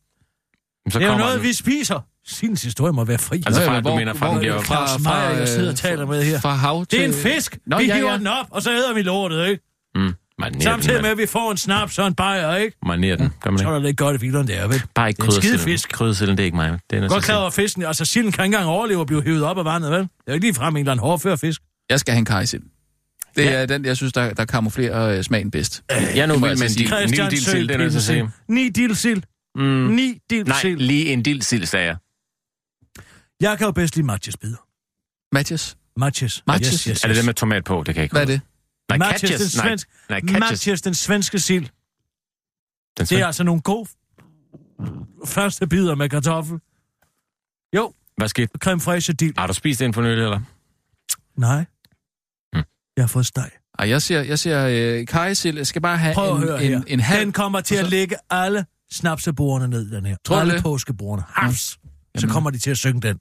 Det 1.00 1.06
er 1.06 1.08
jo 1.08 1.12
kommer 1.12 1.26
noget, 1.26 1.40
den. 1.40 1.48
vi 1.48 1.54
spiser. 1.54 2.00
Sildens 2.26 2.62
historie 2.64 2.94
må 2.94 3.04
være 3.06 3.18
fri. 3.18 3.44
Altså 3.46 3.66
fra, 3.66 3.74
men 3.74 3.84
du 3.84 3.90
hvor- 3.90 3.98
mener 4.00 4.14
fra, 4.14 4.26
hvor- 4.26 4.34
den 4.34 4.40
bliver... 4.40 4.62
fra- 4.62 4.88
Claus 4.88 5.04
Meyer, 5.04 5.14
jeg 5.40 5.48
sidder 5.48 5.72
og 5.72 5.78
taler 5.78 6.06
med 6.06 6.24
her. 6.24 6.40
Fra 6.40 6.54
hav 6.54 6.86
til... 6.86 7.00
Det 7.00 7.06
er 7.06 7.10
en 7.10 7.14
fisk. 7.36 7.58
Nå, 7.68 7.78
vi 7.78 7.86
ja, 7.86 7.96
hiver 7.96 8.12
ja. 8.12 8.18
den 8.18 8.28
op, 8.28 8.46
og 8.50 8.62
så 8.62 8.72
æder 8.72 8.94
vi 8.94 9.02
lortet, 9.02 9.48
ikke? 9.48 9.71
Mm. 10.50 10.54
Mariner 10.58 10.62
Samtidig 10.62 10.96
den, 10.96 11.02
med, 11.02 11.10
at 11.10 11.18
vi 11.18 11.26
får 11.26 11.52
en 11.52 11.58
snaps 11.58 12.00
og 12.00 12.08
en 12.08 12.16
bajer, 12.16 12.56
ikke? 12.56 12.78
Mariner 12.86 13.16
den, 13.16 13.30
gør 13.42 13.50
man 13.52 13.58
Så 13.58 13.64
ikke? 13.64 13.70
er 13.70 13.74
det 13.74 13.82
lidt 13.84 13.98
godt 13.98 14.16
i 14.16 14.20
fileren 14.20 14.48
der, 14.48 14.68
vel? 14.68 14.82
Bare 14.96 15.10
ikke 15.10 15.18
Det 15.18 15.24
er 15.24 15.26
en 15.28 15.32
skide 15.32 15.42
kryddersilden. 15.42 15.74
fisk. 15.74 15.90
Kryddersilden, 15.92 16.38
det 16.38 16.44
er 16.44 16.46
ikke 16.46 16.56
mig. 16.58 16.80
Det 16.90 17.04
er 17.04 17.08
Godt 17.08 17.24
klar 17.24 17.38
over 17.38 17.50
fisken, 17.50 17.84
altså 17.84 18.06
silden 18.06 18.32
kan 18.32 18.44
ikke 18.46 18.56
engang 18.56 18.70
overleve 18.70 19.02
at 19.02 19.08
blive 19.08 19.24
hævet 19.24 19.44
op 19.44 19.58
af 19.58 19.66
vandet, 19.66 19.92
vel? 19.92 20.00
Det 20.00 20.10
er 20.28 20.34
ikke 20.34 20.46
lige 20.46 20.54
frem 20.54 20.76
en 20.76 20.80
eller 20.80 20.92
anden 20.92 21.04
hårdfør 21.04 21.36
fisk. 21.36 21.62
Jeg 21.90 22.00
skal 22.00 22.12
have 22.14 22.20
en 22.20 22.26
kajsild. 22.26 22.62
Det 23.36 23.46
Ja. 23.46 23.52
er 23.52 23.66
den, 23.66 23.86
jeg 23.86 23.98
synes, 23.98 24.14
der, 24.14 24.34
der 24.34 24.46
kamuflerer 24.46 25.18
øh, 25.18 25.24
smagen 25.24 25.52
bedst. 25.52 25.84
Jeg 25.90 26.18
er 26.18 26.26
nu 26.26 26.34
vild 26.34 26.46
jeg 26.46 26.58
med 26.58 26.62
en 26.64 26.70
så 26.70 26.78
dil, 26.80 26.88
sige. 26.88 27.04
en 27.04 27.10
lille 27.10 27.16
Christian 27.16 27.30
dild 27.30 27.42
sild, 27.42 27.68
det 27.68 27.74
er 27.74 27.78
nødt 27.78 27.92
til 27.92 28.00
at 28.00 28.04
sige. 28.04 28.30
Ni 28.48 28.70
dildsild. 28.70 29.22
Mm. 29.56 29.62
Ni 29.64 30.08
Nej, 30.08 30.14
dildsild. 30.30 30.80
lige 30.80 31.14
en 31.14 31.24
dild 31.24 31.42
sild, 31.42 31.66
sagde 31.66 31.86
jeg. 31.86 31.96
Jeg 33.42 33.58
kan 33.58 33.66
jo 33.66 33.72
bedst 33.72 33.96
lide. 33.96 34.06
Matches. 34.08 34.36
Matches. 35.32 35.76
Matches? 35.98 36.44
Yes, 36.74 36.84
yes, 36.84 37.04
Er 37.04 37.08
det 37.08 37.16
yes. 37.16 37.18
det 37.18 37.26
med 37.26 37.34
tomat 37.34 37.64
på? 37.64 37.78
Det 37.86 37.86
kan 37.86 37.96
jeg 37.96 38.04
ikke 38.04 38.14
Hvad 38.14 38.22
er 38.22 38.26
det? 38.26 38.42
Nej, 38.98 39.12
Matches, 39.12 39.30
catches. 39.32 39.52
den 39.54 39.60
Nej, 39.60 39.68
svensk- 39.76 40.06
nej, 40.10 40.20
catches. 40.22 40.40
Matches, 40.40 40.82
den 40.82 40.94
svenske 40.94 41.40
sild. 41.40 41.64
Den 41.66 41.72
Det 42.98 43.08
sven- 43.08 43.20
er 43.22 43.26
altså 43.26 43.44
nogle 43.44 43.62
gode 43.62 43.90
første 45.26 45.68
bider 45.68 45.96
med 45.96 46.10
kartoffel. 46.10 46.60
Jo, 47.76 47.94
Hvad 48.18 48.28
skete? 48.28 48.50
creme 48.60 48.82
fraiche 48.82 49.14
dild. 49.14 49.34
Har 49.38 49.48
du 49.48 49.54
spist 49.54 49.80
den 49.80 49.94
for 49.94 50.02
nylig, 50.02 50.24
eller? 50.24 50.40
Nej. 51.38 51.66
Hmm. 52.54 52.64
Jeg 52.98 53.04
har 53.04 53.08
fået 53.08 53.26
steg. 53.26 53.50
Ej, 53.80 53.90
jeg 53.90 54.02
ser, 54.02 54.22
jeg 54.22 54.40
ser 54.40 54.68
øh, 55.00 55.08
kajsild. 55.08 55.58
Jeg 55.58 55.68
skal 55.68 55.82
bare 55.82 55.98
have 55.98 56.14
Prøv 56.14 56.30
at 56.30 56.36
en, 56.42 56.44
høre 56.48 56.64
en, 56.64 56.70
her. 56.72 56.82
en 56.88 57.00
halv... 57.00 57.22
Den 57.26 57.32
kommer 57.34 57.62
til 57.62 57.76
og 57.76 57.80
at 57.80 57.86
så- 57.86 57.90
lægge 57.90 58.16
alle 58.30 58.66
snapsebordene 58.92 59.68
ned, 59.70 59.92
den 59.92 60.06
her. 60.06 60.16
Tror 60.26 60.40
alle 60.40 60.54
det? 60.54 60.64
påskebordene. 60.64 61.26
Hafs. 61.30 61.60
Så 61.62 61.78
Jamen. 62.16 62.30
kommer 62.34 62.50
de 62.50 62.58
til 62.58 62.72
at 62.72 62.78
synge 62.78 63.02
den. 63.02 63.20